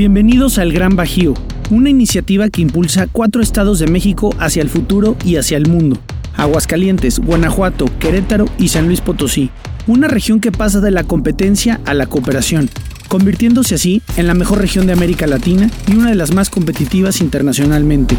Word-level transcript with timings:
Bienvenidos 0.00 0.56
al 0.56 0.72
Gran 0.72 0.96
Bajío, 0.96 1.34
una 1.68 1.90
iniciativa 1.90 2.48
que 2.48 2.62
impulsa 2.62 3.06
cuatro 3.06 3.42
estados 3.42 3.80
de 3.80 3.86
México 3.86 4.34
hacia 4.38 4.62
el 4.62 4.70
futuro 4.70 5.14
y 5.26 5.36
hacia 5.36 5.58
el 5.58 5.68
mundo. 5.68 5.98
Aguascalientes, 6.36 7.18
Guanajuato, 7.18 7.84
Querétaro 7.98 8.46
y 8.56 8.68
San 8.68 8.86
Luis 8.86 9.02
Potosí. 9.02 9.50
Una 9.86 10.08
región 10.08 10.40
que 10.40 10.52
pasa 10.52 10.80
de 10.80 10.90
la 10.90 11.04
competencia 11.04 11.82
a 11.84 11.92
la 11.92 12.06
cooperación, 12.06 12.70
convirtiéndose 13.08 13.74
así 13.74 14.00
en 14.16 14.26
la 14.26 14.32
mejor 14.32 14.62
región 14.62 14.86
de 14.86 14.94
América 14.94 15.26
Latina 15.26 15.68
y 15.86 15.92
una 15.92 16.08
de 16.08 16.16
las 16.16 16.32
más 16.32 16.48
competitivas 16.48 17.20
internacionalmente. 17.20 18.16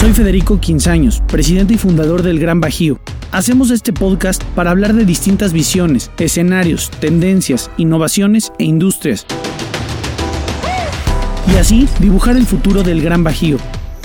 Soy 0.00 0.14
Federico 0.14 0.60
Quinzaños, 0.60 1.20
presidente 1.26 1.74
y 1.74 1.76
fundador 1.76 2.22
del 2.22 2.38
Gran 2.38 2.60
Bajío. 2.60 2.98
Hacemos 3.32 3.70
este 3.70 3.92
podcast 3.92 4.42
para 4.56 4.72
hablar 4.72 4.92
de 4.92 5.04
distintas 5.04 5.52
visiones, 5.52 6.10
escenarios, 6.18 6.90
tendencias, 6.90 7.70
innovaciones 7.76 8.52
e 8.58 8.64
industrias. 8.64 9.24
Y 11.46 11.56
así 11.56 11.88
dibujar 12.00 12.36
el 12.36 12.44
futuro 12.44 12.82
del 12.82 13.00
Gran 13.02 13.22
Bajío. 13.22 13.58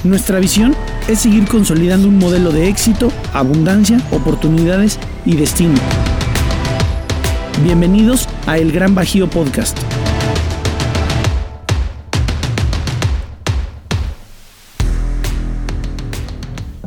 Nuestra 0.03 0.39
visión 0.39 0.75
es 1.07 1.19
seguir 1.19 1.47
consolidando 1.47 2.07
un 2.07 2.19
modelo 2.19 2.51
de 2.51 2.67
éxito, 2.69 3.11
abundancia, 3.33 3.99
oportunidades 4.11 4.99
y 5.25 5.35
destino. 5.35 5.79
Bienvenidos 7.63 8.29
a 8.45 8.59
El 8.59 8.71
Gran 8.71 8.93
Bajío 8.93 9.27
Podcast. 9.27 9.75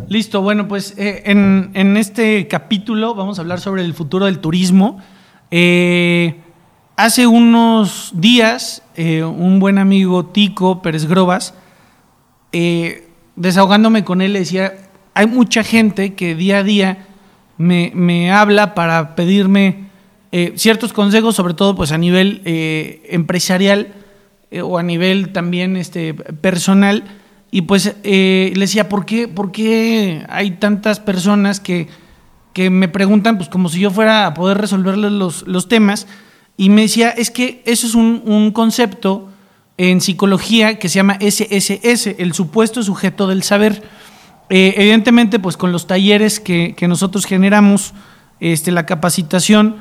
Listo, 0.09 0.41
bueno, 0.41 0.69
pues 0.69 0.95
eh, 0.97 1.23
en, 1.27 1.97
este 1.99 2.49
capítulo 2.49 3.15
vamos 3.15 3.39
a 3.39 3.43
hablar 3.43 3.61
sobre 3.61 3.83
el 3.83 3.93
futuro 3.93 4.25
del 4.25 4.39
turismo. 4.39 5.03
Eh, 5.51 6.37
hace 6.97 7.27
unos 7.27 8.13
días, 8.15 8.83
eh, 8.97 9.23
un 9.23 9.61
buen 9.61 9.77
amigo 9.77 10.25
Tico 10.25 10.81
Pérez 10.81 11.05
Grobas, 11.05 11.53
desahogándome 13.37 14.05
con 14.05 14.23
él, 14.23 14.33
le 14.33 14.39
decía, 14.39 14.73
hay 15.13 15.27
mucha 15.27 15.63
gente 15.63 16.15
que 16.15 16.35
día 16.35 16.59
a 16.59 16.63
día 16.63 17.07
me, 17.59 17.93
me 17.95 18.33
habla 18.33 18.75
para 18.75 19.15
pedirme 19.15 19.89
ciertos 20.55 20.95
consejos, 20.95 21.37
sobre 21.37 21.53
todo 21.53 21.77
pues 21.77 21.93
a 21.93 21.99
nivel 21.99 22.41
empresarial 22.45 23.93
o 24.63 24.79
a 24.79 24.83
nivel 24.83 25.33
también 25.33 25.77
este, 25.77 26.15
personal 26.15 27.05
y 27.51 27.63
pues 27.63 27.95
eh, 28.03 28.53
le 28.55 28.61
decía, 28.61 28.89
¿por 28.89 29.07
qué, 29.07 29.27
¿por 29.27 29.53
qué 29.53 30.25
hay 30.29 30.53
tantas 30.53 31.01
personas 31.01 31.61
que, 31.61 31.89
que, 32.53 32.69
me 32.69 32.89
preguntan, 32.89 33.39
pues 33.39 33.49
como 33.49 33.69
si 33.69 33.81
yo 33.81 33.91
fuera 33.91 34.27
a 34.27 34.35
poder 34.35 34.59
resolverles 34.59 35.13
los, 35.13 35.47
los 35.47 35.69
temas? 35.69 36.07
Y 36.57 36.71
me 36.71 36.83
decía, 36.83 37.11
es 37.11 37.31
que 37.31 37.63
eso 37.65 37.87
es 37.87 37.95
un, 37.95 38.23
un, 38.27 38.51
concepto 38.51 39.29
en 39.79 40.01
psicología 40.01 40.79
que 40.79 40.89
se 40.89 40.97
llama 40.97 41.19
SSS, 41.21 42.19
el 42.19 42.35
supuesto 42.35 42.83
sujeto 42.83 43.29
del 43.29 43.43
saber. 43.43 43.83
Eh, 44.51 44.75
evidentemente, 44.77 45.39
pues 45.39 45.57
con 45.57 45.73
los 45.73 45.87
talleres 45.87 46.41
que, 46.41 46.75
que, 46.77 46.89
nosotros 46.89 47.27
generamos, 47.27 47.95
este, 48.41 48.73
la 48.73 48.87
capacitación, 48.87 49.77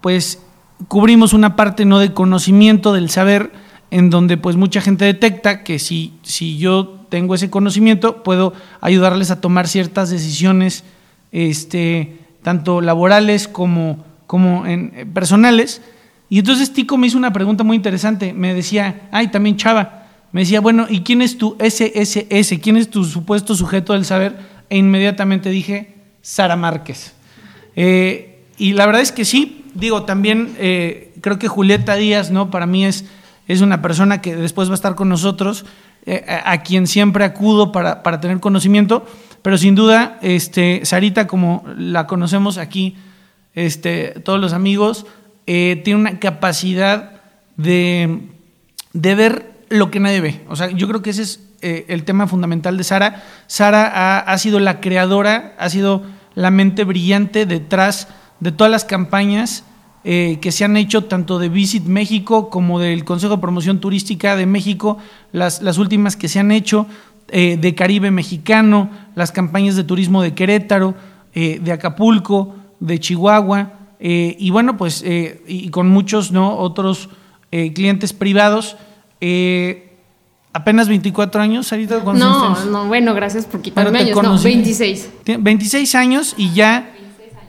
pues 0.00 0.42
cubrimos 0.88 1.32
una 1.32 1.56
parte 1.56 1.84
no 1.84 1.98
de 1.98 2.12
conocimiento 2.12 2.92
del 2.92 3.10
saber, 3.10 3.52
en 3.94 4.10
donde 4.10 4.36
pues 4.36 4.56
mucha 4.56 4.80
gente 4.80 5.04
detecta 5.04 5.62
que 5.62 5.78
si, 5.78 6.14
si 6.24 6.58
yo 6.58 7.06
tengo 7.10 7.36
ese 7.36 7.48
conocimiento, 7.48 8.24
puedo 8.24 8.52
ayudarles 8.80 9.30
a 9.30 9.40
tomar 9.40 9.68
ciertas 9.68 10.10
decisiones, 10.10 10.82
este, 11.30 12.18
tanto 12.42 12.80
laborales 12.80 13.46
como, 13.46 14.04
como 14.26 14.66
en, 14.66 14.92
eh, 14.96 15.06
personales. 15.06 15.80
Y 16.28 16.40
entonces 16.40 16.72
Tico 16.72 16.98
me 16.98 17.06
hizo 17.06 17.16
una 17.16 17.32
pregunta 17.32 17.62
muy 17.62 17.76
interesante. 17.76 18.32
Me 18.32 18.52
decía, 18.52 19.02
ay, 19.12 19.28
también 19.28 19.56
Chava, 19.56 20.08
me 20.32 20.40
decía, 20.40 20.60
bueno, 20.60 20.86
¿y 20.90 21.02
quién 21.02 21.22
es 21.22 21.38
tu 21.38 21.56
SSS? 21.60 22.58
¿Quién 22.60 22.76
es 22.76 22.90
tu 22.90 23.04
supuesto 23.04 23.54
sujeto 23.54 23.92
del 23.92 24.04
saber? 24.04 24.36
E 24.70 24.76
inmediatamente 24.76 25.50
dije, 25.50 25.94
Sara 26.20 26.56
Márquez. 26.56 27.14
Eh, 27.76 28.40
y 28.58 28.72
la 28.72 28.86
verdad 28.86 29.02
es 29.02 29.12
que 29.12 29.24
sí, 29.24 29.66
digo, 29.72 30.02
también 30.02 30.56
eh, 30.58 31.12
creo 31.20 31.38
que 31.38 31.46
Julieta 31.46 31.94
Díaz, 31.94 32.32
¿no? 32.32 32.50
Para 32.50 32.66
mí 32.66 32.84
es 32.84 33.04
es 33.46 33.60
una 33.60 33.82
persona 33.82 34.20
que 34.20 34.36
después 34.36 34.68
va 34.68 34.72
a 34.72 34.76
estar 34.76 34.94
con 34.94 35.08
nosotros, 35.08 35.64
eh, 36.06 36.24
a, 36.44 36.62
quien 36.62 36.86
siempre 36.86 37.24
acudo 37.24 37.72
para, 37.72 38.20
tener 38.20 38.40
conocimiento, 38.40 39.06
pero 39.42 39.58
sin 39.58 39.74
duda, 39.74 40.18
este, 40.22 40.84
Sarita, 40.84 41.26
como 41.26 41.64
la 41.76 42.06
conocemos 42.06 42.58
aquí, 42.58 42.96
este, 43.54 44.20
todos 44.24 44.40
los 44.40 44.52
amigos, 44.52 45.06
eh, 45.46 45.80
tiene 45.84 46.00
una 46.00 46.18
capacidad 46.18 47.22
de, 47.56 48.28
de, 48.92 49.14
ver 49.14 49.52
lo 49.68 49.90
que 49.90 50.00
nadie 50.00 50.20
ve. 50.20 50.40
O 50.48 50.56
sea, 50.56 50.70
yo 50.70 50.88
creo 50.88 51.02
que 51.02 51.10
ese 51.10 51.22
es 51.22 51.40
eh, 51.60 51.84
el 51.88 52.04
tema 52.04 52.26
fundamental 52.26 52.76
de 52.76 52.84
Sara. 52.84 53.22
Sara 53.46 53.86
ha, 53.86 54.18
ha 54.18 54.38
sido 54.38 54.60
la 54.60 54.80
creadora, 54.80 55.54
ha 55.58 55.68
sido 55.68 56.02
la 56.34 56.50
mente 56.50 56.84
brillante 56.84 57.46
detrás 57.46 58.08
de 58.40 58.52
todas 58.52 58.70
las 58.70 58.84
campañas 58.84 59.64
eh, 60.06 60.36
que 60.42 60.52
se 60.52 60.66
han 60.66 60.76
hecho 60.76 61.04
tanto 61.04 61.38
de 61.38 61.48
Visit 61.48 61.84
México 61.84 62.50
como 62.50 62.78
del 62.78 63.06
Consejo 63.06 63.36
de 63.36 63.40
Promoción 63.40 63.80
Turística 63.80 64.36
de 64.36 64.44
México, 64.44 64.98
las, 65.32 65.62
las 65.62 65.78
últimas 65.78 66.14
que 66.14 66.28
se 66.28 66.38
han 66.38 66.52
hecho 66.52 66.86
eh, 67.28 67.56
de 67.58 67.74
Caribe 67.74 68.10
Mexicano, 68.10 68.90
las 69.14 69.32
campañas 69.32 69.76
de 69.76 69.84
turismo 69.84 70.20
de 70.20 70.34
Querétaro, 70.34 70.94
eh, 71.34 71.58
de 71.58 71.72
Acapulco, 71.72 72.54
de 72.80 73.00
Chihuahua, 73.00 73.72
y 73.98 74.50
bueno, 74.50 74.76
pues 74.76 75.02
y 75.02 75.70
con 75.70 75.88
muchos 75.88 76.30
¿no? 76.30 76.58
otros 76.58 77.08
clientes 77.50 78.12
privados. 78.12 78.76
apenas 80.52 80.88
24 80.88 81.40
años, 81.40 81.68
Sarita. 81.68 82.02
No, 82.04 82.64
no, 82.66 82.86
bueno, 82.86 83.14
gracias 83.14 83.46
por 83.46 83.62
quitarme 83.62 84.00
años. 84.00 84.22
No, 84.22 84.38
26. 84.38 85.08
26 85.38 85.94
años 85.94 86.34
y 86.36 86.52
ya. 86.52 86.92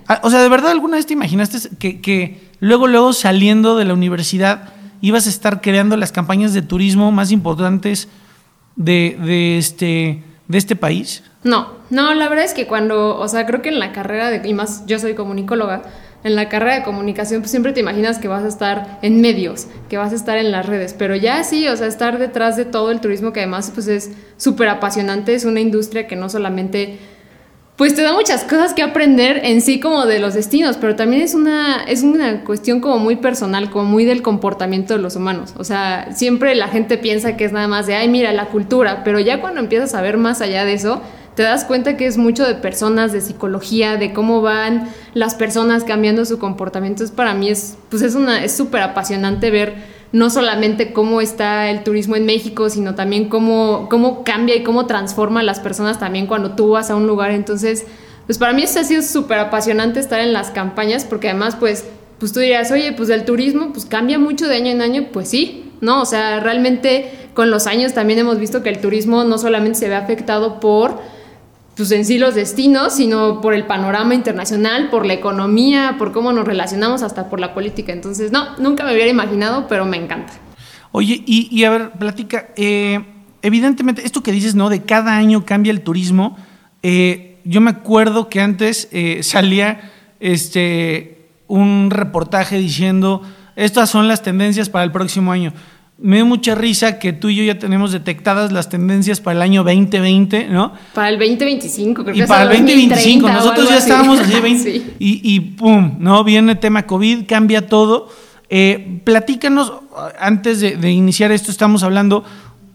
Ah, 0.08 0.22
o 0.24 0.30
sea, 0.30 0.42
¿de 0.42 0.48
verdad 0.48 0.72
alguna 0.72 0.96
vez 0.96 1.06
te 1.06 1.14
imaginaste 1.14 1.58
que, 1.78 2.00
que 2.00 2.45
luego, 2.60 2.88
luego 2.88 3.14
saliendo 3.14 3.78
de 3.78 3.86
la 3.86 3.94
universidad, 3.94 4.70
ibas 5.02 5.28
a 5.28 5.30
estar 5.30 5.62
creando 5.62 5.98
las 5.98 6.12
campañas 6.12 6.54
de 6.54 6.62
turismo 6.62 7.12
más 7.12 7.32
importantes 7.32 8.08
de, 8.76 9.18
de, 9.24 9.58
este, 9.58 10.24
de 10.48 10.58
este 10.58 10.76
país? 10.76 11.24
No, 11.44 11.70
no, 11.90 12.14
la 12.14 12.28
verdad 12.28 12.46
es 12.46 12.54
que 12.54 12.68
cuando, 12.68 13.18
o 13.18 13.28
sea, 13.28 13.46
creo 13.46 13.62
que 13.62 13.70
en 13.70 13.80
la 13.80 13.92
carrera, 13.92 14.30
de, 14.30 14.48
y 14.48 14.54
más 14.54 14.86
yo 14.88 14.98
soy 15.00 15.14
comunicóloga, 15.14 15.84
en 16.24 16.36
la 16.36 16.50
carrera 16.50 16.74
de 16.74 16.84
comunicación 16.84 17.42
pues 17.42 17.52
siempre 17.52 17.72
te 17.72 17.82
imaginas 17.82 18.18
que 18.18 18.28
vas 18.28 18.44
a 18.44 18.48
estar 18.48 18.98
en 19.04 19.22
medios, 19.22 19.68
que 19.90 19.98
vas 19.98 20.12
a 20.12 20.16
estar 20.16 20.38
en 20.38 20.52
las 20.52 20.66
redes, 20.66 20.96
pero 20.98 21.16
ya 21.16 21.44
sí, 21.44 21.68
o 21.68 21.78
sea, 21.78 21.86
estar 21.86 22.18
detrás 22.18 22.58
de 22.58 22.66
todo 22.66 22.90
el 22.90 23.00
turismo 23.00 23.32
que 23.32 23.42
además 23.42 23.72
pues 23.72 23.88
es 23.88 24.12
súper 24.38 24.70
apasionante, 24.70 25.36
es 25.36 25.46
una 25.46 25.60
industria 25.60 26.08
que 26.08 26.16
no 26.16 26.28
solamente 26.28 26.98
pues 27.76 27.94
te 27.94 28.04
da 28.04 28.14
muchas 28.14 28.46
cosas 28.46 28.74
que 28.74 28.82
aprender 28.82 29.42
en 29.44 29.60
sí 29.62 29.80
como 29.82 30.06
de 30.06 30.20
los 30.20 30.34
destinos, 30.34 30.78
pero 30.78 30.96
también 30.96 31.22
es 31.22 31.34
una, 31.34 31.84
es 31.84 32.04
una 32.04 32.44
cuestión 32.46 32.80
como 32.80 33.00
muy 33.00 33.18
personal, 33.18 33.70
como 33.70 33.86
muy 33.86 34.06
del 34.06 34.22
comportamiento 34.22 34.94
de 34.94 35.02
los 35.02 35.18
humanos. 35.18 35.54
O 35.58 35.66
sea, 35.66 36.10
siempre 36.16 36.56
la 36.56 36.70
gente 36.70 36.98
piensa 36.98 37.36
que 37.36 37.44
es 37.44 37.52
nada 37.52 37.68
más 37.68 37.86
de, 37.86 37.96
ay, 37.96 38.08
mira, 38.08 38.32
la 38.32 38.46
cultura, 38.46 39.04
pero 39.04 39.20
ya 39.20 39.42
cuando 39.42 39.60
empiezas 39.60 39.94
a 39.94 40.02
ver 40.02 40.18
más 40.18 40.40
allá 40.40 40.64
de 40.64 40.74
eso, 40.74 41.02
te 41.36 41.44
das 41.44 41.66
cuenta 41.66 41.98
que 41.98 42.08
es 42.08 42.18
mucho 42.18 42.48
de 42.48 42.56
personas, 42.56 43.12
de 43.12 43.20
psicología, 43.20 43.98
de 43.98 44.14
cómo 44.14 44.42
van 44.42 44.88
las 45.14 45.36
personas 45.36 45.84
cambiando 45.84 46.24
su 46.24 46.40
comportamiento. 46.40 47.04
Es 47.04 47.12
para 47.12 47.34
mí 47.34 47.50
es, 47.50 47.78
pues 47.90 48.04
es 48.04 48.16
una, 48.16 48.42
es 48.42 48.56
súper 48.56 48.82
apasionante 48.84 49.52
ver 49.52 49.95
no 50.16 50.30
solamente 50.30 50.94
cómo 50.94 51.20
está 51.20 51.70
el 51.70 51.84
turismo 51.84 52.16
en 52.16 52.26
México, 52.26 52.70
sino 52.70 52.96
también 52.96 53.28
cómo, 53.28 53.88
cómo 53.90 54.24
cambia 54.24 54.56
y 54.56 54.64
cómo 54.64 54.86
transforma 54.86 55.42
a 55.42 55.44
las 55.44 55.60
personas 55.60 56.00
también 56.00 56.26
cuando 56.26 56.52
tú 56.52 56.70
vas 56.70 56.90
a 56.90 56.96
un 56.96 57.06
lugar. 57.06 57.32
Entonces, 57.32 57.86
pues 58.26 58.38
para 58.38 58.54
mí 58.54 58.64
ha 58.64 58.68
sido 58.68 59.02
súper 59.02 59.40
apasionante 59.40 60.00
estar 60.00 60.22
en 60.22 60.32
las 60.32 60.52
campañas, 60.52 61.04
porque 61.04 61.28
además, 61.28 61.58
pues, 61.60 61.84
pues 62.18 62.32
tú 62.32 62.40
dirías, 62.40 62.72
oye, 62.72 62.94
pues 62.94 63.10
el 63.10 63.26
turismo, 63.26 63.74
pues 63.74 63.84
cambia 63.84 64.18
mucho 64.18 64.48
de 64.48 64.56
año 64.56 64.72
en 64.72 64.82
año, 64.82 65.08
pues 65.12 65.28
sí, 65.28 65.70
¿no? 65.82 66.02
O 66.02 66.06
sea, 66.06 66.40
realmente 66.40 67.12
con 67.34 67.52
los 67.52 67.68
años 67.68 67.94
también 67.94 68.18
hemos 68.20 68.40
visto 68.40 68.64
que 68.64 68.70
el 68.70 68.80
turismo 68.80 69.26
no 69.26 69.38
solamente 69.38 69.80
se 69.80 69.90
ve 69.90 69.96
afectado 69.96 70.62
por 70.62 70.98
pues 71.76 71.92
en 71.92 72.06
sí 72.06 72.18
los 72.18 72.36
destinos, 72.36 72.96
sino 72.96 73.42
por 73.42 73.54
el 73.54 73.66
panorama 73.66 74.16
internacional, 74.16 74.90
por 74.90 75.06
la 75.06 75.14
economía, 75.14 75.96
por 75.98 76.14
cómo 76.14 76.32
nos 76.32 76.46
relacionamos, 76.46 77.04
hasta 77.04 77.30
por 77.30 77.40
la 77.40 77.54
política. 77.54 77.92
Entonces, 77.92 78.32
no, 78.32 78.58
nunca 78.58 78.86
me 78.86 78.94
hubiera 78.94 79.10
imaginado, 79.10 79.68
pero 79.68 79.86
me 79.86 79.98
encanta. 79.98 80.34
Oye, 80.92 81.22
y, 81.26 81.64
a 81.66 81.70
ver, 81.70 81.92
platica, 81.92 82.48
eh, 82.56 83.04
evidentemente, 83.42 84.06
esto 84.06 84.24
que 84.24 84.32
dices, 84.32 84.56
¿no? 84.56 84.70
De 84.70 84.84
cada 84.84 85.18
año 85.18 85.46
cambia 85.46 85.72
el 85.72 85.82
turismo. 85.82 86.38
Eh, 86.82 87.42
yo 87.44 87.60
me 87.60 87.72
acuerdo 87.72 88.30
que 88.30 88.40
antes 88.40 88.88
eh, 88.92 89.20
salía 89.24 89.92
este, 90.22 91.28
un 91.48 91.90
reportaje 91.92 92.58
diciendo, 92.58 93.22
estas 93.58 93.90
son 93.90 94.08
las 94.08 94.22
tendencias 94.22 94.70
para 94.70 94.86
el 94.86 94.92
próximo 94.94 95.34
año 95.34 95.52
me 95.98 96.18
dio 96.18 96.26
mucha 96.26 96.56
risa 96.56 97.00
que 97.00 97.14
tú 97.14 97.30
y 97.30 97.36
yo 97.36 97.44
ya 97.44 97.58
tenemos 97.58 97.92
detectadas 97.92 98.52
las 98.52 98.70
tendencias 98.70 99.22
para 99.22 99.38
el 99.38 99.42
año 99.42 99.64
2020, 99.64 100.50
¿no? 100.50 100.74
Para 100.94 101.10
el 101.10 101.18
2025, 101.18 102.04
creo 102.04 102.16
y 102.16 102.20
que 102.20 102.28
para 102.28 102.44
el 102.44 102.50
2025, 102.50 103.28
2030, 103.28 103.34
nosotros 103.34 103.70
ya 103.70 103.78
estábamos 103.78 104.20
así, 104.20 104.40
20, 104.42 104.76
y, 105.00 105.22
y, 105.24 105.40
pum, 105.40 105.96
¿no? 106.00 106.24
Viene 106.24 106.54
el 106.54 106.60
tema 106.60 106.86
COVID, 106.86 107.26
cambia 107.26 107.68
todo. 107.68 108.10
Eh, 108.50 109.02
platícanos, 109.04 109.74
antes 110.20 110.60
de, 110.60 110.92
iniciar 110.92 111.32
esto, 111.32 111.50
estamos 111.50 111.82
hablando, 111.84 112.24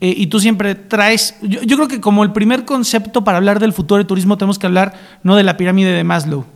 eh, 0.00 0.14
y 0.16 0.28
tú 0.28 0.40
siempre 0.40 0.74
traes, 0.74 1.36
yo, 1.42 1.76
creo 1.76 1.88
que 1.88 2.00
como 2.00 2.24
el 2.24 2.32
primer 2.32 2.64
concepto 2.64 3.22
para 3.22 3.36
hablar 3.36 3.60
del 3.60 3.74
futuro 3.74 3.98
del 3.98 4.06
turismo 4.06 4.38
tenemos 4.38 4.58
que 4.58 4.66
hablar 4.66 4.94
no 5.22 5.36
de 5.36 5.42
la 5.42 5.58
pirámide 5.58 5.92
de 5.92 6.04
Maslow. 6.04 6.46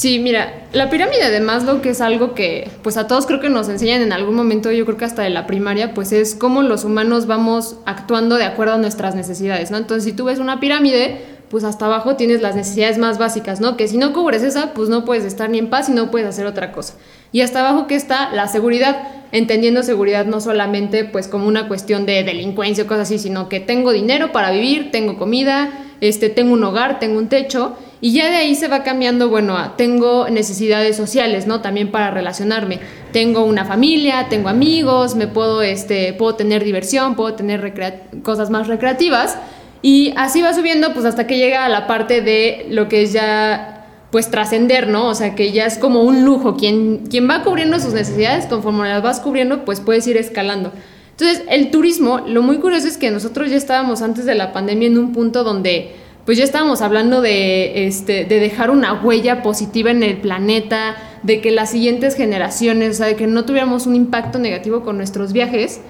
Sí, 0.00 0.18
mira, 0.18 0.66
la 0.72 0.88
pirámide 0.88 1.30
de 1.30 1.40
Maslow, 1.40 1.82
que 1.82 1.90
es 1.90 2.00
algo 2.00 2.32
que 2.32 2.70
pues 2.82 2.96
a 2.96 3.06
todos 3.06 3.26
creo 3.26 3.38
que 3.38 3.50
nos 3.50 3.68
enseñan 3.68 4.00
en 4.00 4.14
algún 4.14 4.34
momento, 4.34 4.72
yo 4.72 4.86
creo 4.86 4.96
que 4.96 5.04
hasta 5.04 5.20
de 5.20 5.28
la 5.28 5.46
primaria, 5.46 5.92
pues 5.92 6.12
es 6.12 6.34
cómo 6.34 6.62
los 6.62 6.84
humanos 6.84 7.26
vamos 7.26 7.76
actuando 7.84 8.36
de 8.36 8.44
acuerdo 8.44 8.72
a 8.72 8.78
nuestras 8.78 9.14
necesidades, 9.14 9.70
¿no? 9.70 9.76
Entonces, 9.76 10.04
si 10.04 10.14
tú 10.14 10.24
ves 10.24 10.38
una 10.38 10.58
pirámide, 10.58 11.20
pues 11.50 11.64
hasta 11.64 11.84
abajo 11.84 12.16
tienes 12.16 12.40
las 12.40 12.56
necesidades 12.56 12.96
más 12.96 13.18
básicas, 13.18 13.60
¿no? 13.60 13.76
Que 13.76 13.88
si 13.88 13.98
no 13.98 14.14
cubres 14.14 14.42
esa, 14.42 14.72
pues 14.72 14.88
no 14.88 15.04
puedes 15.04 15.26
estar 15.26 15.50
ni 15.50 15.58
en 15.58 15.68
paz 15.68 15.90
y 15.90 15.92
no 15.92 16.10
puedes 16.10 16.26
hacer 16.26 16.46
otra 16.46 16.72
cosa. 16.72 16.94
Y 17.30 17.42
hasta 17.42 17.60
abajo 17.60 17.86
que 17.86 17.94
está 17.94 18.32
la 18.32 18.48
seguridad, 18.48 19.06
entendiendo 19.32 19.82
seguridad 19.82 20.24
no 20.24 20.40
solamente 20.40 21.04
pues 21.04 21.28
como 21.28 21.46
una 21.46 21.68
cuestión 21.68 22.06
de 22.06 22.24
delincuencia 22.24 22.84
o 22.84 22.86
cosas 22.86 23.02
así, 23.02 23.18
sino 23.18 23.50
que 23.50 23.60
tengo 23.60 23.92
dinero 23.92 24.32
para 24.32 24.50
vivir, 24.50 24.92
tengo 24.92 25.18
comida, 25.18 25.68
este, 26.00 26.30
tengo 26.30 26.54
un 26.54 26.64
hogar, 26.64 27.00
tengo 27.00 27.18
un 27.18 27.28
techo 27.28 27.76
y 28.00 28.12
ya 28.12 28.30
de 28.30 28.36
ahí 28.36 28.54
se 28.54 28.68
va 28.68 28.82
cambiando, 28.82 29.28
bueno, 29.28 29.72
tengo 29.76 30.28
necesidades 30.30 30.96
sociales, 30.96 31.46
¿no? 31.46 31.60
También 31.60 31.90
para 31.90 32.10
relacionarme. 32.10 32.80
Tengo 33.12 33.44
una 33.44 33.66
familia, 33.66 34.26
tengo 34.30 34.48
amigos, 34.48 35.16
me 35.16 35.26
puedo, 35.26 35.60
este, 35.60 36.14
puedo 36.14 36.34
tener 36.34 36.64
diversión, 36.64 37.14
puedo 37.14 37.34
tener 37.34 37.74
cosas 38.22 38.48
más 38.48 38.68
recreativas 38.68 39.36
y 39.82 40.14
así 40.16 40.40
va 40.42 40.54
subiendo 40.54 40.92
pues 40.92 41.04
hasta 41.04 41.26
que 41.26 41.36
llega 41.36 41.64
a 41.64 41.68
la 41.68 41.86
parte 41.86 42.20
de 42.22 42.66
lo 42.70 42.88
que 42.88 43.02
es 43.02 43.12
ya 43.12 43.76
pues 44.10 44.30
trascender, 44.30 44.88
¿no? 44.88 45.06
O 45.06 45.14
sea, 45.14 45.34
que 45.34 45.52
ya 45.52 45.66
es 45.66 45.78
como 45.78 46.02
un 46.02 46.24
lujo. 46.24 46.56
Quien, 46.56 47.06
quien 47.08 47.28
va 47.28 47.42
cubriendo 47.42 47.78
sus 47.78 47.92
necesidades, 47.92 48.46
conforme 48.46 48.88
las 48.88 49.02
vas 49.02 49.20
cubriendo, 49.20 49.64
pues 49.64 49.80
puedes 49.80 50.06
ir 50.06 50.16
escalando. 50.16 50.72
Entonces, 51.12 51.44
el 51.48 51.70
turismo, 51.70 52.20
lo 52.26 52.42
muy 52.42 52.58
curioso 52.58 52.88
es 52.88 52.96
que 52.96 53.10
nosotros 53.10 53.50
ya 53.50 53.56
estábamos 53.56 54.02
antes 54.02 54.24
de 54.24 54.34
la 54.34 54.52
pandemia 54.52 54.88
en 54.88 54.98
un 54.98 55.12
punto 55.12 55.44
donde 55.44 55.94
pues 56.30 56.38
ya 56.38 56.44
estábamos 56.44 56.80
hablando 56.80 57.22
de, 57.22 57.88
este, 57.88 58.24
de 58.24 58.38
dejar 58.38 58.70
una 58.70 59.02
huella 59.02 59.42
positiva 59.42 59.90
en 59.90 60.04
el 60.04 60.18
planeta, 60.18 60.94
de 61.24 61.40
que 61.40 61.50
las 61.50 61.72
siguientes 61.72 62.14
generaciones, 62.14 62.90
o 62.90 62.94
sea, 62.98 63.08
de 63.08 63.16
que 63.16 63.26
no 63.26 63.44
tuviéramos 63.44 63.88
un 63.88 63.96
impacto 63.96 64.38
negativo 64.38 64.82
con 64.82 64.96
nuestros 64.96 65.32
viajes. 65.32 65.80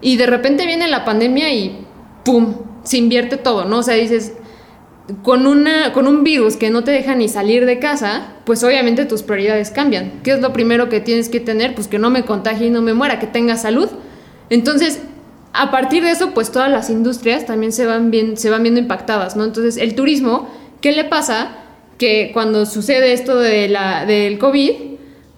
Y 0.00 0.16
de 0.16 0.24
repente 0.24 0.64
viene 0.64 0.88
la 0.88 1.04
pandemia 1.04 1.52
y 1.52 1.84
¡pum! 2.24 2.54
se 2.84 2.96
invierte 2.96 3.36
todo, 3.36 3.66
¿no? 3.66 3.80
O 3.80 3.82
sea, 3.82 3.94
dices, 3.96 4.32
con, 5.22 5.46
una, 5.46 5.92
con 5.92 6.06
un 6.06 6.24
virus 6.24 6.56
que 6.56 6.70
no 6.70 6.84
te 6.84 6.90
deja 6.90 7.14
ni 7.14 7.28
salir 7.28 7.66
de 7.66 7.78
casa, 7.78 8.36
pues 8.46 8.64
obviamente 8.64 9.04
tus 9.04 9.22
prioridades 9.22 9.70
cambian. 9.70 10.20
¿Qué 10.22 10.30
es 10.30 10.40
lo 10.40 10.54
primero 10.54 10.88
que 10.88 11.00
tienes 11.00 11.28
que 11.28 11.38
tener? 11.38 11.74
Pues 11.74 11.86
que 11.86 11.98
no 11.98 12.08
me 12.08 12.24
contagie 12.24 12.68
y 12.68 12.70
no 12.70 12.80
me 12.80 12.94
muera, 12.94 13.18
que 13.18 13.26
tenga 13.26 13.58
salud. 13.58 13.90
Entonces, 14.48 15.02
a 15.52 15.70
partir 15.70 16.02
de 16.02 16.10
eso, 16.10 16.30
pues 16.32 16.50
todas 16.50 16.70
las 16.70 16.90
industrias 16.90 17.46
también 17.46 17.72
se 17.72 17.86
van, 17.86 18.10
bien, 18.10 18.36
se 18.36 18.50
van 18.50 18.62
viendo 18.62 18.80
impactadas, 18.80 19.36
¿no? 19.36 19.44
Entonces, 19.44 19.76
el 19.76 19.94
turismo, 19.94 20.48
¿qué 20.80 20.92
le 20.92 21.04
pasa? 21.04 21.56
Que 21.98 22.30
cuando 22.32 22.66
sucede 22.66 23.12
esto 23.12 23.36
de 23.36 23.68
la, 23.68 24.06
del 24.06 24.38
COVID, 24.38 24.72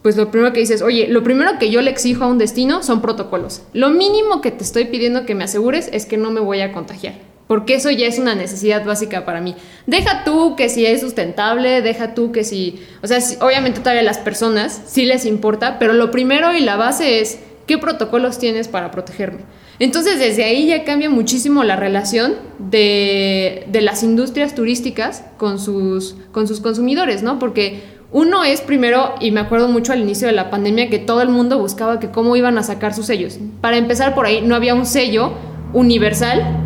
pues 0.02 0.16
lo 0.16 0.31
primero 0.31 0.52
que 0.52 0.61
dices, 0.61 0.82
oye, 0.82 1.08
lo 1.08 1.22
primero 1.22 1.58
que 1.58 1.70
yo 1.70 1.81
le 1.82 1.90
exijo 1.90 2.25
a 2.25 2.28
un 2.28 2.38
destino 2.38 2.82
son 2.82 3.00
protocolos. 3.00 3.62
Lo 3.72 3.90
mínimo 3.90 4.40
que 4.40 4.50
te 4.50 4.62
estoy 4.62 4.84
pidiendo 4.84 5.26
que 5.26 5.34
me 5.34 5.44
asegures 5.44 5.88
es 5.93 6.06
que 6.06 6.17
no 6.17 6.31
me 6.31 6.40
voy 6.40 6.60
a 6.60 6.72
contagiar 6.72 7.14
porque 7.46 7.75
eso 7.75 7.90
ya 7.90 8.06
es 8.06 8.19
una 8.19 8.34
necesidad 8.34 8.84
básica 8.84 9.25
para 9.25 9.40
mí. 9.40 9.55
Deja 9.87 10.25
tú 10.25 10.56
que 10.56 10.69
si 10.69 10.87
es 10.87 11.00
sustentable, 11.00 11.82
deja 11.82 12.14
tú 12.14 12.32
que 12.32 12.43
si, 12.43 12.82
o 13.02 13.06
sea, 13.06 13.19
obviamente 13.40 13.81
todavía 13.81 14.02
las 14.02 14.19
personas 14.19 14.82
sí 14.87 15.05
les 15.05 15.26
importa, 15.26 15.78
pero 15.78 15.93
lo 15.93 16.10
primero 16.10 16.55
y 16.55 16.60
la 16.60 16.76
base 16.76 17.20
es 17.20 17.38
qué 17.67 17.78
protocolos 17.78 18.38
tienes 18.38 18.69
para 18.69 18.90
protegerme. 18.90 19.40
Entonces 19.79 20.19
desde 20.19 20.44
ahí 20.44 20.67
ya 20.67 20.85
cambia 20.85 21.11
muchísimo 21.11 21.65
la 21.65 21.76
relación 21.76 22.35
de, 22.59 23.65
de 23.69 23.82
las 23.82 24.03
industrias 24.03 24.55
turísticas 24.55 25.25
con 25.37 25.59
sus, 25.59 26.17
con 26.32 26.47
sus 26.47 26.61
consumidores, 26.61 27.23
¿no? 27.23 27.38
Porque 27.38 27.82
uno 28.15 28.44
es 28.44 28.61
primero, 28.61 29.17
y 29.19 29.32
me 29.32 29.41
acuerdo 29.41 29.67
mucho 29.67 29.93
al 29.93 30.00
inicio 30.00 30.29
de 30.29 30.35
la 30.35 30.49
pandemia, 30.49 30.88
que 30.88 31.00
todo 31.00 31.21
el 31.21 31.31
mundo 31.31 31.59
buscaba 31.59 31.99
que 31.99 32.11
cómo 32.11 32.37
iban 32.37 32.56
a 32.59 32.62
sacar 32.62 32.94
sus 32.94 33.06
sellos. 33.06 33.41
Para 33.61 33.76
empezar 33.76 34.15
por 34.15 34.26
ahí, 34.26 34.41
no 34.41 34.55
había 34.55 34.76
un 34.76 34.87
sello 34.87 35.32
universal 35.73 36.61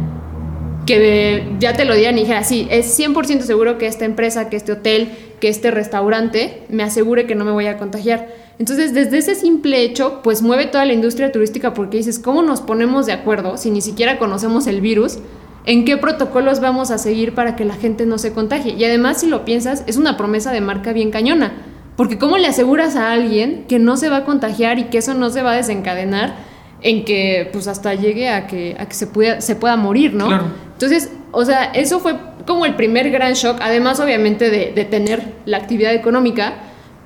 que 0.84 1.56
ya 1.58 1.72
te 1.72 1.87
lo 1.87 1.94
dieran 1.94 2.19
y 2.19 2.22
dijera, 2.22 2.44
sí, 2.44 2.69
es 2.70 2.99
100% 2.99 3.40
seguro 3.40 3.78
que 3.78 3.87
esta 3.87 4.04
empresa, 4.04 4.50
que 4.50 4.56
este 4.56 4.72
hotel, 4.72 5.08
que 5.40 5.49
este 5.49 5.70
restaurante 5.70 6.64
me 6.69 6.82
asegure 6.82 7.26
que 7.26 7.34
no 7.34 7.46
me 7.46 7.52
voy 7.52 7.66
a 7.66 7.78
contagiar. 7.78 8.28
Entonces, 8.58 8.93
desde 8.93 9.19
ese 9.19 9.34
simple 9.34 9.82
hecho, 9.82 10.20
pues 10.22 10.43
mueve 10.43 10.66
toda 10.66 10.84
la 10.84 10.93
industria 10.93 11.31
turística 11.31 11.75
porque 11.75 11.99
dices, 11.99 12.19
¿cómo 12.19 12.43
nos 12.43 12.60
ponemos 12.60 13.06
de 13.06 13.12
acuerdo 13.12 13.56
si 13.56 13.70
ni 13.70 13.81
siquiera 13.81 14.19
conocemos 14.19 14.66
el 14.66 14.81
virus? 14.81 15.19
¿En 15.64 15.84
qué 15.84 15.96
protocolos 15.96 16.60
vamos 16.60 16.90
a 16.90 16.99
seguir 16.99 17.34
para 17.34 17.55
que 17.55 17.64
la 17.64 17.75
gente 17.75 18.05
no 18.05 18.19
se 18.19 18.32
contagie? 18.32 18.75
Y 18.75 18.84
además, 18.84 19.20
si 19.20 19.28
lo 19.28 19.44
piensas, 19.44 19.84
es 19.87 19.96
una 19.96 20.16
promesa 20.16 20.50
de 20.50 20.60
marca 20.60 20.93
bien 20.93 21.10
cañona. 21.10 21.52
Porque 21.94 22.19
¿cómo 22.19 22.38
le 22.38 22.46
aseguras 22.46 22.96
a 22.96 23.12
alguien 23.12 23.64
que 23.69 23.78
no 23.78 23.96
se 23.96 24.08
va 24.08 24.19
a 24.19 24.25
contagiar 24.25 24.78
y 24.78 24.84
que 24.84 24.99
eso 24.99 25.14
no 25.14 25.31
se 25.31 25.43
va 25.43 25.52
a 25.52 25.56
desencadenar 25.56 26.37
en 26.81 27.04
que 27.04 27.49
pues 27.52 27.66
hasta 27.66 27.94
llegue 27.94 28.28
a 28.28 28.46
que, 28.46 28.76
a 28.78 28.87
que 28.87 28.94
se, 28.94 29.06
pueda, 29.06 29.40
se 29.40 29.56
pueda 29.56 29.76
morir, 29.76 30.14
¿no? 30.14 30.28
Entonces, 30.72 31.11
o 31.32 31.44
sea, 31.44 31.64
eso 31.64 31.99
fue 32.00 32.14
como 32.46 32.66
el 32.66 32.76
primer 32.76 33.11
gran 33.11 33.34
shock, 33.34 33.58
además 33.61 34.00
obviamente 34.00 34.49
de, 34.49 34.72
de 34.72 34.84
tener 34.84 35.34
la 35.44 35.56
actividad 35.56 35.93
económica, 35.93 36.54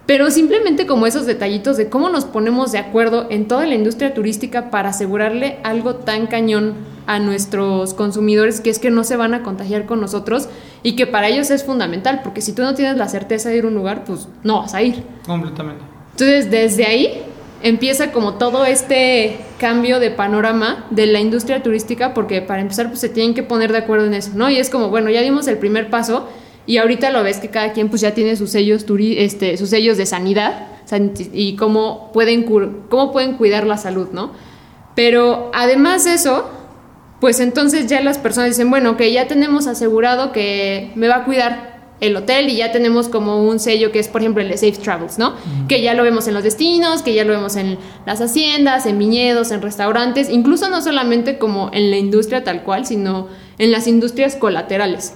pero 0.07 0.31
simplemente 0.31 0.87
como 0.87 1.07
esos 1.07 1.27
detallitos 1.27 1.77
de 1.77 1.89
cómo 1.89 2.09
nos 2.09 2.25
ponemos 2.25 2.73
de 2.73 2.79
acuerdo 2.79 3.27
en 3.31 3.47
toda 3.47 3.67
la 3.67 3.75
industria 3.75 4.15
turística 4.15 4.71
para 4.71 4.91
asegurarle 4.91 5.59
algo 5.63 5.95
tan 5.97 6.27
cañón 6.27 6.75
a 7.07 7.19
nuestros 7.19 7.95
consumidores 7.95 8.61
que 8.61 8.71
es 8.71 8.79
que 8.79 8.91
no 8.91 9.05
se 9.05 9.17
van 9.17 9.35
a 9.35 9.43
contagiar 9.43 9.87
con 9.87 10.01
nosotros 10.01 10.49
y 10.83 10.97
que 10.97 11.07
para 11.07 11.29
ellos 11.29 11.51
es 11.51 11.65
fundamental, 11.65 12.21
porque 12.23 12.41
si 12.41 12.53
tú 12.53 12.63
no 12.63 12.75
tienes 12.75 12.97
la 12.97 13.09
certeza 13.09 13.49
de 13.49 13.59
ir 13.59 13.65
a 13.65 13.69
un 13.69 13.75
lugar, 13.75 14.05
pues 14.05 14.29
no 14.43 14.61
vas 14.61 14.75
a 14.75 14.83
ir. 14.83 15.03
Completamente. 15.27 15.83
Entonces, 16.13 16.51
desde 16.51 16.85
ahí 16.85 17.23
empieza 17.63 18.11
como 18.11 18.35
todo 18.35 18.65
este 18.65 19.39
cambio 19.59 20.01
de 20.01 20.11
panorama 20.11 20.87
de 20.91 21.07
la 21.07 21.21
industria 21.21 21.63
turística, 21.63 22.13
porque 22.13 22.43
para 22.43 22.61
empezar 22.61 22.89
pues 22.89 23.01
se 23.01 23.09
tienen 23.09 23.35
que 23.35 23.45
poner 23.45 23.71
de 23.71 23.79
acuerdo 23.79 24.07
en 24.07 24.15
eso, 24.15 24.33
¿no? 24.35 24.51
Y 24.51 24.59
es 24.59 24.69
como, 24.69 24.89
bueno, 24.89 25.11
ya 25.11 25.21
dimos 25.21 25.47
el 25.47 25.59
primer 25.59 25.89
paso 25.89 26.29
y 26.67 26.77
ahorita 26.77 27.11
lo 27.11 27.23
ves 27.23 27.39
que 27.39 27.49
cada 27.49 27.73
quien 27.73 27.89
pues 27.89 28.01
ya 28.01 28.15
tiene 28.15 28.37
sus 28.37 28.51
sellos, 28.51 28.87
este, 28.99 29.57
sus 29.57 29.71
sellos 29.71 29.97
de 29.97 30.07
sanidad 30.07 30.69
y 31.33 31.57
cómo 31.57 32.11
pueden, 32.13 32.45
cómo 32.45 33.13
pueden 33.13 33.35
cuidar 33.37 33.67
la 33.67 33.79
salud, 33.79 34.09
¿no? 34.13 34.33
Pero 34.95 35.51
además 35.55 36.05
de 36.05 36.15
eso, 36.15 36.51
pues 37.21 37.41
entonces 37.41 37.87
ya 37.87 38.01
las 38.01 38.19
personas 38.19 38.51
dicen, 38.51 38.69
bueno, 38.71 38.97
que 38.97 39.11
ya 39.13 39.27
tenemos 39.27 39.67
asegurado 39.67 40.33
que 40.33 40.93
me 40.95 41.09
va 41.09 41.17
a 41.17 41.25
cuidar 41.25 41.73
el 42.01 42.17
hotel 42.17 42.49
y 42.49 42.57
ya 42.57 42.73
tenemos 42.73 43.09
como 43.09 43.45
un 43.45 43.61
sello 43.61 43.93
que 43.93 44.01
es, 44.01 44.09
por 44.09 44.23
ejemplo, 44.23 44.43
el 44.43 44.49
de 44.49 44.57
Safe 44.57 44.73
Travels, 44.73 45.19
¿no? 45.19 45.35
Que 45.69 45.83
ya 45.83 45.95
lo 45.95 46.03
vemos 46.03 46.27
en 46.27 46.35
los 46.35 46.43
destinos, 46.43 47.03
que 47.03 47.15
ya 47.15 47.25
lo 47.25 47.33
vemos 47.33 47.55
en 47.55 47.79
las 48.07 48.21
haciendas, 48.21 48.87
en 48.87 48.99
viñedos, 48.99 49.53
en 49.53 49.63
restaurantes, 49.63 50.29
incluso 50.29 50.69
no 50.69 50.83
solamente 50.83 51.39
como 51.39 51.71
en 51.73 51.93
la 51.93 51.97
industria 51.97 52.43
tal 52.43 52.65
cual, 52.65 52.87
sino 52.87 53.29
en 53.59 53.71
las 53.71 53.87
industrias 53.87 54.35
colaterales. 54.35 55.15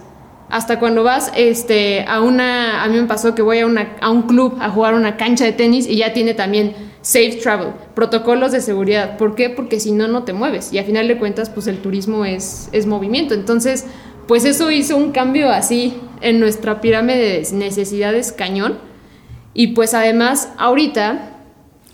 Hasta 0.49 0.79
cuando 0.79 1.03
vas 1.03 1.33
este, 1.37 2.05
a 2.07 2.21
una, 2.21 2.85
a 2.85 2.89
mí 2.89 2.97
me 2.97 3.07
pasó 3.07 3.35
que 3.35 3.43
voy 3.43 3.59
a, 3.59 3.67
una, 3.67 3.97
a 4.01 4.11
un 4.11 4.23
club 4.23 4.57
a 4.61 4.71
jugar 4.71 4.95
una 4.95 5.17
cancha 5.17 5.45
de 5.45 5.53
tenis 5.53 5.89
y 5.89 5.97
ya 5.97 6.13
tiene 6.13 6.35
también 6.35 6.75
Safe 7.03 7.39
Travel, 7.43 7.73
protocolos 7.95 8.53
de 8.53 8.61
seguridad. 8.61 9.17
¿Por 9.17 9.35
qué? 9.35 9.51
Porque 9.51 9.81
si 9.81 9.93
no, 9.93 10.07
no 10.07 10.23
te 10.25 10.33
mueves. 10.33 10.73
Y 10.73 10.79
a 10.79 10.85
final 10.85 11.09
de 11.09 11.19
cuentas, 11.19 11.51
pues 11.51 11.67
el 11.67 11.79
turismo 11.79 12.25
es, 12.25 12.69
es 12.73 12.87
movimiento. 12.87 13.35
Entonces, 13.35 13.87
pues 14.29 14.45
eso 14.45 14.71
hizo 14.71 14.97
un 14.97 15.13
cambio 15.13 15.51
así 15.51 15.95
en 16.21 16.41
nuestra 16.41 16.81
pirámide 16.81 17.41
de 17.41 17.53
necesidades 17.53 18.33
cañón. 18.33 18.79
Y 19.53 19.69
pues 19.69 19.95
además, 19.95 20.53
ahorita, 20.59 21.43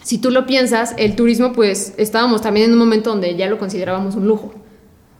si 0.02 0.18
tú 0.18 0.30
lo 0.30 0.46
piensas, 0.46 0.94
el 0.98 1.14
turismo, 1.16 1.52
pues 1.52 1.94
estábamos 1.96 2.42
también 2.42 2.66
en 2.66 2.72
un 2.72 2.78
momento 2.78 3.10
donde 3.10 3.36
ya 3.36 3.48
lo 3.48 3.58
considerábamos 3.58 4.14
un 4.16 4.26
lujo. 4.26 4.52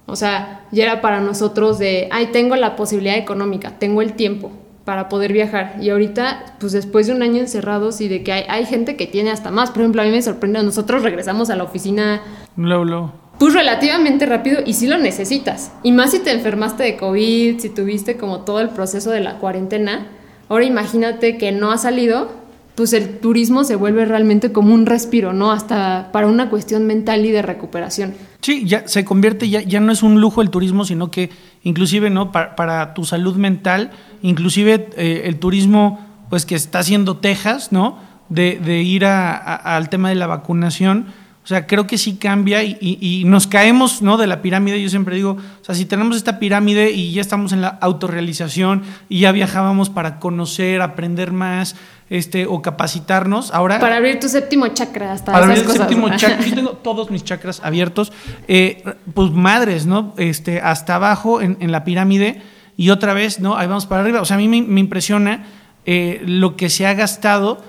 O 0.06 0.16
sea, 0.16 0.66
ya 0.72 0.84
era 0.84 1.00
para 1.00 1.20
nosotros 1.20 1.78
de, 1.78 2.08
ay, 2.10 2.26
tengo 2.32 2.56
la 2.56 2.76
posibilidad 2.76 3.16
económica, 3.16 3.78
tengo 3.78 4.02
el 4.02 4.14
tiempo 4.14 4.50
para 4.84 5.08
poder 5.08 5.32
viajar. 5.32 5.76
Y 5.80 5.90
ahorita, 5.90 6.56
pues 6.58 6.72
después 6.72 7.06
de 7.06 7.14
un 7.14 7.22
año 7.22 7.38
encerrados 7.40 8.00
y 8.00 8.08
de 8.08 8.22
que 8.22 8.32
hay, 8.32 8.44
hay 8.48 8.66
gente 8.66 8.96
que 8.96 9.06
tiene 9.06 9.30
hasta 9.30 9.50
más. 9.50 9.70
Por 9.70 9.82
ejemplo, 9.82 10.02
a 10.02 10.04
mí 10.04 10.10
me 10.10 10.22
sorprende, 10.22 10.62
nosotros 10.62 11.02
regresamos 11.02 11.50
a 11.50 11.56
la 11.56 11.64
oficina. 11.64 12.20
Luego, 12.56 13.12
pues 13.38 13.54
relativamente 13.54 14.26
rápido 14.26 14.60
y 14.64 14.74
sí 14.74 14.86
lo 14.86 14.98
necesitas. 14.98 15.72
Y 15.82 15.92
más 15.92 16.12
si 16.12 16.20
te 16.20 16.30
enfermaste 16.30 16.84
de 16.84 16.96
COVID, 16.96 17.58
si 17.58 17.70
tuviste 17.70 18.16
como 18.16 18.42
todo 18.42 18.60
el 18.60 18.68
proceso 18.68 19.10
de 19.10 19.20
la 19.20 19.38
cuarentena. 19.38 20.06
Ahora 20.48 20.64
imagínate 20.64 21.38
que 21.38 21.50
no 21.50 21.72
ha 21.72 21.78
salido, 21.78 22.30
pues 22.74 22.92
el 22.94 23.18
turismo 23.18 23.64
se 23.64 23.76
vuelve 23.76 24.04
realmente 24.04 24.50
como 24.52 24.72
un 24.74 24.86
respiro, 24.86 25.32
¿no? 25.32 25.52
Hasta 25.52 26.10
para 26.12 26.26
una 26.26 26.48
cuestión 26.50 26.86
mental 26.86 27.24
y 27.26 27.30
de 27.30 27.42
recuperación. 27.42 28.14
Sí, 28.40 28.64
ya 28.66 28.88
se 28.88 29.04
convierte, 29.04 29.48
ya, 29.48 29.60
ya 29.62 29.78
no 29.80 29.92
es 29.92 30.02
un 30.02 30.20
lujo 30.20 30.40
el 30.42 30.50
turismo, 30.50 30.84
sino 30.84 31.10
que 31.10 31.30
inclusive, 31.62 32.10
¿no? 32.10 32.32
Para, 32.32 32.94
tu 32.94 33.04
salud 33.04 33.36
mental, 33.36 33.90
inclusive 34.22 34.88
eh, 34.96 35.22
el 35.26 35.38
turismo, 35.38 36.00
pues 36.30 36.46
que 36.46 36.54
está 36.54 36.78
haciendo 36.80 37.18
Texas, 37.18 37.72
¿no? 37.72 37.98
de, 38.28 38.58
de 38.64 38.80
ir 38.82 39.04
a- 39.04 39.36
al 39.76 39.90
tema 39.90 40.08
de 40.08 40.14
la 40.14 40.26
vacunación. 40.26 41.06
O 41.44 41.46
sea, 41.46 41.66
creo 41.66 41.88
que 41.88 41.98
sí 41.98 42.14
cambia 42.16 42.62
y, 42.62 42.76
y- 42.80 42.98
y 43.20 43.24
nos 43.24 43.48
caemos 43.48 44.00
¿no? 44.00 44.16
de 44.16 44.28
la 44.28 44.42
pirámide. 44.42 44.80
Yo 44.80 44.88
siempre 44.88 45.16
digo, 45.16 45.32
o 45.60 45.64
sea, 45.64 45.74
si 45.74 45.84
tenemos 45.86 46.16
esta 46.16 46.38
pirámide 46.38 46.92
y 46.92 47.12
ya 47.12 47.20
estamos 47.20 47.52
en 47.52 47.60
la 47.62 47.68
autorrealización 47.80 48.82
y 49.08 49.20
ya 49.20 49.32
viajábamos 49.32 49.90
para 49.90 50.20
conocer, 50.20 50.80
aprender 50.82 51.32
más 51.32 51.74
este, 52.10 52.46
o 52.46 52.62
capacitarnos, 52.62 53.52
ahora 53.52 53.80
Para 53.80 53.96
abrir 53.96 54.20
tu 54.20 54.28
séptimo 54.28 54.68
chakra 54.68 55.12
hasta 55.12 55.32
para 55.32 55.46
esas 55.46 55.50
abrir 55.50 55.60
el 55.62 55.66
cosas. 55.66 55.88
séptimo 55.88 56.16
chakra. 56.16 56.46
Yo 56.46 56.54
tengo 56.56 56.70
todos 56.72 57.10
mis 57.10 57.24
chakras 57.24 57.60
abiertos. 57.64 58.12
Eh, 58.48 58.84
pues 59.14 59.30
madres, 59.32 59.86
¿no? 59.86 60.14
Este, 60.18 60.60
hasta 60.60 60.94
abajo 60.96 61.40
en, 61.40 61.56
en 61.60 61.72
la 61.72 61.82
pirámide 61.84 62.40
y 62.76 62.90
otra 62.90 63.14
vez, 63.14 63.40
¿no? 63.40 63.56
Ahí 63.56 63.66
vamos 63.66 63.86
para 63.86 64.02
arriba. 64.02 64.20
O 64.20 64.24
sea, 64.24 64.36
a 64.36 64.38
mí 64.38 64.46
me, 64.46 64.62
me 64.62 64.80
impresiona 64.80 65.44
eh, 65.86 66.22
lo 66.24 66.54
que 66.56 66.68
se 66.70 66.86
ha 66.86 66.94
gastado. 66.94 67.60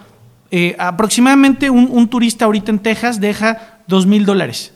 Eh, 0.56 0.76
aproximadamente 0.78 1.72
un, 1.72 2.08
turista 2.10 2.46
ahorita 2.46 2.70
en 2.70 2.78
Texas 2.78 3.20
deja 3.20 3.80
dos 3.88 4.06
mil 4.06 4.24
dólares. 4.24 4.72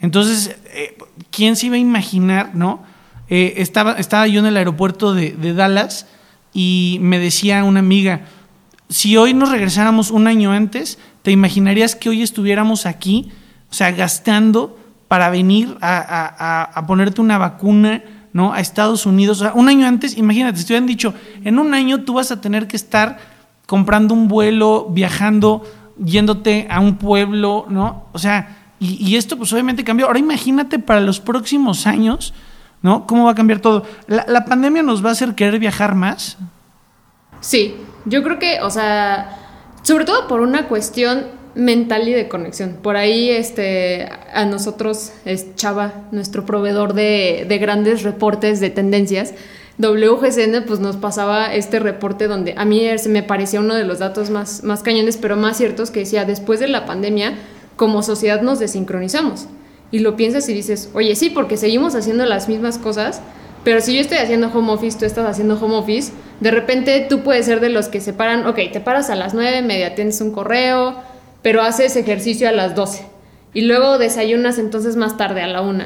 Entonces, 0.00 0.56
eh, 0.74 0.98
¿quién 1.30 1.54
se 1.54 1.66
iba 1.66 1.76
a 1.76 1.78
imaginar, 1.78 2.50
no? 2.56 2.82
Eh, 3.28 3.54
estaba, 3.58 3.92
estaba 3.92 4.26
yo 4.26 4.40
en 4.40 4.46
el 4.46 4.56
aeropuerto 4.56 5.14
de, 5.14 5.30
Dallas 5.54 6.08
y 6.52 6.98
me 7.00 7.20
decía 7.20 7.62
una 7.62 7.78
amiga, 7.78 8.22
si 8.88 9.16
hoy 9.16 9.34
nos 9.34 9.52
regresáramos 9.52 10.10
un 10.10 10.26
año 10.26 10.50
antes, 10.50 10.98
¿te 11.22 11.30
imaginarías 11.30 11.94
que 11.94 12.08
hoy 12.08 12.20
estuviéramos 12.22 12.84
aquí, 12.84 13.30
o 13.70 13.72
sea, 13.72 13.92
gastando 13.92 14.76
para 15.06 15.30
venir 15.30 15.76
a, 15.80 15.96
a- 15.98 16.26
a- 16.26 16.64
a 16.64 16.86
ponerte 16.88 17.20
una 17.20 17.38
vacuna, 17.38 18.02
¿no? 18.32 18.52
A 18.52 18.58
Estados 18.58 19.06
Unidos. 19.06 19.40
O 19.40 19.44
sea, 19.44 19.52
un 19.54 19.68
año 19.68 19.86
antes, 19.86 20.18
imagínate, 20.18 20.58
si 20.58 20.64
te 20.64 20.72
hubieran 20.72 20.88
dicho, 20.88 21.14
en 21.44 21.60
un 21.60 21.72
año 21.72 22.02
tú 22.02 22.14
vas 22.14 22.32
a 22.32 22.40
tener 22.40 22.66
que 22.66 22.74
estar 22.74 23.32
comprando 23.66 24.14
un 24.14 24.28
vuelo, 24.28 24.88
viajando, 24.90 25.62
yéndote 26.02 26.66
a 26.70 26.80
un 26.80 26.96
pueblo, 26.96 27.66
¿no? 27.68 28.06
O 28.12 28.18
sea, 28.18 28.64
y, 28.80 29.16
esto 29.16 29.38
pues 29.38 29.52
obviamente 29.52 29.84
cambió. 29.84 30.06
Ahora 30.06 30.18
imagínate 30.18 30.78
para 30.78 31.00
los 31.00 31.20
próximos 31.20 31.86
años, 31.86 32.34
¿no? 32.82 33.06
¿Cómo 33.06 33.24
va 33.24 33.30
a 33.30 33.34
cambiar 33.34 33.60
todo? 33.60 33.84
¿La, 34.06 34.44
pandemia 34.44 34.82
nos 34.82 35.02
va 35.02 35.10
a 35.10 35.12
hacer 35.12 35.34
querer 35.34 35.58
viajar 35.58 35.94
más? 35.94 36.36
Sí, 37.40 37.76
yo 38.04 38.22
creo 38.22 38.38
que, 38.38 38.60
o 38.60 38.68
sea, 38.68 39.38
sobre 39.82 40.04
todo 40.04 40.28
por 40.28 40.40
una 40.40 40.68
cuestión 40.68 41.26
mental 41.54 42.08
y 42.08 42.12
de 42.12 42.28
conexión. 42.28 42.78
Por 42.82 42.96
ahí, 42.96 43.30
este, 43.30 44.10
a 44.34 44.44
nosotros, 44.44 45.12
es 45.24 45.54
Chava, 45.54 46.08
nuestro 46.10 46.44
proveedor 46.44 46.92
de 46.92 47.58
grandes 47.60 48.02
reportes 48.02 48.60
de 48.60 48.70
tendencias, 48.70 49.34
WGCN, 49.78 50.64
pues 50.66 50.78
nos 50.80 50.96
pasaba 50.96 51.52
este 51.52 51.80
reporte 51.80 52.28
donde 52.28 52.54
a 52.56 52.64
mí 52.64 52.86
se 52.96 53.08
me 53.08 53.22
parecía 53.22 53.60
uno 53.60 53.74
de 53.74 53.84
los 53.84 53.98
datos 53.98 54.30
más, 54.30 54.62
más 54.62 54.82
cañones, 54.82 55.16
pero 55.16 55.36
más 55.36 55.56
ciertos, 55.56 55.90
que 55.90 56.00
decía, 56.00 56.24
después 56.24 56.60
de 56.60 56.68
la 56.68 56.86
pandemia, 56.86 57.34
como 57.76 58.02
sociedad 58.02 58.42
nos 58.42 58.60
desincronizamos. 58.60 59.46
Y 59.90 59.98
lo 59.98 60.16
piensas 60.16 60.48
y 60.48 60.54
dices, 60.54 60.90
oye, 60.94 61.16
sí, 61.16 61.30
porque 61.30 61.56
seguimos 61.56 61.94
haciendo 61.94 62.24
las 62.24 62.48
mismas 62.48 62.78
cosas, 62.78 63.20
pero 63.64 63.80
si 63.80 63.94
yo 63.94 64.00
estoy 64.00 64.18
haciendo 64.18 64.48
home 64.48 64.72
office, 64.72 64.98
tú 64.98 65.06
estás 65.06 65.26
haciendo 65.26 65.58
home 65.60 65.76
office, 65.76 66.12
de 66.40 66.50
repente 66.50 67.06
tú 67.08 67.22
puedes 67.22 67.46
ser 67.46 67.60
de 67.60 67.70
los 67.70 67.88
que 67.88 68.00
se 68.00 68.12
paran, 68.12 68.46
ok, 68.46 68.58
te 68.72 68.80
paras 68.80 69.10
a 69.10 69.16
las 69.16 69.34
9, 69.34 69.62
media 69.62 69.94
tienes 69.94 70.20
un 70.20 70.30
correo, 70.32 70.96
pero 71.42 71.62
haces 71.62 71.96
ejercicio 71.96 72.48
a 72.48 72.52
las 72.52 72.74
12. 72.74 73.06
Y 73.54 73.62
luego 73.62 73.98
desayunas 73.98 74.58
entonces 74.58 74.96
más 74.96 75.16
tarde 75.16 75.42
a 75.42 75.46
la 75.46 75.62
1. 75.62 75.84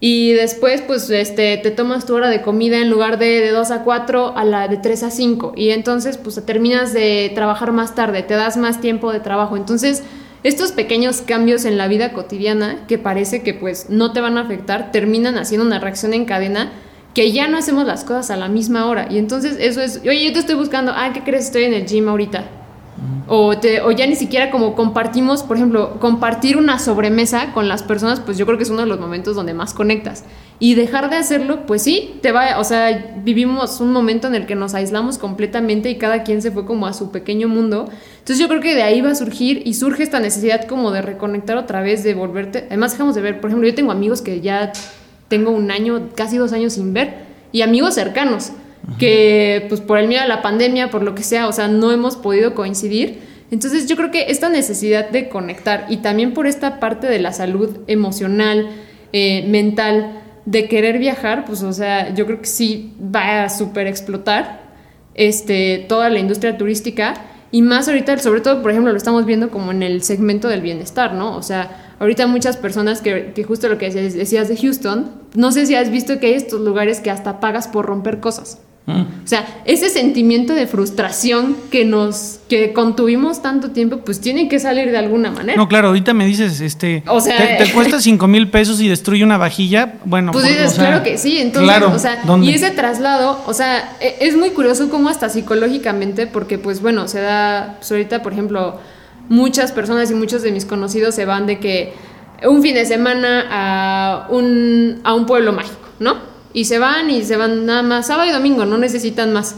Y 0.00 0.32
después, 0.32 0.82
pues, 0.82 1.10
este, 1.10 1.56
te 1.56 1.70
tomas 1.72 2.06
tu 2.06 2.14
hora 2.14 2.30
de 2.30 2.42
comida 2.42 2.78
en 2.78 2.88
lugar 2.88 3.18
de, 3.18 3.40
de 3.40 3.50
2 3.50 3.70
a 3.72 3.82
4 3.82 4.36
a 4.36 4.44
la 4.44 4.68
de 4.68 4.76
3 4.76 5.02
a 5.02 5.10
5. 5.10 5.54
Y 5.56 5.70
entonces, 5.70 6.18
pues, 6.18 6.44
terminas 6.46 6.92
de 6.92 7.32
trabajar 7.34 7.72
más 7.72 7.96
tarde, 7.96 8.22
te 8.22 8.34
das 8.34 8.56
más 8.56 8.80
tiempo 8.80 9.12
de 9.12 9.18
trabajo. 9.18 9.56
Entonces, 9.56 10.04
estos 10.44 10.70
pequeños 10.70 11.22
cambios 11.22 11.64
en 11.64 11.76
la 11.76 11.88
vida 11.88 12.12
cotidiana 12.12 12.86
que 12.86 12.96
parece 12.98 13.42
que, 13.42 13.54
pues, 13.54 13.90
no 13.90 14.12
te 14.12 14.20
van 14.20 14.38
a 14.38 14.42
afectar, 14.42 14.92
terminan 14.92 15.36
haciendo 15.36 15.66
una 15.66 15.80
reacción 15.80 16.14
en 16.14 16.26
cadena 16.26 16.70
que 17.12 17.32
ya 17.32 17.48
no 17.48 17.58
hacemos 17.58 17.84
las 17.84 18.04
cosas 18.04 18.30
a 18.30 18.36
la 18.36 18.48
misma 18.48 18.86
hora. 18.86 19.08
Y 19.10 19.18
entonces, 19.18 19.56
eso 19.58 19.80
es, 19.80 20.00
oye, 20.02 20.26
yo 20.26 20.32
te 20.32 20.38
estoy 20.38 20.54
buscando, 20.54 20.92
ah, 20.94 21.10
¿qué 21.12 21.24
crees? 21.24 21.46
Estoy 21.46 21.64
en 21.64 21.74
el 21.74 21.86
gym 21.86 22.08
ahorita. 22.08 22.57
O, 23.30 23.52
ya 23.52 24.06
ni 24.06 24.14
siquiera 24.14 24.50
como 24.50 24.74
compartimos, 24.74 25.42
por 25.42 25.58
ejemplo, 25.58 26.00
compartir 26.00 26.56
una 26.56 26.78
sobremesa 26.78 27.52
con 27.52 27.68
las 27.68 27.82
personas, 27.82 28.20
pues 28.20 28.38
yo 28.38 28.46
creo 28.46 28.56
que 28.56 28.64
es 28.64 28.70
uno 28.70 28.80
de 28.80 28.86
los 28.86 28.98
momentos 28.98 29.36
donde 29.36 29.52
más 29.52 29.74
conectas. 29.74 30.24
Y 30.60 30.74
dejar 30.74 31.10
de 31.10 31.16
hacerlo, 31.16 31.66
pues 31.66 31.82
sí, 31.82 32.18
te 32.22 32.32
va, 32.32 32.58
o 32.58 32.64
sea, 32.64 33.16
vivimos 33.22 33.80
un 33.80 33.92
momento 33.92 34.26
en 34.28 34.34
el 34.34 34.46
que 34.46 34.54
nos 34.54 34.74
aislamos 34.74 35.18
completamente 35.18 35.90
y 35.90 35.98
cada 35.98 36.22
quien 36.22 36.40
se 36.40 36.50
fue 36.50 36.64
como 36.64 36.86
a 36.86 36.94
su 36.94 37.10
pequeño 37.10 37.48
mundo. 37.48 37.90
Entonces 38.12 38.38
yo 38.38 38.48
creo 38.48 38.62
que 38.62 38.74
de 38.74 38.82
ahí 38.82 39.02
va 39.02 39.10
a 39.10 39.14
surgir 39.14 39.62
y 39.64 39.74
surge 39.74 40.02
esta 40.02 40.20
necesidad 40.20 40.64
como 40.64 40.90
de 40.90 41.02
reconectar 41.02 41.58
otra 41.58 41.82
vez, 41.82 42.02
de 42.02 42.14
volverte. 42.14 42.64
Además 42.68 42.92
dejamos 42.92 43.14
de 43.14 43.20
ver, 43.20 43.40
por 43.40 43.50
ejemplo, 43.50 43.68
yo 43.68 43.74
tengo 43.74 43.92
amigos 43.92 44.22
que 44.22 44.40
ya 44.40 44.72
tengo 45.28 45.50
un 45.50 45.70
año, 45.70 46.08
casi 46.14 46.38
dos 46.38 46.54
años 46.54 46.72
sin 46.72 46.94
ver, 46.94 47.26
y 47.52 47.60
amigos 47.60 47.94
cercanos 47.94 48.52
que 48.96 49.66
pues 49.68 49.80
por 49.80 49.98
el 49.98 50.08
miedo 50.08 50.22
a 50.22 50.26
la 50.26 50.40
pandemia, 50.40 50.90
por 50.90 51.02
lo 51.02 51.14
que 51.14 51.22
sea, 51.22 51.48
o 51.48 51.52
sea, 51.52 51.68
no 51.68 51.92
hemos 51.92 52.16
podido 52.16 52.54
coincidir. 52.54 53.20
Entonces 53.50 53.86
yo 53.86 53.96
creo 53.96 54.10
que 54.10 54.30
esta 54.30 54.48
necesidad 54.48 55.10
de 55.10 55.28
conectar 55.28 55.86
y 55.88 55.98
también 55.98 56.34
por 56.34 56.46
esta 56.46 56.80
parte 56.80 57.06
de 57.06 57.18
la 57.18 57.32
salud 57.32 57.78
emocional, 57.86 58.68
eh, 59.12 59.46
mental, 59.48 60.22
de 60.44 60.68
querer 60.68 60.98
viajar, 60.98 61.44
pues 61.44 61.62
o 61.62 61.72
sea, 61.72 62.14
yo 62.14 62.24
creo 62.26 62.40
que 62.40 62.46
sí 62.46 62.94
va 63.02 63.44
a 63.44 63.48
super 63.50 63.86
explotar 63.86 64.60
este, 65.14 65.84
toda 65.88 66.08
la 66.08 66.18
industria 66.18 66.56
turística 66.56 67.14
y 67.50 67.62
más 67.62 67.88
ahorita, 67.88 68.18
sobre 68.18 68.40
todo, 68.40 68.60
por 68.60 68.70
ejemplo, 68.70 68.92
lo 68.92 68.98
estamos 68.98 69.24
viendo 69.24 69.50
como 69.50 69.72
en 69.72 69.82
el 69.82 70.02
segmento 70.02 70.48
del 70.48 70.60
bienestar, 70.60 71.14
¿no? 71.14 71.34
O 71.36 71.42
sea, 71.42 71.94
ahorita 71.98 72.26
muchas 72.26 72.58
personas 72.58 73.00
que, 73.00 73.32
que 73.34 73.44
justo 73.44 73.68
lo 73.68 73.78
que 73.78 73.86
decías, 73.86 74.14
decías 74.14 74.48
de 74.48 74.56
Houston, 74.56 75.10
no 75.34 75.52
sé 75.52 75.64
si 75.64 75.74
has 75.74 75.90
visto 75.90 76.18
que 76.18 76.26
hay 76.26 76.34
estos 76.34 76.60
lugares 76.60 77.00
que 77.00 77.10
hasta 77.10 77.40
pagas 77.40 77.68
por 77.68 77.86
romper 77.86 78.20
cosas. 78.20 78.60
Mm. 78.88 79.00
O 79.22 79.26
sea, 79.26 79.60
ese 79.66 79.90
sentimiento 79.90 80.54
de 80.54 80.66
frustración 80.66 81.56
que 81.70 81.84
nos 81.84 82.40
que 82.48 82.72
contuvimos 82.72 83.42
tanto 83.42 83.70
tiempo, 83.72 83.98
pues 83.98 84.18
tiene 84.18 84.48
que 84.48 84.58
salir 84.58 84.90
de 84.90 84.96
alguna 84.96 85.30
manera. 85.30 85.56
No, 85.58 85.68
claro, 85.68 85.88
ahorita 85.88 86.14
me 86.14 86.24
dices, 86.24 86.62
este, 86.62 87.02
O 87.06 87.20
sea, 87.20 87.36
te, 87.58 87.64
te 87.66 87.72
cuesta 87.74 88.00
cinco 88.00 88.26
mil 88.26 88.48
pesos 88.50 88.80
y 88.80 88.88
destruye 88.88 89.22
una 89.22 89.36
vajilla, 89.36 89.96
bueno, 90.06 90.32
Pues 90.32 90.46
por- 90.46 90.52
dices, 90.54 90.72
o 90.72 90.74
sea, 90.76 90.86
claro 90.86 91.04
que 91.04 91.18
sí, 91.18 91.36
entonces, 91.36 91.70
claro, 91.70 91.92
o 91.94 91.98
sea, 91.98 92.22
¿dónde? 92.24 92.46
y 92.46 92.54
ese 92.54 92.70
traslado, 92.70 93.42
o 93.46 93.52
sea, 93.52 93.92
e- 94.00 94.16
es 94.20 94.34
muy 94.38 94.50
curioso 94.50 94.88
cómo 94.88 95.10
hasta 95.10 95.28
psicológicamente, 95.28 96.26
porque 96.26 96.56
pues 96.56 96.80
bueno, 96.80 97.08
se 97.08 97.20
da, 97.20 97.74
pues 97.80 97.92
ahorita 97.92 98.22
por 98.22 98.32
ejemplo, 98.32 98.80
muchas 99.28 99.70
personas 99.72 100.10
y 100.10 100.14
muchos 100.14 100.40
de 100.40 100.50
mis 100.50 100.64
conocidos 100.64 101.14
se 101.14 101.26
van 101.26 101.44
de 101.46 101.58
que 101.58 101.92
un 102.48 102.62
fin 102.62 102.74
de 102.74 102.86
semana 102.86 103.44
a 103.50 104.28
un, 104.30 105.00
a 105.04 105.12
un 105.12 105.26
pueblo 105.26 105.52
mágico, 105.52 105.76
¿no? 106.00 106.27
Y 106.52 106.64
se 106.64 106.78
van 106.78 107.10
y 107.10 107.22
se 107.24 107.36
van 107.36 107.66
nada 107.66 107.82
más 107.82 108.06
sábado 108.06 108.28
y 108.28 108.32
domingo, 108.32 108.64
no 108.64 108.78
necesitan 108.78 109.32
más. 109.32 109.56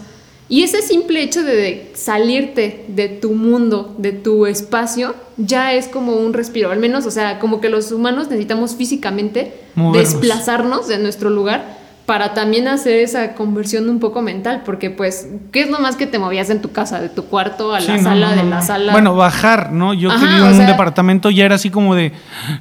Y 0.48 0.64
ese 0.64 0.82
simple 0.82 1.22
hecho 1.22 1.44
de, 1.44 1.92
salirte 1.94 2.84
de 2.88 3.08
tu 3.08 3.34
mundo, 3.34 3.94
de 3.98 4.10
tu 4.10 4.46
espacio, 4.46 5.14
ya 5.36 5.74
es 5.74 5.86
como 5.86 6.16
un 6.16 6.32
respiro. 6.32 6.72
Al 6.72 6.80
menos, 6.80 7.06
o 7.06 7.10
sea, 7.12 7.38
como 7.38 7.60
que 7.60 7.68
los 7.68 7.92
humanos 7.92 8.28
necesitamos 8.28 8.74
físicamente 8.74 9.54
Movernos. 9.76 10.12
desplazarnos 10.12 10.88
de 10.88 10.98
nuestro 10.98 11.30
lugar 11.30 11.79
para 12.10 12.34
también 12.34 12.66
hacer 12.66 12.96
esa 12.98 13.34
conversión 13.34 13.88
un 13.88 14.00
poco 14.00 14.20
mental. 14.20 14.62
Porque, 14.64 14.90
pues, 14.90 15.28
¿qué 15.52 15.60
es 15.62 15.70
lo 15.70 15.78
más 15.78 15.94
que 15.94 16.08
te 16.08 16.18
movías 16.18 16.50
en 16.50 16.60
tu 16.60 16.72
casa? 16.72 17.00
De 17.00 17.08
tu 17.08 17.26
cuarto 17.26 17.72
a 17.72 17.78
la 17.78 17.96
Sí, 17.98 18.02
sala, 18.02 18.30
no, 18.30 18.42
de 18.42 18.50
la 18.50 18.56
no. 18.56 18.62
sala. 18.66 18.90
Bueno, 18.90 19.14
bajar, 19.14 19.70
¿no? 19.70 19.94
Yo 19.94 20.08
que 20.08 20.16
Ajá, 20.16 20.26
vivo 20.26 20.46
o 20.46 20.48
en 20.48 20.54
un 20.54 20.58
sea- 20.58 20.66
departamento 20.66 21.30
ya 21.30 21.44
era 21.44 21.54
así 21.54 21.70
como 21.70 21.94
de 21.94 22.10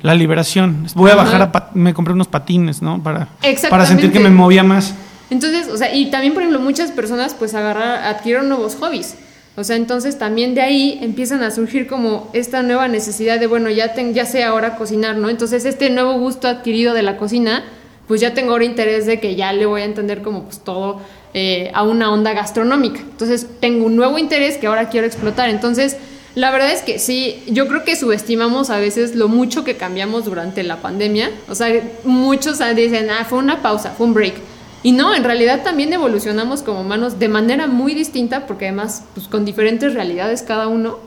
la 0.04 0.14
liberación. 0.14 0.86
Voy 0.94 1.10
a 1.10 1.16
bajar, 1.16 1.42
a 1.42 1.70
me 1.74 1.96
compré 1.96 2.14
unos 2.14 2.28
patines, 2.28 2.84
¿no? 2.84 3.02
Para, 3.02 3.28
para 3.72 3.88
sentir 3.88 4.12
que 4.12 4.20
me 4.20 4.30
movía 4.30 4.64
más. 4.64 4.94
Entonces, 5.32 5.68
o 5.68 5.78
sea, 5.78 5.96
y 5.96 6.12
también, 6.12 6.36
por 6.36 6.44
ejemplo, 6.44 6.62
muchas 6.62 6.92
personas 6.92 7.34
pues 7.34 7.56
agarrar, 7.56 8.06
adquirieron 8.06 8.50
nuevos 8.50 8.76
hobbies. 8.76 9.16
O 9.56 9.64
sea, 9.64 9.78
entonces 9.78 10.20
también 10.20 10.54
de 10.54 10.62
ahí 10.62 11.00
empiezan 11.02 11.42
a 11.42 11.50
surgir 11.50 11.88
como 11.88 12.30
esta 12.34 12.62
nueva 12.62 12.88
necesidad 12.88 13.40
de, 13.40 13.48
bueno, 13.48 13.72
ya, 13.72 13.96
ten- 13.96 14.14
ya 14.14 14.28
sé 14.28 14.44
ahora 14.44 14.76
cocinar, 14.76 15.18
¿no? 15.18 15.28
Entonces 15.28 15.66
este 15.66 15.90
nuevo 15.90 16.14
gusto 16.20 16.48
adquirido 16.48 16.94
de 16.94 17.02
la 17.02 17.18
cocina, 17.18 17.64
pues 18.10 18.22
ya 18.22 18.34
tengo 18.34 18.54
ahora 18.54 18.66
interés 18.66 19.06
de 19.06 19.20
que 19.20 19.36
ya 19.36 19.54
le 19.54 19.68
voy 19.68 19.82
a 19.82 19.86
entender 19.86 20.24
como 20.24 20.46
pues 20.46 20.62
todo 20.62 21.00
eh, 21.36 21.70
a 21.76 21.84
una 21.84 22.12
onda 22.12 22.34
gastronómica. 22.34 23.02
Entonces 23.02 23.46
tengo 23.60 23.86
un 23.86 23.96
nuevo 23.96 24.18
interés 24.18 24.58
que 24.58 24.66
ahora 24.66 24.90
quiero 24.90 25.06
explotar. 25.06 25.48
Entonces, 25.48 25.96
la 26.34 26.50
verdad 26.50 26.72
es 26.72 26.82
que 26.82 26.98
sí, 26.98 27.44
yo 27.46 27.68
creo 27.68 27.84
que 27.84 27.96
subestimamos 27.96 28.72
a 28.72 28.80
veces 28.80 29.14
lo 29.14 29.28
mucho 29.28 29.64
que 29.64 29.78
cambiamos 29.78 30.26
durante 30.26 30.64
la 30.64 30.78
pandemia. 30.78 31.30
O 31.50 31.54
sea, 31.54 31.70
muchos 32.04 32.58
dicen, 32.76 33.12
ah, 33.12 33.26
fue 33.30 33.38
una 33.38 33.62
pausa, 33.62 33.92
fue 33.92 34.08
un 34.08 34.16
break. 34.16 34.34
Y 34.82 34.92
no, 34.92 35.14
en 35.14 35.24
realidad 35.24 35.62
también 35.64 35.94
evolucionamos 35.94 36.64
como 36.64 36.82
humanos 36.82 37.20
de 37.20 37.28
manera 37.28 37.68
muy 37.68 37.94
distinta, 37.94 38.48
porque 38.48 38.70
además, 38.70 39.04
pues 39.14 39.28
con 39.28 39.46
diferentes 39.46 39.94
realidades 39.94 40.42
cada 40.42 40.68
uno, 40.68 40.98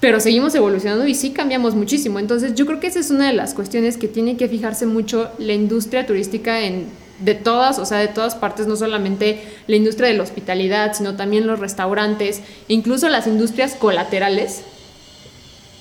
pero 0.00 0.18
seguimos 0.18 0.54
evolucionando 0.54 1.06
y 1.06 1.14
sí 1.14 1.30
cambiamos 1.30 1.74
muchísimo. 1.74 2.18
Entonces, 2.18 2.54
yo 2.54 2.64
creo 2.66 2.80
que 2.80 2.86
esa 2.86 3.00
es 3.00 3.10
una 3.10 3.26
de 3.26 3.34
las 3.34 3.54
cuestiones 3.54 3.98
que 3.98 4.08
tiene 4.08 4.36
que 4.36 4.48
fijarse 4.48 4.86
mucho 4.86 5.30
la 5.38 5.52
industria 5.52 6.06
turística 6.06 6.60
en 6.60 6.88
de 7.20 7.34
todas, 7.34 7.78
o 7.78 7.84
sea, 7.84 7.98
de 7.98 8.08
todas 8.08 8.34
partes, 8.34 8.66
no 8.66 8.76
solamente 8.76 9.42
la 9.66 9.76
industria 9.76 10.08
de 10.08 10.14
la 10.14 10.22
hospitalidad, 10.22 10.94
sino 10.94 11.16
también 11.16 11.46
los 11.46 11.60
restaurantes, 11.60 12.40
incluso 12.66 13.08
las 13.08 13.26
industrias 13.26 13.74
colaterales, 13.74 14.62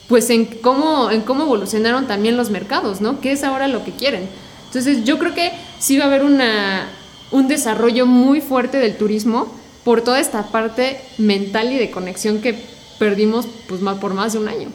pues 0.07 0.29
en 0.29 0.45
cómo, 0.45 1.11
en 1.11 1.21
cómo 1.21 1.43
evolucionaron 1.43 2.07
también 2.07 2.35
los 2.35 2.49
mercados, 2.49 2.99
¿no? 2.99 3.21
¿Qué 3.21 3.31
es 3.31 3.43
ahora 3.43 3.67
lo 3.67 3.85
que 3.85 3.91
quieren? 3.91 4.27
Entonces 4.65 5.05
yo 5.05 5.17
creo 5.17 5.33
que 5.33 5.51
sí 5.79 5.97
va 5.97 6.05
a 6.05 6.07
haber 6.07 6.23
una, 6.23 6.89
un 7.31 7.47
desarrollo 7.47 8.05
muy 8.05 8.41
fuerte 8.41 8.77
del 8.77 8.97
turismo 8.97 9.53
por 9.83 10.01
toda 10.01 10.19
esta 10.19 10.47
parte 10.47 10.99
mental 11.17 11.71
y 11.71 11.77
de 11.77 11.89
conexión 11.89 12.41
que 12.41 12.55
perdimos 12.99 13.47
pues, 13.67 13.81
por 13.99 14.13
más 14.13 14.33
de 14.33 14.39
un 14.39 14.47
año. 14.47 14.67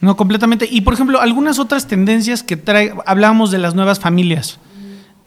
No, 0.00 0.16
completamente. 0.16 0.68
Y 0.70 0.82
por 0.82 0.94
ejemplo, 0.94 1.20
algunas 1.20 1.58
otras 1.58 1.86
tendencias 1.86 2.42
que 2.42 2.56
trae, 2.56 2.92
hablábamos 3.06 3.50
de 3.50 3.58
las 3.58 3.74
nuevas 3.74 3.98
familias. 3.98 4.58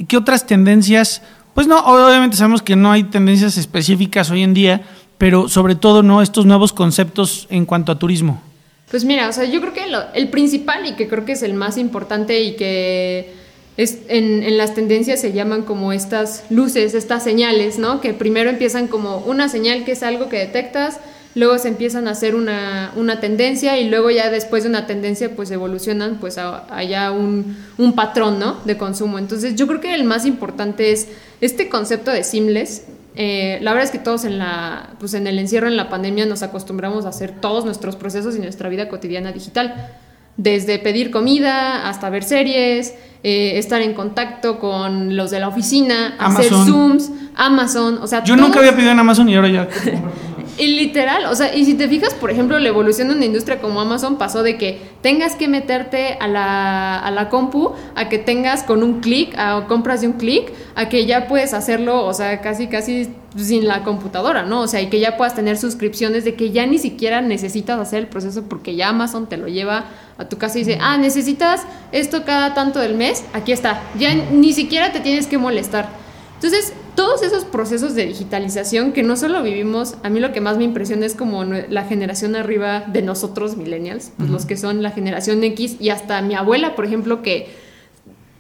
¿Qué 0.08 0.18
otras 0.18 0.46
tendencias? 0.46 1.22
Pues 1.54 1.68
no, 1.68 1.80
obviamente 1.80 2.38
sabemos 2.38 2.62
que 2.62 2.76
no 2.76 2.92
hay 2.92 3.04
tendencias 3.04 3.58
específicas 3.58 4.32
hoy 4.32 4.44
en 4.44 4.54
día, 4.54 4.82
pero 5.18 5.50
sobre 5.50 5.76
todo 5.76 6.04
no 6.04 6.22
estos 6.22 6.46
nuevos 6.46 6.74
conceptos 6.74 7.48
en 7.50 7.66
cuanto 7.66 7.92
a 7.92 8.00
turismo. 8.00 8.42
Pues 8.90 9.06
mira, 9.06 9.30
o 9.30 9.34
sea, 9.34 9.46
yo 9.46 9.62
creo 9.62 9.74
que 9.74 9.86
el 10.16 10.30
principal 10.30 10.86
y 10.86 10.94
que 10.96 11.08
creo 11.08 11.26
que 11.26 11.34
es 11.34 11.44
el 11.44 11.54
más 11.54 11.78
importante 11.78 12.42
y 12.42 12.56
que 12.56 13.34
es, 13.78 14.00
en, 14.10 14.44
en, 14.44 14.58
las 14.58 14.74
tendencias 14.74 15.22
se 15.22 15.32
llaman 15.32 15.62
como 15.62 15.94
estas 15.94 16.44
luces, 16.50 16.94
estas 16.94 17.24
señales, 17.24 17.80
¿no? 17.80 18.02
Que 18.02 18.14
primero 18.14 18.50
empiezan 18.50 18.88
como 18.88 19.20
una 19.20 19.48
señal 19.48 19.86
que 19.86 19.94
es 19.94 20.04
algo 20.04 20.28
que 20.28 20.38
detectas, 20.38 21.00
luego 21.36 21.58
se 21.58 21.68
empiezan 21.68 22.08
a 22.08 22.12
hacer 22.12 22.36
una, 22.36 22.92
una 22.96 23.20
tendencia 23.20 23.78
y 23.80 23.90
luego 23.90 24.10
ya 24.12 24.30
después 24.30 24.64
de 24.64 24.70
una 24.70 24.86
tendencia 24.86 25.36
pues 25.36 25.52
evolucionan 25.52 26.18
pues 26.20 26.38
allá 26.38 27.12
un, 27.12 27.58
un, 27.78 27.94
patrón, 27.94 28.40
¿no? 28.40 28.58
De 28.66 28.78
consumo. 28.78 29.20
Entonces 29.20 29.56
yo 29.56 29.68
creo 29.68 29.80
que 29.80 29.94
el 29.94 30.04
más 30.04 30.26
importante 30.26 30.92
es 30.92 31.08
este 31.40 31.70
concepto 31.70 32.12
de 32.12 32.24
seamless, 32.24 32.84
eh, 33.16 33.60
la 33.62 33.72
verdad 33.72 33.86
es 33.86 33.92
que 33.92 34.00
todos 34.00 34.24
en, 34.24 34.38
la, 34.38 34.92
pues 35.00 35.14
en 35.14 35.28
el 35.28 35.38
encierro, 35.40 35.68
en 35.68 35.78
la 35.78 35.90
pandemia, 35.90 36.26
nos 36.26 36.44
acostumbramos 36.44 37.06
a 37.06 37.10
hacer 37.10 37.32
todos 37.32 37.66
nuestros 37.66 37.96
procesos 37.96 38.36
y 38.36 38.40
nuestra 38.40 38.70
vida 38.70 38.88
cotidiana 38.88 39.32
digital. 39.32 39.90
Desde 40.38 40.80
pedir 40.80 41.12
comida 41.12 41.90
hasta 41.90 42.10
ver 42.10 42.24
series, 42.24 42.96
eh, 43.24 43.58
estar 43.58 43.82
en 43.82 43.94
contacto 43.94 44.60
con 44.60 45.18
los 45.18 45.30
de 45.30 45.40
la 45.40 45.50
oficina, 45.50 46.16
hacer 46.18 46.50
Zooms, 46.50 47.12
Amazon, 47.36 48.00
o 48.02 48.08
sea... 48.08 48.24
Yo 48.24 48.38
nunca 48.38 48.60
había 48.60 48.74
pedido 48.74 48.92
en 48.92 49.00
Amazon 49.00 49.28
y 49.28 49.36
ahora 49.36 49.50
ya... 49.50 49.68
Y 50.58 50.68
literal, 50.68 51.26
o 51.26 51.36
sea, 51.36 51.56
y 51.56 51.66
si 51.66 51.76
te 51.76 51.88
fijas, 51.88 52.14
por 52.14 52.30
ejemplo, 52.30 52.60
la 52.60 52.68
evolución 52.68 53.08
de 53.08 53.16
una 53.16 53.26
industria 53.26 53.62
como 53.62 53.80
Amazon 53.82 54.18
pasó 54.18 54.44
de 54.44 54.58
que 54.58 54.82
tengas 55.02 55.36
que 55.36 55.48
meterte 55.48 56.18
a 56.20 56.28
la, 56.28 57.00
a 57.00 57.10
la 57.10 57.30
compu, 57.30 57.72
a 57.96 58.10
que 58.10 58.18
tengas 58.18 58.64
con 58.64 58.84
un 58.84 59.00
clic, 59.00 59.34
a 59.38 59.66
compras 59.68 60.02
de 60.02 60.08
un 60.08 60.14
clic, 60.14 60.52
a 60.76 60.90
que 60.90 61.06
ya 61.06 61.28
puedes 61.28 61.54
hacerlo, 61.54 62.06
o 62.06 62.14
sea, 62.14 62.42
casi, 62.42 62.68
casi 62.68 63.10
sin 63.38 63.68
la 63.68 63.84
computadora, 63.84 64.44
¿no? 64.44 64.62
O 64.62 64.68
sea, 64.68 64.82
y 64.82 64.88
que 64.88 65.00
ya 65.00 65.16
puedas 65.16 65.36
tener 65.36 65.58
suscripciones 65.58 66.26
de 66.26 66.36
que 66.36 66.52
ya 66.52 66.66
ni 66.66 66.78
siquiera 66.78 67.22
necesitas 67.22 67.80
hacer 67.80 68.00
el 68.00 68.08
proceso 68.08 68.44
porque 68.44 68.76
ya 68.76 68.90
Amazon 68.90 69.28
te 69.28 69.38
lo 69.38 69.48
lleva 69.48 69.86
a 70.18 70.28
tu 70.28 70.38
casa 70.38 70.60
y 70.60 70.64
dice, 70.64 70.78
ah, 70.82 70.98
necesitas 70.98 71.62
esto 71.92 72.24
cada 72.26 72.54
tanto 72.54 72.80
del 72.80 72.96
mes, 72.96 73.24
aquí 73.34 73.52
está, 73.52 73.82
ya 73.98 74.14
ni 74.14 74.54
siquiera 74.54 74.92
te 74.92 75.00
tienes 75.00 75.28
que 75.28 75.38
molestar. 75.38 76.01
Entonces, 76.44 76.74
todos 76.96 77.22
esos 77.22 77.46
procesos 77.46 77.94
de 77.94 78.08
digitalización 78.08 78.94
que 78.94 79.04
no 79.04 79.16
solo 79.16 79.44
vivimos, 79.44 79.94
a 80.02 80.10
mí 80.10 80.20
lo 80.20 80.34
que 80.34 80.42
más 80.42 80.58
me 80.58 80.64
impresiona 80.64 81.06
es 81.06 81.14
como 81.14 81.44
la 81.44 81.84
generación 81.84 82.36
arriba 82.36 82.80
de 82.88 83.04
nosotros, 83.04 83.58
millennials, 83.58 84.12
pues 84.18 84.32
los 84.32 84.48
que 84.48 84.58
son 84.58 84.82
la 84.82 84.90
generación 84.90 85.44
X 85.44 85.76
y 85.80 85.90
hasta 85.90 86.20
mi 86.24 86.34
abuela, 86.34 86.76
por 86.76 86.86
ejemplo, 86.86 87.22
que 87.22 87.50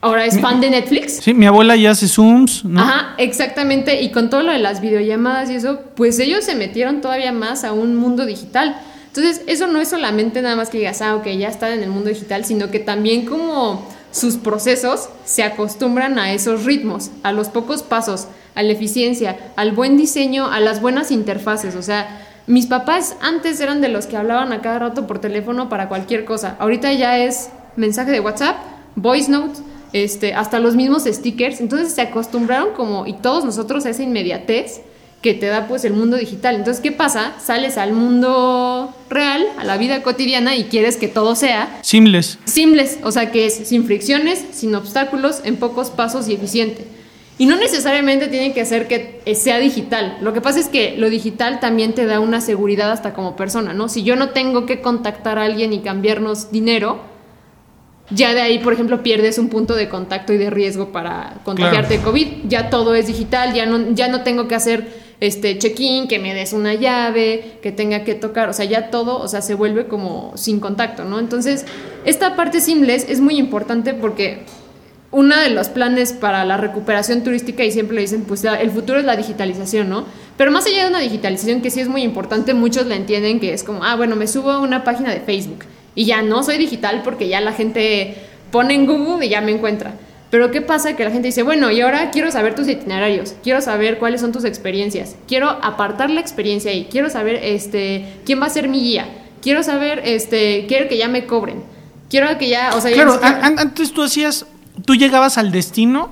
ahora 0.01 0.25
es 0.25 0.41
fan 0.41 0.59
de 0.61 0.71
Netflix. 0.71 1.19
Sí, 1.21 1.35
mi 1.35 1.45
abuela 1.45 1.75
ya 1.75 1.91
hace 1.91 2.07
Zooms, 2.07 2.65
¿no? 2.65 2.81
Ajá, 2.81 3.13
exactamente, 3.19 4.01
y 4.01 4.09
con 4.09 4.31
todo 4.31 4.41
lo 4.41 4.51
de 4.51 4.57
las 4.57 4.81
videollamadas 4.81 5.51
y 5.51 5.55
eso, 5.55 5.81
pues 5.95 6.17
ellos 6.17 6.43
se 6.43 6.55
metieron 6.55 7.01
todavía 7.01 7.31
más 7.31 7.63
a 7.63 7.71
un 7.71 7.95
mundo 7.95 8.25
digital. 8.25 8.81
Entonces, 9.09 9.43
eso 9.45 9.67
no 9.67 9.79
es 9.79 9.89
solamente 9.89 10.41
nada 10.41 10.55
más 10.55 10.71
que 10.71 10.79
digas, 10.79 11.03
ah, 11.03 11.17
ok, 11.17 11.27
ya 11.37 11.49
están 11.49 11.73
en 11.73 11.83
el 11.83 11.91
mundo 11.91 12.09
digital, 12.09 12.45
sino 12.45 12.71
que 12.71 12.79
también 12.79 13.27
como 13.27 13.85
sus 14.11 14.37
procesos 14.37 15.09
se 15.25 15.43
acostumbran 15.43 16.19
a 16.19 16.33
esos 16.33 16.65
ritmos, 16.65 17.11
a 17.23 17.31
los 17.31 17.49
pocos 17.49 17.83
pasos, 17.83 18.27
a 18.55 18.63
la 18.63 18.71
eficiencia, 18.71 19.37
al 19.55 19.71
buen 19.71 19.97
diseño, 19.97 20.51
a 20.51 20.59
las 20.59 20.81
buenas 20.81 21.11
interfaces. 21.11 21.75
O 21.75 21.81
sea, 21.81 22.27
mis 22.47 22.67
papás 22.67 23.15
antes 23.21 23.59
eran 23.61 23.81
de 23.81 23.89
los 23.89 24.07
que 24.07 24.17
hablaban 24.17 24.51
a 24.51 24.61
cada 24.61 24.79
rato 24.79 25.07
por 25.07 25.19
teléfono 25.19 25.69
para 25.69 25.87
cualquier 25.87 26.25
cosa. 26.25 26.57
Ahorita 26.59 26.91
ya 26.93 27.17
es 27.17 27.49
mensaje 27.75 28.11
de 28.11 28.19
WhatsApp, 28.19 28.57
voice 28.95 29.31
note, 29.31 29.59
este, 29.93 30.33
hasta 30.33 30.59
los 30.59 30.75
mismos 30.75 31.03
stickers. 31.05 31.61
Entonces 31.61 31.93
se 31.93 32.01
acostumbraron 32.01 32.73
como, 32.73 33.07
y 33.07 33.13
todos 33.13 33.45
nosotros, 33.45 33.85
a 33.85 33.91
esa 33.91 34.03
inmediatez 34.03 34.81
que 35.21 35.33
te 35.33 35.45
da 35.47 35.67
pues 35.67 35.85
el 35.85 35.93
mundo 35.93 36.17
digital. 36.17 36.55
Entonces, 36.55 36.81
¿qué 36.81 36.91
pasa? 36.91 37.33
Sales 37.39 37.77
al 37.77 37.93
mundo 37.93 38.93
real, 39.09 39.45
a 39.57 39.63
la 39.63 39.77
vida 39.77 40.01
cotidiana 40.01 40.55
y 40.55 40.65
quieres 40.65 40.97
que 40.97 41.07
todo 41.07 41.35
sea 41.35 41.79
seamless. 41.83 42.39
Seamless, 42.45 42.99
o 43.03 43.11
sea, 43.11 43.31
que 43.31 43.45
es 43.45 43.53
sin 43.67 43.85
fricciones, 43.85 44.43
sin 44.51 44.73
obstáculos, 44.73 45.41
en 45.43 45.57
pocos 45.57 45.91
pasos 45.91 46.27
y 46.27 46.33
eficiente. 46.33 46.85
Y 47.37 47.45
no 47.45 47.55
necesariamente 47.55 48.27
tiene 48.27 48.53
que 48.53 48.65
ser 48.65 48.87
que 48.87 49.21
sea 49.35 49.57
digital. 49.57 50.17
Lo 50.21 50.33
que 50.33 50.41
pasa 50.41 50.59
es 50.59 50.67
que 50.67 50.95
lo 50.97 51.09
digital 51.09 51.59
también 51.59 51.93
te 51.93 52.05
da 52.05 52.19
una 52.19 52.41
seguridad 52.41 52.91
hasta 52.91 53.13
como 53.13 53.35
persona, 53.35 53.73
¿no? 53.73 53.89
Si 53.89 54.03
yo 54.03 54.15
no 54.15 54.29
tengo 54.29 54.65
que 54.65 54.81
contactar 54.81 55.39
a 55.39 55.45
alguien 55.45 55.73
y 55.73 55.79
cambiarnos 55.79 56.51
dinero, 56.51 56.99
ya 58.11 58.33
de 58.33 58.41
ahí, 58.41 58.59
por 58.59 58.73
ejemplo, 58.73 59.01
pierdes 59.01 59.37
un 59.39 59.49
punto 59.49 59.73
de 59.75 59.89
contacto 59.89 60.33
y 60.33 60.37
de 60.37 60.49
riesgo 60.49 60.91
para 60.91 61.37
contagiarte 61.43 61.97
de 61.97 62.03
COVID. 62.03 62.27
Ya 62.47 62.69
todo 62.69 62.93
es 62.93 63.07
digital, 63.07 63.53
ya 63.53 63.65
no, 63.65 63.91
ya 63.93 64.07
no 64.07 64.21
tengo 64.21 64.47
que 64.47 64.55
hacer 64.55 65.00
este 65.21 65.57
check-in, 65.57 66.07
que 66.07 66.19
me 66.19 66.33
des 66.33 66.51
una 66.51 66.73
llave, 66.73 67.59
que 67.61 67.71
tenga 67.71 68.03
que 68.03 68.15
tocar, 68.15 68.49
o 68.49 68.53
sea, 68.53 68.65
ya 68.65 68.89
todo, 68.89 69.19
o 69.19 69.27
sea, 69.27 69.41
se 69.41 69.53
vuelve 69.53 69.87
como 69.87 70.33
sin 70.35 70.59
contacto, 70.59 71.05
¿no? 71.05 71.19
Entonces, 71.19 71.65
esta 72.05 72.35
parte 72.35 72.59
seamless 72.59 73.07
es 73.07 73.21
muy 73.21 73.37
importante 73.37 73.93
porque 73.93 74.39
uno 75.11 75.37
de 75.37 75.51
los 75.51 75.69
planes 75.69 76.11
para 76.13 76.43
la 76.43 76.57
recuperación 76.57 77.23
turística, 77.23 77.63
y 77.63 77.71
siempre 77.71 77.95
le 77.95 78.01
dicen, 78.01 78.23
pues 78.23 78.43
el 78.43 78.71
futuro 78.71 78.97
es 78.97 79.05
la 79.05 79.15
digitalización, 79.15 79.89
¿no? 79.89 80.05
Pero 80.37 80.51
más 80.51 80.65
allá 80.65 80.85
de 80.85 80.89
una 80.89 80.99
digitalización 80.99 81.61
que 81.61 81.69
sí 81.69 81.81
es 81.81 81.87
muy 81.87 82.01
importante, 82.01 82.55
muchos 82.55 82.87
la 82.87 82.95
entienden 82.95 83.39
que 83.39 83.53
es 83.53 83.63
como, 83.63 83.83
ah, 83.83 83.95
bueno, 83.95 84.15
me 84.15 84.25
subo 84.25 84.49
a 84.49 84.59
una 84.59 84.83
página 84.83 85.11
de 85.11 85.19
Facebook 85.19 85.65
y 85.93 86.05
ya 86.05 86.23
no 86.23 86.41
soy 86.43 86.57
digital 86.57 87.01
porque 87.03 87.27
ya 87.27 87.41
la 87.41 87.53
gente 87.53 88.15
pone 88.51 88.73
en 88.73 88.87
Google 88.87 89.25
y 89.25 89.29
ya 89.29 89.41
me 89.41 89.51
encuentra. 89.51 89.93
Pero 90.31 90.49
¿qué 90.49 90.61
pasa? 90.61 90.95
Que 90.95 91.03
la 91.03 91.11
gente 91.11 91.27
dice, 91.27 91.43
bueno, 91.43 91.69
y 91.71 91.81
ahora 91.81 92.09
quiero 92.09 92.31
saber 92.31 92.55
tus 92.55 92.67
itinerarios, 92.69 93.35
quiero 93.43 93.59
saber 93.59 93.99
cuáles 93.99 94.21
son 94.21 94.31
tus 94.31 94.45
experiencias, 94.45 95.17
quiero 95.27 95.49
apartar 95.49 96.09
la 96.09 96.21
experiencia 96.21 96.71
ahí, 96.71 96.87
quiero 96.89 97.09
saber 97.09 97.35
este, 97.43 98.05
quién 98.25 98.41
va 98.41 98.45
a 98.45 98.49
ser 98.49 98.69
mi 98.69 98.79
guía, 98.79 99.07
quiero 99.41 99.61
saber, 99.61 100.01
este, 100.05 100.65
quiero 100.69 100.87
que 100.87 100.97
ya 100.97 101.09
me 101.09 101.25
cobren, 101.25 101.61
quiero 102.09 102.37
que 102.37 102.47
ya, 102.47 102.71
o 102.73 102.79
sea... 102.79 102.93
Claro, 102.93 103.19
antes 103.21 103.91
tú 103.91 104.03
hacías, 104.03 104.45
tú 104.85 104.95
llegabas 104.95 105.37
al 105.37 105.51
destino 105.51 106.09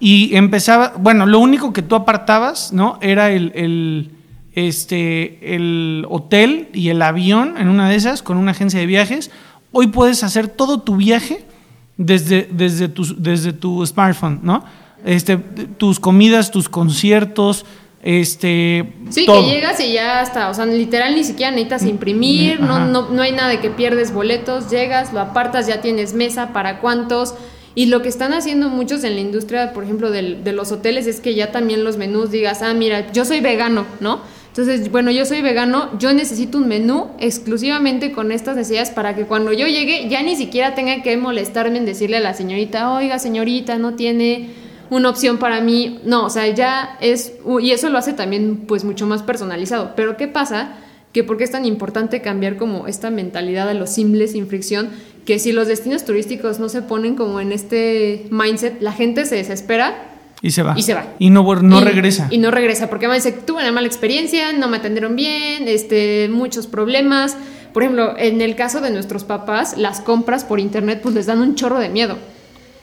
y 0.00 0.34
empezaba, 0.34 0.94
bueno, 0.98 1.26
lo 1.26 1.38
único 1.38 1.72
que 1.72 1.82
tú 1.82 1.94
apartabas, 1.94 2.72
¿no? 2.72 2.98
Era 3.00 3.30
el, 3.30 3.52
el, 3.54 4.10
este, 4.54 5.54
el 5.54 6.04
hotel 6.10 6.68
y 6.72 6.88
el 6.88 7.00
avión 7.00 7.54
en 7.58 7.68
una 7.68 7.88
de 7.88 7.94
esas 7.94 8.22
con 8.22 8.38
una 8.38 8.50
agencia 8.50 8.80
de 8.80 8.86
viajes. 8.86 9.30
Hoy 9.70 9.86
puedes 9.86 10.24
hacer 10.24 10.48
todo 10.48 10.80
tu 10.80 10.96
viaje 10.96 11.44
desde, 11.96 12.48
desde, 12.50 12.88
tu, 12.88 13.04
desde 13.16 13.52
tu 13.52 13.84
smartphone, 13.86 14.40
¿no? 14.42 14.64
Este, 15.04 15.36
tus 15.36 15.98
comidas, 15.98 16.50
tus 16.50 16.68
conciertos, 16.68 17.64
este 18.02 18.92
sí 19.10 19.26
que 19.26 19.42
llegas 19.44 19.78
y 19.78 19.92
ya 19.92 20.22
está 20.22 20.48
o 20.48 20.54
sea 20.54 20.66
literal 20.66 21.14
ni 21.14 21.22
siquiera 21.22 21.52
necesitas 21.52 21.84
imprimir 21.84 22.58
no, 22.58 22.84
no, 22.86 23.10
no 23.10 23.22
hay 23.22 23.30
nada 23.30 23.48
de 23.48 23.60
que 23.60 23.70
pierdes 23.70 24.12
boletos 24.12 24.68
llegas 24.70 25.12
lo 25.12 25.20
apartas 25.20 25.68
ya 25.68 25.80
tienes 25.80 26.12
mesa 26.12 26.52
para 26.52 26.80
cuántos. 26.80 27.34
Y 27.74 27.86
lo 27.86 28.02
que 28.02 28.10
están 28.10 28.34
haciendo 28.34 28.68
muchos 28.68 29.02
en 29.02 29.14
la 29.14 29.20
industria 29.22 29.72
por 29.72 29.84
ejemplo 29.84 30.10
de 30.10 30.52
los 30.52 30.72
hoteles 30.72 31.06
es 31.06 31.20
que 31.20 31.34
ya 31.34 31.52
también 31.52 31.84
los 31.84 31.96
menús 31.96 32.30
digas 32.30 32.60
ah 32.60 32.74
mira 32.74 33.10
yo 33.12 33.24
soy 33.24 33.40
vegano 33.40 33.86
no 34.00 34.20
entonces, 34.52 34.92
bueno, 34.92 35.10
yo 35.10 35.24
soy 35.24 35.40
vegano, 35.40 35.98
yo 35.98 36.12
necesito 36.12 36.58
un 36.58 36.68
menú 36.68 37.06
exclusivamente 37.18 38.12
con 38.12 38.30
estas 38.30 38.54
necesidades 38.54 38.90
para 38.90 39.16
que 39.16 39.24
cuando 39.24 39.50
yo 39.50 39.66
llegue 39.66 40.10
ya 40.10 40.22
ni 40.22 40.36
siquiera 40.36 40.74
tenga 40.74 41.02
que 41.02 41.16
molestarme 41.16 41.78
en 41.78 41.86
decirle 41.86 42.18
a 42.18 42.20
la 42.20 42.34
señorita, 42.34 42.92
oiga 42.92 43.18
señorita, 43.18 43.78
no 43.78 43.94
tiene 43.94 44.50
una 44.90 45.08
opción 45.08 45.38
para 45.38 45.62
mí. 45.62 46.00
No, 46.04 46.26
o 46.26 46.28
sea, 46.28 46.46
ya 46.48 46.98
es, 47.00 47.32
y 47.62 47.70
eso 47.70 47.88
lo 47.88 47.96
hace 47.96 48.12
también 48.12 48.64
pues 48.68 48.84
mucho 48.84 49.06
más 49.06 49.22
personalizado. 49.22 49.94
Pero 49.96 50.18
¿qué 50.18 50.28
pasa? 50.28 50.74
Que 51.14 51.24
porque 51.24 51.44
es 51.44 51.50
tan 51.50 51.64
importante 51.64 52.20
cambiar 52.20 52.58
como 52.58 52.86
esta 52.86 53.08
mentalidad 53.10 53.66
de 53.66 53.72
los 53.72 53.88
simples 53.88 54.32
sin 54.32 54.48
fricción, 54.48 54.90
que 55.24 55.38
si 55.38 55.52
los 55.52 55.66
destinos 55.66 56.04
turísticos 56.04 56.58
no 56.58 56.68
se 56.68 56.82
ponen 56.82 57.16
como 57.16 57.40
en 57.40 57.52
este 57.52 58.26
mindset, 58.30 58.82
la 58.82 58.92
gente 58.92 59.24
se 59.24 59.36
desespera 59.36 60.11
y 60.42 60.50
se 60.50 60.64
va. 60.64 60.74
Y 60.76 60.82
se 60.82 60.92
va. 60.92 61.06
Y 61.20 61.30
no, 61.30 61.42
no 61.62 61.80
regresa. 61.80 62.26
Y 62.30 62.38
no 62.38 62.50
regresa, 62.50 62.90
porque 62.90 63.06
me 63.06 63.14
dice, 63.14 63.30
tuve 63.30 63.62
una 63.62 63.70
mala 63.70 63.86
experiencia, 63.86 64.52
no 64.52 64.66
me 64.66 64.78
atendieron 64.78 65.14
bien, 65.14 65.68
este, 65.68 66.28
muchos 66.28 66.66
problemas. 66.66 67.36
Por 67.72 67.84
ejemplo, 67.84 68.18
en 68.18 68.40
el 68.40 68.56
caso 68.56 68.80
de 68.80 68.90
nuestros 68.90 69.22
papás, 69.22 69.78
las 69.78 70.00
compras 70.00 70.44
por 70.44 70.58
internet 70.58 70.98
pues 71.00 71.14
les 71.14 71.26
dan 71.26 71.40
un 71.40 71.54
chorro 71.54 71.78
de 71.78 71.88
miedo. 71.88 72.18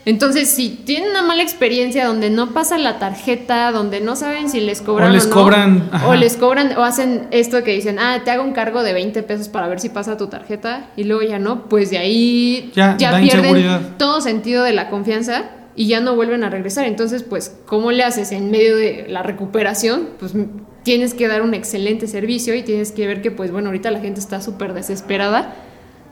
Entonces, 0.06 0.48
si 0.48 0.70
tienen 0.70 1.10
una 1.10 1.22
mala 1.22 1.42
experiencia 1.42 2.06
donde 2.06 2.30
no 2.30 2.54
pasa 2.54 2.78
la 2.78 2.98
tarjeta, 2.98 3.70
donde 3.70 4.00
no 4.00 4.16
saben 4.16 4.48
si 4.48 4.60
les 4.60 4.80
cobran 4.80 5.10
O 5.10 5.12
les 5.12 5.28
no, 5.28 5.34
cobran, 5.34 5.90
ajá. 5.92 6.08
o 6.08 6.14
les 6.14 6.38
cobran 6.38 6.74
o 6.78 6.84
hacen 6.84 7.28
esto 7.30 7.62
que 7.62 7.74
dicen, 7.74 7.98
ah, 7.98 8.22
te 8.24 8.30
hago 8.30 8.42
un 8.42 8.52
cargo 8.52 8.82
de 8.82 8.94
20 8.94 9.22
pesos 9.24 9.50
para 9.50 9.68
ver 9.68 9.78
si 9.78 9.90
pasa 9.90 10.16
tu 10.16 10.28
tarjeta 10.28 10.88
y 10.96 11.04
luego 11.04 11.22
ya 11.22 11.38
no, 11.38 11.68
pues 11.68 11.90
de 11.90 11.98
ahí 11.98 12.72
Ya, 12.74 12.96
pierden 12.96 13.98
todo 13.98 14.22
sentido 14.22 14.64
de 14.64 14.72
la 14.72 14.88
confianza 14.88 15.50
y 15.80 15.86
ya 15.86 16.00
no 16.00 16.14
vuelven 16.14 16.44
a 16.44 16.50
regresar. 16.50 16.84
Entonces, 16.84 17.22
pues, 17.22 17.56
¿cómo 17.64 17.90
le 17.90 18.04
haces 18.04 18.32
en 18.32 18.50
medio 18.50 18.76
de 18.76 19.06
la 19.08 19.22
recuperación? 19.22 20.10
Pues 20.18 20.34
tienes 20.82 21.14
que 21.14 21.26
dar 21.26 21.40
un 21.40 21.54
excelente 21.54 22.06
servicio 22.06 22.54
y 22.54 22.62
tienes 22.62 22.92
que 22.92 23.06
ver 23.06 23.22
que, 23.22 23.30
pues, 23.30 23.50
bueno, 23.50 23.68
ahorita 23.68 23.90
la 23.90 24.00
gente 24.00 24.20
está 24.20 24.42
súper 24.42 24.74
desesperada 24.74 25.54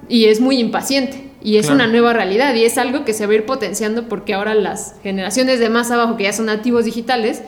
y 0.08 0.24
es 0.24 0.40
muy 0.40 0.58
impaciente. 0.58 1.22
Y 1.42 1.58
es 1.58 1.66
Claro. 1.66 1.82
una 1.84 1.86
nueva 1.86 2.14
realidad 2.14 2.54
y 2.54 2.64
es 2.64 2.78
algo 2.78 3.04
que 3.04 3.12
se 3.12 3.26
va 3.26 3.32
a 3.32 3.36
ir 3.36 3.44
potenciando 3.44 4.08
porque 4.08 4.32
ahora 4.32 4.54
las 4.54 4.94
generaciones 5.02 5.60
de 5.60 5.68
más 5.68 5.90
abajo 5.90 6.16
que 6.16 6.22
ya 6.24 6.32
son 6.32 6.46
nativos 6.46 6.86
digitales, 6.86 7.42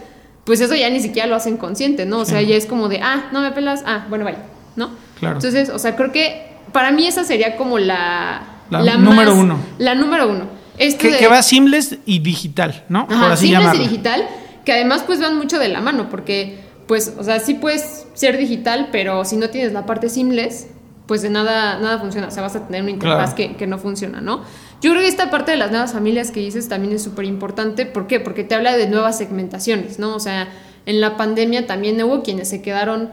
pues 0.45 0.61
eso 0.61 0.75
ya 0.75 0.91
ni 0.91 1.01
siquiera 1.01 1.27
lo 1.27 1.37
hacen 1.37 1.57
consciente, 1.57 2.05
¿no? 2.05 2.19
O 2.19 2.25
sea, 2.27 2.43
ya 2.43 2.55
es 2.55 2.67
como 2.67 2.91
de, 2.91 3.01
ah, 3.03 3.31
no 3.33 3.41
me 3.41 3.51
pelas, 3.53 3.83
ah, 3.87 4.05
bueno, 4.11 4.27
vaya, 4.27 4.41
¿no? 4.77 4.91
Claro. 5.19 5.37
Entonces, 5.37 5.71
o 5.71 5.79
sea, 5.79 5.97
creo 5.97 6.13
que 6.13 6.51
para 6.71 6.91
mí 6.91 7.07
esa 7.07 7.25
sería 7.25 7.57
como 7.57 7.79
la... 7.79 8.43
La 8.69 8.99
número 8.99 9.35
uno. 9.35 9.59
La 9.79 9.95
número 9.95 10.29
uno. 10.29 10.60
Esto 10.81 11.03
Que, 11.03 11.13
de- 11.13 11.19
que 11.19 11.29
va 11.29 11.43
seamless 11.43 11.99
y 12.07 12.19
digital, 12.19 12.85
¿no? 12.89 13.07
Ajá, 13.09 13.21
Por 13.23 13.33
así 13.33 13.47
simples 13.47 13.61
llamarlo. 13.61 13.83
y 13.83 13.87
digital, 13.87 14.27
que 14.65 14.73
además 14.73 15.05
pues 15.07 15.21
van 15.21 15.37
mucho 15.37 15.59
de 15.59 15.69
la 15.69 15.81
mano, 15.81 16.09
porque 16.11 16.59
pues, 16.89 17.15
o 17.17 17.23
sea, 17.23 17.39
sí 17.39 17.55
puedes 17.55 18.07
ser 18.15 18.37
digital, 18.37 18.89
pero 18.91 19.25
si 19.25 19.37
no 19.37 19.49
tienes 19.51 19.73
la 19.73 19.87
parte 19.87 20.09
seamless, 20.09 20.67
pues 21.07 21.23
de 21.23 21.31
nada, 21.31 21.79
nada 21.79 21.99
funciona, 22.01 22.27
o 22.29 22.31
sea, 22.33 22.43
vas 22.43 22.57
a 22.57 22.67
tener 22.67 22.83
una 22.83 22.91
interfaz 22.91 23.35
Claro. 23.35 23.53
que, 23.53 23.57
que 23.57 23.67
no 23.69 23.79
funciona, 23.79 24.21
¿no? 24.21 24.43
Yo 24.81 24.91
creo 24.91 25.03
que 25.03 25.09
esta 25.09 25.31
parte 25.31 25.51
de 25.53 25.57
las 25.57 25.71
nuevas 25.71 25.93
familias 25.93 26.31
que 26.31 26.41
dices 26.41 26.69
también 26.69 26.95
es 26.95 27.03
súper 27.03 27.27
importante, 27.27 27.85
¿por 27.87 28.07
qué? 28.07 28.19
Porque 28.19 28.43
te 28.45 28.55
habla 28.55 28.77
de 28.77 28.89
nuevas 28.89 29.19
segmentaciones, 29.19 29.99
¿no? 29.99 30.15
O 30.17 30.21
sea, 30.21 30.49
en 30.87 31.01
la 31.01 31.17
pandemia 31.17 31.67
también 31.67 32.03
hubo 32.03 32.23
quienes 32.23 32.49
se 32.49 32.63
quedaron 32.63 33.11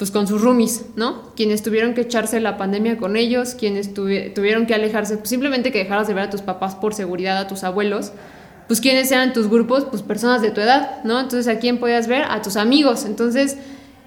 pues 0.00 0.10
con 0.10 0.26
sus 0.26 0.40
roomies, 0.40 0.86
¿no? 0.96 1.34
Quienes 1.36 1.62
tuvieron 1.62 1.92
que 1.92 2.00
echarse 2.00 2.40
la 2.40 2.56
pandemia 2.56 2.96
con 2.96 3.16
ellos, 3.16 3.54
quienes 3.54 3.94
tuvi- 3.94 4.32
tuvieron 4.32 4.64
que 4.64 4.72
alejarse, 4.74 5.18
pues, 5.18 5.28
simplemente 5.28 5.70
que 5.70 5.78
dejaras 5.80 6.08
de 6.08 6.14
ver 6.14 6.24
a 6.24 6.30
tus 6.30 6.40
papás 6.40 6.74
por 6.74 6.94
seguridad, 6.94 7.36
a 7.36 7.46
tus 7.48 7.64
abuelos, 7.64 8.12
pues 8.66 8.80
quiénes 8.80 9.12
eran 9.12 9.34
tus 9.34 9.50
grupos, 9.50 9.84
pues 9.84 10.00
personas 10.00 10.40
de 10.40 10.52
tu 10.52 10.62
edad, 10.62 11.04
¿no? 11.04 11.20
Entonces 11.20 11.54
a 11.54 11.58
quién 11.58 11.76
podías 11.76 12.06
ver, 12.08 12.22
a 12.22 12.40
tus 12.40 12.56
amigos. 12.56 13.04
Entonces, 13.04 13.58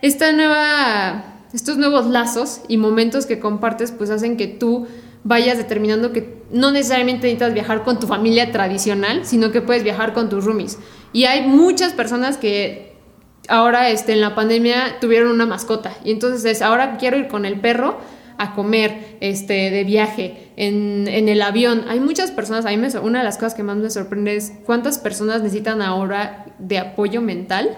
esta 0.02 0.32
nueva, 0.32 1.26
estos 1.54 1.78
nuevos 1.78 2.08
lazos 2.08 2.62
y 2.68 2.78
momentos 2.78 3.28
que 3.28 3.38
compartes, 3.40 3.92
pues 3.92 4.10
hacen 4.10 4.36
que 4.36 4.48
tú 4.48 4.88
vayas 5.24 5.60
determinando 5.60 6.12
que 6.12 6.42
no 6.52 6.72
necesariamente 6.72 7.28
necesitas 7.28 7.54
viajar 7.54 7.84
con 7.84 8.00
tu 8.00 8.08
familia 8.08 8.52
tradicional, 8.52 9.28
sino 9.28 9.52
que 9.52 9.62
puedes 9.62 9.84
viajar 9.84 10.14
con 10.14 10.28
tus 10.28 10.44
roomies. 10.44 10.80
Y 11.14 11.26
hay 11.26 11.48
muchas 11.48 11.94
personas 11.94 12.38
que 12.38 12.93
ahora 13.48 13.90
este, 13.90 14.14
en 14.14 14.22
la 14.22 14.36
pandemia 14.36 15.00
tuvieron 15.00 15.32
una 15.32 15.46
mascota 15.46 15.94
y 16.04 16.12
entonces 16.12 16.46
es, 16.46 16.62
ahora 16.62 16.98
quiero 16.98 17.18
ir 17.18 17.28
con 17.28 17.46
el 17.46 17.60
perro 17.60 17.98
a 18.38 18.56
comer 18.56 19.18
este, 19.20 19.70
de 19.70 19.84
viaje 19.84 20.50
en, 20.56 21.08
en 21.08 21.30
el 21.30 21.42
avión. 21.42 21.86
Hay 21.88 22.00
muchas 22.00 22.32
personas, 22.32 22.66
a 22.66 22.70
mí 22.70 22.78
me, 22.78 22.88
una 23.00 23.20
de 23.20 23.26
las 23.26 23.38
cosas 23.38 23.54
que 23.54 23.64
más 23.64 23.78
me 23.78 23.90
sorprende 23.90 24.36
es 24.36 24.54
cuántas 24.66 24.98
personas 24.98 25.42
necesitan 25.42 25.82
ahora 25.82 26.46
de 26.60 26.80
apoyo 26.80 27.22
mental 27.22 27.78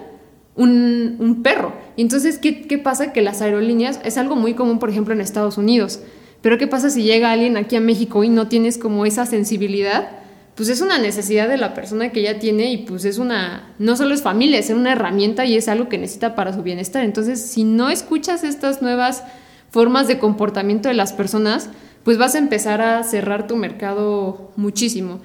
un, 0.54 1.16
un 1.18 1.42
perro. 1.42 1.72
Y 1.96 2.02
entonces, 2.02 2.38
¿qué, 2.38 2.62
¿qué 2.62 2.78
pasa? 2.78 3.12
Que 3.12 3.22
las 3.22 3.42
aerolíneas 3.42 4.00
es 4.04 4.16
algo 4.16 4.36
muy 4.36 4.54
común, 4.54 4.78
por 4.78 4.90
ejemplo, 4.90 5.14
en 5.14 5.20
Estados 5.20 5.58
Unidos. 5.58 6.00
Pero 6.40 6.58
¿qué 6.58 6.66
pasa 6.66 6.90
si 6.90 7.02
llega 7.02 7.32
alguien 7.32 7.56
aquí 7.56 7.76
a 7.76 7.80
México 7.80 8.24
y 8.24 8.28
no 8.28 8.48
tienes 8.48 8.78
como 8.78 9.04
esa 9.04 9.26
sensibilidad? 9.26 10.10
Pues 10.56 10.70
es 10.70 10.80
una 10.80 10.98
necesidad 10.98 11.48
de 11.48 11.58
la 11.58 11.74
persona 11.74 12.12
que 12.12 12.22
ya 12.22 12.38
tiene 12.38 12.72
y 12.72 12.78
pues 12.78 13.04
es 13.04 13.18
una, 13.18 13.74
no 13.78 13.94
solo 13.94 14.14
es 14.14 14.22
familia, 14.22 14.58
es 14.58 14.70
una 14.70 14.92
herramienta 14.92 15.44
y 15.44 15.54
es 15.54 15.68
algo 15.68 15.90
que 15.90 15.98
necesita 15.98 16.34
para 16.34 16.54
su 16.54 16.62
bienestar. 16.62 17.04
Entonces, 17.04 17.42
si 17.42 17.64
no 17.64 17.90
escuchas 17.90 18.42
estas 18.42 18.80
nuevas 18.80 19.22
formas 19.70 20.08
de 20.08 20.18
comportamiento 20.18 20.88
de 20.88 20.94
las 20.94 21.12
personas, 21.12 21.68
pues 22.04 22.16
vas 22.16 22.34
a 22.34 22.38
empezar 22.38 22.80
a 22.80 23.02
cerrar 23.02 23.46
tu 23.46 23.56
mercado 23.56 24.50
muchísimo. 24.56 25.20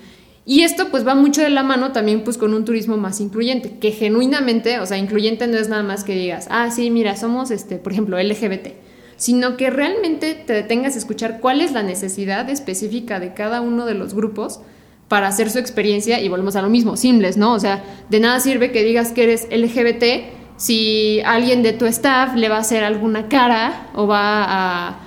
Y 0.46 0.64
esto 0.64 0.90
pues 0.90 1.08
va 1.08 1.16
mucho 1.16 1.42
de 1.42 1.50
la 1.50 1.64
mano 1.64 1.94
también 1.94 2.26
pues 2.26 2.38
con 2.38 2.54
un 2.54 2.66
turismo 2.66 2.98
más 2.98 3.22
incluyente, 3.22 3.78
que 3.80 3.92
genuinamente, 3.92 4.80
o 4.80 4.86
sea, 4.86 4.98
incluyente 4.98 5.48
no 5.48 5.58
es 5.58 5.70
nada 5.70 5.84
más 5.84 6.04
que 6.04 6.14
digas, 6.14 6.48
ah, 6.50 6.72
sí, 6.72 6.90
mira, 6.90 7.16
somos, 7.16 7.52
este, 7.52 7.78
por 7.78 7.94
ejemplo, 7.94 8.22
LGBT, 8.22 8.70
sino 9.16 9.56
que 9.56 9.70
realmente 9.70 10.34
te 10.34 10.52
detengas 10.52 10.96
a 10.96 10.98
escuchar 10.98 11.40
cuál 11.40 11.62
es 11.62 11.72
la 11.72 11.84
necesidad 11.84 12.50
específica 12.50 13.22
de 13.22 13.34
cada 13.34 13.62
uno 13.62 13.86
de 13.86 13.94
los 13.94 14.14
grupos 14.14 14.60
para 15.12 15.28
hacer 15.28 15.50
su 15.50 15.60
experiencia 15.60 16.22
y 16.22 16.30
volvemos 16.30 16.56
a 16.56 16.62
lo 16.62 16.70
mismo, 16.70 16.96
simples, 16.96 17.36
¿no? 17.36 17.52
O 17.52 17.60
sea, 17.60 17.84
de 18.10 18.20
nada 18.22 18.40
sirve 18.40 18.72
que 18.72 18.82
digas 18.82 19.12
que 19.12 19.24
eres 19.24 19.46
LGBT 19.52 20.04
si 20.56 21.20
alguien 21.26 21.64
de 21.64 21.74
tu 21.74 21.86
staff 21.88 22.34
le 22.36 22.48
va 22.48 22.56
a 22.56 22.60
hacer 22.62 22.86
alguna 22.86 23.28
cara 23.28 23.88
o 23.94 24.08
va 24.08 24.46
a... 24.48 25.00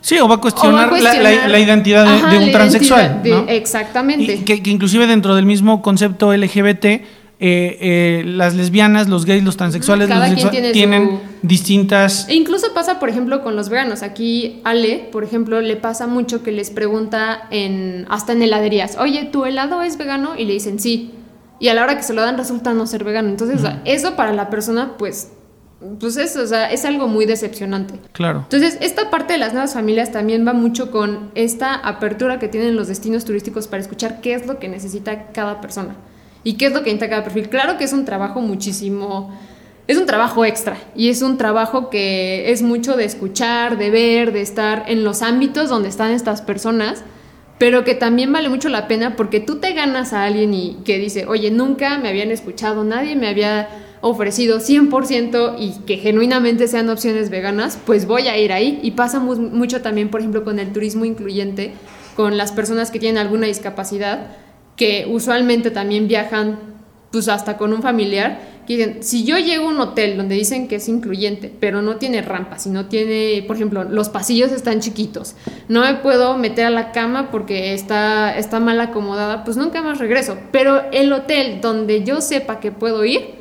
Sí, 0.00 0.18
o 0.18 0.26
va 0.28 0.36
a 0.36 0.38
cuestionar, 0.38 0.90
va 0.90 0.96
a 0.96 1.00
la- 1.00 1.12
la- 1.12 1.20
cuestionar- 1.20 1.50
La, 1.50 1.58
identidad 1.58 2.04
de, 2.06 2.10
Ajá, 2.10 2.30
de 2.30 2.38
un 2.38 2.52
transexual. 2.52 3.22
de- 3.22 3.30
¿no? 3.30 3.44
Exactamente. 3.48 4.32
Y 4.34 4.38
que, 4.44 4.62
que 4.62 4.70
inclusive 4.70 5.06
dentro 5.06 5.34
del 5.34 5.44
mismo 5.44 5.82
concepto 5.82 6.32
LGBT, 6.34 7.02
eh, 7.40 7.78
eh, 7.80 8.22
las 8.26 8.56
lesbianas, 8.56 9.08
los 9.08 9.24
gays, 9.24 9.44
los 9.44 9.56
transexuales, 9.56 10.08
Cada 10.08 10.26
los 10.28 10.34
quien 10.34 10.50
bisexuales 10.50 10.72
tiene 10.72 10.96
tienen 10.98 11.20
su- 11.20 11.46
distintas... 11.46 12.28
E 12.28 12.34
incluso 12.34 12.74
pasa, 12.74 12.98
por 12.98 13.08
ejemplo, 13.08 13.42
con 13.42 13.54
los 13.54 13.68
veganos. 13.68 14.02
Aquí 14.02 14.60
Ale, 14.64 15.08
por 15.12 15.22
ejemplo, 15.22 15.60
le 15.60 15.76
pasa 15.76 16.08
mucho 16.08 16.42
que 16.42 16.50
les 16.50 16.70
pregunta 16.70 17.46
en 17.50 18.06
hasta 18.08 18.32
en 18.32 18.42
heladerías, 18.42 18.96
oye, 18.98 19.24
¿tu 19.26 19.44
helado 19.44 19.82
es 19.82 19.98
vegano? 19.98 20.36
Y 20.36 20.46
le 20.46 20.54
dicen 20.54 20.80
sí. 20.80 21.12
Y 21.60 21.68
a 21.68 21.74
la 21.74 21.82
hora 21.84 21.96
que 21.96 22.02
se 22.02 22.12
lo 22.12 22.22
dan 22.22 22.36
resulta 22.36 22.72
no 22.72 22.86
ser 22.86 23.04
vegano. 23.04 23.28
Entonces, 23.28 23.60
eso 23.84 24.14
para 24.16 24.32
la 24.32 24.48
persona, 24.50 24.94
pues, 24.96 25.32
pues 26.00 26.16
es, 26.16 26.36
o 26.36 26.46
sea, 26.46 26.70
es 26.72 26.84
algo 26.84 27.06
muy 27.08 27.24
decepcionante. 27.24 27.94
Claro. 28.12 28.40
Entonces, 28.42 28.78
esta 28.80 29.10
parte 29.10 29.32
de 29.34 29.38
las 29.38 29.52
nuevas 29.52 29.74
familias 29.74 30.10
también 30.12 30.46
va 30.46 30.52
mucho 30.52 30.90
con 30.90 31.30
esta 31.34 31.74
apertura 31.74 32.38
que 32.40 32.48
tienen 32.48 32.74
los 32.76 32.88
destinos 32.88 33.24
turísticos 33.24 33.66
para 33.68 33.80
escuchar 33.80 34.20
qué 34.20 34.34
es 34.34 34.46
lo 34.46 34.58
que 34.58 34.68
necesita 34.68 35.28
cada 35.32 35.60
persona 35.60 35.96
y 36.48 36.54
qué 36.54 36.66
es 36.66 36.72
lo 36.72 36.78
que 36.82 36.86
necesita 36.92 37.10
cada 37.10 37.24
perfil. 37.24 37.48
Claro 37.48 37.76
que 37.76 37.84
es 37.84 37.92
un 37.92 38.04
trabajo 38.04 38.40
muchísimo, 38.40 39.30
es 39.86 39.98
un 39.98 40.06
trabajo 40.06 40.44
extra 40.44 40.76
y 40.96 41.08
es 41.10 41.20
un 41.22 41.36
trabajo 41.36 41.90
que 41.90 42.50
es 42.52 42.62
mucho 42.62 42.96
de 42.96 43.04
escuchar, 43.04 43.76
de 43.76 43.90
ver, 43.90 44.32
de 44.32 44.40
estar 44.40 44.84
en 44.88 45.04
los 45.04 45.20
ámbitos 45.22 45.68
donde 45.68 45.88
están 45.88 46.10
estas 46.12 46.40
personas, 46.42 47.04
pero 47.58 47.84
que 47.84 47.94
también 47.94 48.32
vale 48.32 48.48
mucho 48.48 48.68
la 48.68 48.86
pena 48.88 49.16
porque 49.16 49.40
tú 49.40 49.56
te 49.56 49.72
ganas 49.74 50.12
a 50.12 50.24
alguien 50.24 50.54
y 50.54 50.78
que 50.84 50.98
dice, 50.98 51.26
oye, 51.26 51.50
nunca 51.50 51.98
me 51.98 52.08
habían 52.08 52.30
escuchado, 52.30 52.84
nadie 52.84 53.14
me 53.16 53.28
había 53.28 53.68
ofrecido 54.00 54.60
100% 54.60 55.56
y 55.58 55.72
que 55.84 55.96
genuinamente 55.96 56.68
sean 56.68 56.88
opciones 56.88 57.30
veganas, 57.30 57.78
pues 57.84 58.06
voy 58.06 58.28
a 58.28 58.38
ir 58.38 58.52
ahí. 58.52 58.78
Y 58.82 58.92
pasa 58.92 59.18
mu- 59.18 59.34
mucho 59.36 59.82
también, 59.82 60.08
por 60.08 60.20
ejemplo, 60.20 60.44
con 60.44 60.58
el 60.60 60.72
turismo 60.72 61.04
incluyente, 61.04 61.72
con 62.16 62.36
las 62.36 62.52
personas 62.52 62.90
que 62.92 63.00
tienen 63.00 63.18
alguna 63.18 63.48
discapacidad, 63.48 64.28
que 64.78 65.06
usualmente 65.10 65.70
también 65.70 66.08
viajan 66.08 66.58
pues 67.10 67.28
hasta 67.28 67.56
con 67.56 67.72
un 67.72 67.82
familiar, 67.82 68.38
que 68.66 68.76
dicen, 68.76 69.02
si 69.02 69.24
yo 69.24 69.38
llego 69.38 69.66
a 69.66 69.70
un 69.70 69.80
hotel 69.80 70.18
donde 70.18 70.34
dicen 70.34 70.68
que 70.68 70.76
es 70.76 70.88
incluyente, 70.90 71.50
pero 71.58 71.80
no 71.80 71.96
tiene 71.96 72.20
rampas, 72.20 72.66
y 72.66 72.70
no 72.70 72.84
tiene, 72.86 73.42
por 73.46 73.56
ejemplo, 73.56 73.84
los 73.84 74.10
pasillos 74.10 74.52
están 74.52 74.80
chiquitos, 74.80 75.34
no 75.68 75.80
me 75.80 75.94
puedo 75.94 76.36
meter 76.36 76.66
a 76.66 76.70
la 76.70 76.92
cama 76.92 77.30
porque 77.30 77.72
está, 77.72 78.36
está 78.36 78.60
mal 78.60 78.78
acomodada, 78.80 79.42
pues 79.44 79.56
nunca 79.56 79.80
más 79.80 79.98
regreso. 79.98 80.36
Pero 80.52 80.82
el 80.92 81.10
hotel 81.12 81.60
donde 81.62 82.04
yo 82.04 82.20
sepa 82.20 82.60
que 82.60 82.70
puedo 82.70 83.06
ir, 83.06 83.36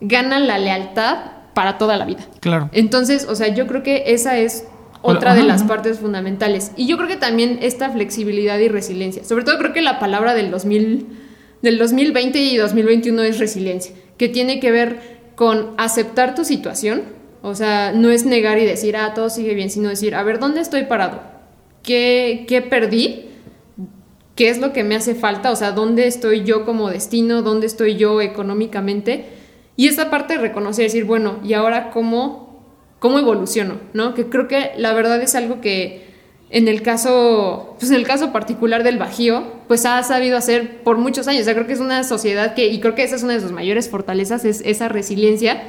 gana 0.00 0.40
la 0.40 0.58
lealtad 0.58 1.18
para 1.54 1.78
toda 1.78 1.96
la 1.96 2.04
vida. 2.04 2.26
Claro. 2.40 2.68
Entonces, 2.72 3.26
o 3.28 3.36
sea, 3.36 3.48
yo 3.48 3.68
creo 3.68 3.84
que 3.84 4.04
esa 4.08 4.38
es 4.38 4.64
otra 5.02 5.34
de 5.34 5.42
las 5.42 5.62
partes 5.62 5.98
fundamentales. 5.98 6.72
Y 6.76 6.86
yo 6.86 6.96
creo 6.96 7.08
que 7.08 7.16
también 7.16 7.58
esta 7.62 7.90
flexibilidad 7.90 8.58
y 8.58 8.68
resiliencia. 8.68 9.24
Sobre 9.24 9.44
todo 9.44 9.58
creo 9.58 9.72
que 9.72 9.80
la 9.80 9.98
palabra 9.98 10.34
del 10.34 10.50
2000, 10.50 11.06
del 11.62 11.78
2020 11.78 12.38
y 12.38 12.56
2021 12.56 13.22
es 13.22 13.38
resiliencia, 13.38 13.94
que 14.16 14.28
tiene 14.28 14.60
que 14.60 14.70
ver 14.70 15.18
con 15.34 15.74
aceptar 15.76 16.34
tu 16.34 16.44
situación. 16.44 17.02
O 17.42 17.54
sea, 17.54 17.92
no 17.92 18.10
es 18.10 18.24
negar 18.24 18.58
y 18.58 18.66
decir, 18.66 18.96
ah, 18.96 19.14
todo 19.14 19.30
sigue 19.30 19.54
bien, 19.54 19.70
sino 19.70 19.88
decir, 19.88 20.14
a 20.14 20.22
ver, 20.24 20.40
¿dónde 20.40 20.60
estoy 20.60 20.84
parado? 20.84 21.22
¿Qué, 21.82 22.44
qué 22.48 22.60
perdí? 22.62 23.26
¿Qué 24.34 24.50
es 24.50 24.58
lo 24.58 24.72
que 24.72 24.84
me 24.84 24.96
hace 24.96 25.14
falta? 25.14 25.50
O 25.50 25.56
sea, 25.56 25.72
¿dónde 25.72 26.06
estoy 26.06 26.44
yo 26.44 26.64
como 26.64 26.90
destino? 26.90 27.42
¿Dónde 27.42 27.66
estoy 27.66 27.96
yo 27.96 28.20
económicamente? 28.20 29.26
Y 29.78 29.86
esa 29.86 30.10
parte 30.10 30.34
de 30.34 30.40
reconocer, 30.40 30.84
decir, 30.84 31.04
bueno, 31.04 31.38
¿y 31.44 31.54
ahora 31.54 31.90
cómo, 31.90 32.47
cómo 32.98 33.18
evoluciono? 33.18 33.76
¿No? 33.92 34.14
Que 34.14 34.26
creo 34.26 34.48
que 34.48 34.72
la 34.76 34.92
verdad 34.92 35.20
es 35.22 35.34
algo 35.34 35.60
que 35.60 36.08
en 36.50 36.66
el 36.66 36.82
caso, 36.82 37.76
pues 37.78 37.90
en 37.90 37.96
el 37.96 38.06
caso 38.06 38.32
particular 38.32 38.82
del 38.82 38.98
Bajío, 38.98 39.44
pues 39.68 39.84
ha 39.84 40.02
sabido 40.02 40.36
hacer 40.38 40.82
por 40.82 40.96
muchos 40.96 41.28
años. 41.28 41.42
O 41.42 41.44
sea, 41.44 41.54
creo 41.54 41.66
que 41.66 41.74
es 41.74 41.80
una 41.80 42.04
sociedad 42.04 42.54
que, 42.54 42.68
y 42.68 42.80
creo 42.80 42.94
que 42.94 43.02
esa 43.02 43.16
es 43.16 43.22
una 43.22 43.34
de 43.34 43.40
sus 43.40 43.52
mayores 43.52 43.90
fortalezas, 43.90 44.44
es 44.44 44.62
esa 44.64 44.88
resiliencia, 44.88 45.62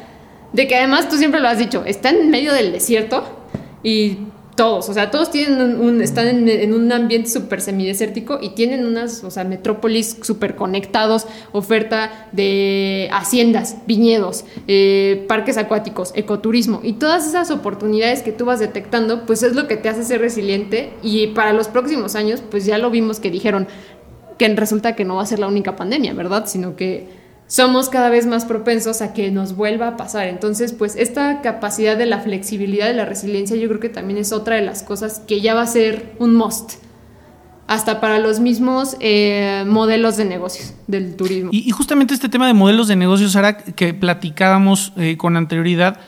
de 0.53 0.67
que 0.67 0.75
además 0.75 1.09
tú 1.09 1.17
siempre 1.17 1.41
lo 1.41 1.47
has 1.47 1.57
dicho, 1.57 1.83
está 1.85 2.09
en 2.09 2.29
medio 2.29 2.53
del 2.53 2.71
desierto 2.71 3.23
y 3.83 4.19
todos, 4.60 4.89
o 4.89 4.93
sea, 4.93 5.10
todos 5.10 5.32
tienen 5.32 5.80
un, 5.80 6.02
están 6.02 6.50
en, 6.50 6.74
un 6.74 6.91
ambiente 6.91 7.30
súper 7.30 7.62
semidesértico 7.62 8.39
y 8.41 8.50
tienen 8.50 8.86
unas, 8.86 9.24
o 9.24 9.32
sea, 9.32 9.45
metrópolis 9.45 10.17
súper 10.22 10.58
conectados, 10.58 11.28
oferta 11.54 12.28
de 12.34 13.08
haciendas, 13.13 13.78
viñedos, 13.88 14.43
eh, 14.67 15.24
parques 15.30 15.58
acuáticos, 15.58 16.12
ecoturismo 16.13 16.82
y 16.84 16.91
todas 16.91 17.26
esas 17.26 17.52
oportunidades 17.52 18.22
que 18.22 18.34
tú 18.34 18.43
vas 18.43 18.60
detectando, 18.60 19.26
pues 19.26 19.43
es 19.43 19.56
lo 19.56 19.65
que 19.65 19.78
te 19.78 19.88
hace 19.88 20.04
ser 20.04 20.19
resiliente 20.19 20.91
y 21.02 21.28
para 21.28 21.54
los 21.54 21.69
próximos 21.69 22.15
años, 22.15 22.43
pues 22.52 22.65
ya 22.65 22.78
lo 22.78 22.89
vimos 22.89 23.22
que 23.22 23.32
dijeron 23.32 23.65
que 24.38 24.50
resulta 24.56 24.93
que 24.93 25.06
no 25.06 25.15
va 25.15 25.22
a 25.22 25.26
ser 25.26 25.39
la 25.39 25.48
única 25.48 25.78
pandemia, 25.78 26.13
¿verdad? 26.13 26.48
Sino 26.48 26.76
que 26.76 27.08
somos 27.49 27.89
cada 27.89 28.09
vez 28.09 28.27
más 28.27 28.45
propensos 28.45 29.01
a 29.01 29.12
que 29.12 29.31
nos 29.31 29.55
vuelva 29.55 29.88
a 29.88 29.97
pasar. 29.97 30.27
Entonces, 30.27 30.71
pues 30.71 30.95
esta 30.95 31.41
capacidad 31.41 31.97
de 31.97 32.05
la 32.05 32.19
flexibilidad, 32.19 32.88
de 32.88 32.93
la 32.93 33.05
resiliencia, 33.05 33.57
yo 33.57 33.67
creo 33.67 33.79
que 33.79 33.89
también 33.89 34.19
es 34.19 34.31
otra 34.31 34.55
de 34.55 34.62
las 34.62 34.83
cosas 34.83 35.19
que 35.27 35.41
ya 35.41 35.55
va 35.55 35.63
a 35.63 35.67
ser 35.67 36.15
un 36.19 36.35
must. 36.35 36.73
Hasta 37.65 37.99
para 37.99 38.19
los 38.19 38.39
mismos 38.39 38.97
eh, 38.99 39.63
modelos 39.67 40.15
de 40.15 40.25
negocios 40.25 40.75
del 40.85 41.15
turismo. 41.15 41.49
Y, 41.51 41.69
justamente 41.71 42.13
este 42.13 42.29
tema 42.29 42.45
de 42.45 42.53
modelos 42.53 42.88
de 42.88 42.95
negocios, 42.95 43.31
Sara, 43.31 43.57
que 43.57 43.95
platicábamos 43.95 44.93
eh, 44.95 45.17
con 45.17 45.35
anterioridad, 45.35 45.99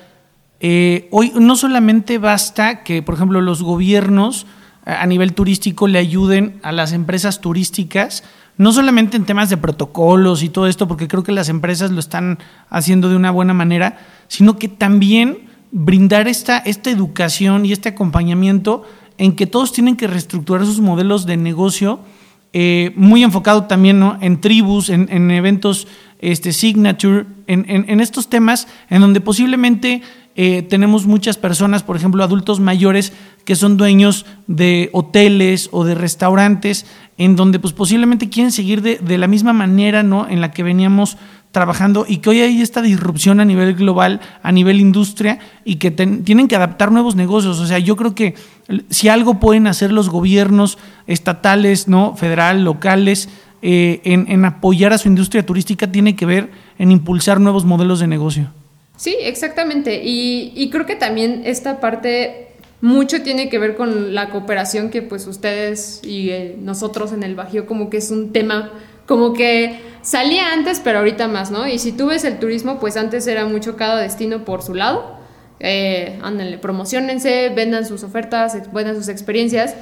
eh, 0.59 1.07
hoy 1.09 1.31
no 1.35 1.55
solamente 1.55 2.19
basta 2.19 2.83
que, 2.83 3.01
por 3.01 3.15
ejemplo, 3.15 3.41
los 3.41 3.63
gobiernos 3.63 4.45
a 4.85 5.05
nivel 5.07 5.33
turístico 5.33 5.87
le 5.87 5.97
ayuden 5.97 6.59
a 6.61 6.71
las 6.71 6.93
empresas 6.93 7.41
turísticas, 7.41 8.23
no 8.61 8.71
solamente 8.71 9.17
en 9.17 9.25
temas 9.25 9.49
de 9.49 9.57
protocolos 9.57 10.43
y 10.43 10.49
todo 10.49 10.67
esto, 10.67 10.87
porque 10.87 11.07
creo 11.07 11.23
que 11.23 11.31
las 11.31 11.49
empresas 11.49 11.89
lo 11.89 11.99
están 11.99 12.37
haciendo 12.69 13.09
de 13.09 13.15
una 13.15 13.31
buena 13.31 13.55
manera, 13.55 13.97
sino 14.27 14.59
que 14.59 14.67
también 14.67 15.49
brindar 15.71 16.27
esta, 16.27 16.59
esta 16.59 16.91
educación 16.91 17.65
y 17.65 17.71
este 17.71 17.89
acompañamiento 17.89 18.83
en 19.17 19.35
que 19.35 19.47
todos 19.47 19.73
tienen 19.73 19.95
que 19.95 20.05
reestructurar 20.05 20.63
sus 20.63 20.79
modelos 20.79 21.25
de 21.25 21.37
negocio, 21.37 22.01
eh, 22.53 22.93
muy 22.95 23.23
enfocado 23.23 23.63
también 23.63 23.97
¿no? 23.97 24.19
en 24.21 24.39
tribus, 24.39 24.89
en, 24.89 25.31
eventos 25.31 25.87
este, 26.19 26.53
signature, 26.53 27.25
en, 27.47 27.65
en, 27.67 27.99
estos 27.99 28.29
temas 28.29 28.67
en 28.91 29.01
donde 29.01 29.21
posiblemente 29.21 30.03
eh, 30.35 30.61
tenemos 30.61 31.07
muchas 31.07 31.37
personas, 31.37 31.81
por 31.81 31.95
ejemplo, 31.95 32.23
adultos 32.23 32.59
mayores 32.59 33.11
que 33.45 33.55
son 33.55 33.77
dueños 33.77 34.25
de 34.47 34.89
hoteles 34.93 35.69
o 35.71 35.83
de 35.83 35.95
restaurantes, 35.95 36.85
en 37.17 37.35
donde 37.35 37.59
pues 37.59 37.73
posiblemente 37.73 38.29
quieren 38.29 38.51
seguir 38.51 38.81
de, 38.81 39.17
la 39.17 39.27
misma 39.27 39.53
manera 39.53 40.03
¿no? 40.03 40.27
en 40.27 40.41
la 40.41 40.51
que 40.51 40.63
veníamos 40.63 41.17
trabajando 41.51 42.05
y 42.07 42.17
que 42.17 42.29
hoy 42.29 42.39
hay 42.39 42.61
esta 42.61 42.81
disrupción 42.81 43.39
a 43.39 43.45
nivel 43.45 43.75
global, 43.75 44.21
a 44.41 44.51
nivel 44.51 44.79
industria 44.79 45.39
y 45.65 45.75
que 45.75 45.91
tienen 45.91 46.47
que 46.47 46.55
adaptar 46.55 46.91
nuevos 46.91 47.15
negocios. 47.15 47.59
O 47.59 47.67
sea, 47.67 47.79
yo 47.79 47.95
creo 47.95 48.15
que 48.15 48.35
si 48.89 49.09
algo 49.09 49.39
pueden 49.39 49.67
hacer 49.67 49.91
los 49.91 50.09
gobiernos 50.09 50.77
estatales, 51.07 51.87
¿no? 51.87 52.15
federal, 52.15 52.63
locales, 52.63 53.27
eh, 53.61 54.01
en, 54.05 54.25
en 54.29 54.45
apoyar 54.45 54.93
a 54.93 54.97
su 54.97 55.07
industria 55.07 55.45
turística, 55.45 55.91
tiene 55.91 56.15
que 56.15 56.25
ver 56.25 56.49
en 56.79 56.91
impulsar 56.91 57.39
nuevos 57.39 57.65
modelos 57.65 57.99
de 57.99 58.07
negocio. 58.07 58.51
Sí, 59.01 59.15
exactamente. 59.19 60.01
Y, 60.03 60.69
creo 60.71 60.85
que 60.85 60.95
también 60.95 61.41
esta 61.45 61.79
parte 61.79 62.50
mucho 62.81 63.21
tiene 63.21 63.49
que 63.49 63.59
ver 63.59 63.75
con 63.75 64.13
la 64.13 64.29
cooperación 64.29 64.89
que 64.89 65.01
pues 65.01 65.27
ustedes 65.27 66.01
y 66.03 66.31
eh, 66.31 66.55
nosotros 66.59 67.13
en 67.13 67.23
el 67.23 67.35
Bajío 67.35 67.65
como 67.65 67.89
que 67.89 67.97
es 67.97 68.11
un 68.11 68.33
tema 68.33 68.71
como 69.05 69.33
que 69.33 69.79
salía 70.01 70.51
antes 70.51 70.81
pero 70.83 70.99
ahorita 70.99 71.27
más, 71.27 71.51
¿no? 71.51 71.67
Y 71.67 71.79
si 71.79 71.91
tú 71.91 72.07
ves 72.07 72.23
el 72.23 72.39
turismo 72.39 72.79
pues 72.79 72.97
antes 72.97 73.27
era 73.27 73.45
mucho 73.45 73.77
cada 73.77 74.01
destino 74.01 74.45
por 74.45 74.63
su 74.63 74.73
lado, 74.73 75.19
eh, 75.59 76.19
ándenle, 76.23 76.57
promocionense, 76.57 77.49
vendan 77.49 77.85
sus 77.85 78.03
ofertas, 78.03 78.57
vendan 78.73 78.95
sus 78.95 79.09
experiencias 79.09 79.75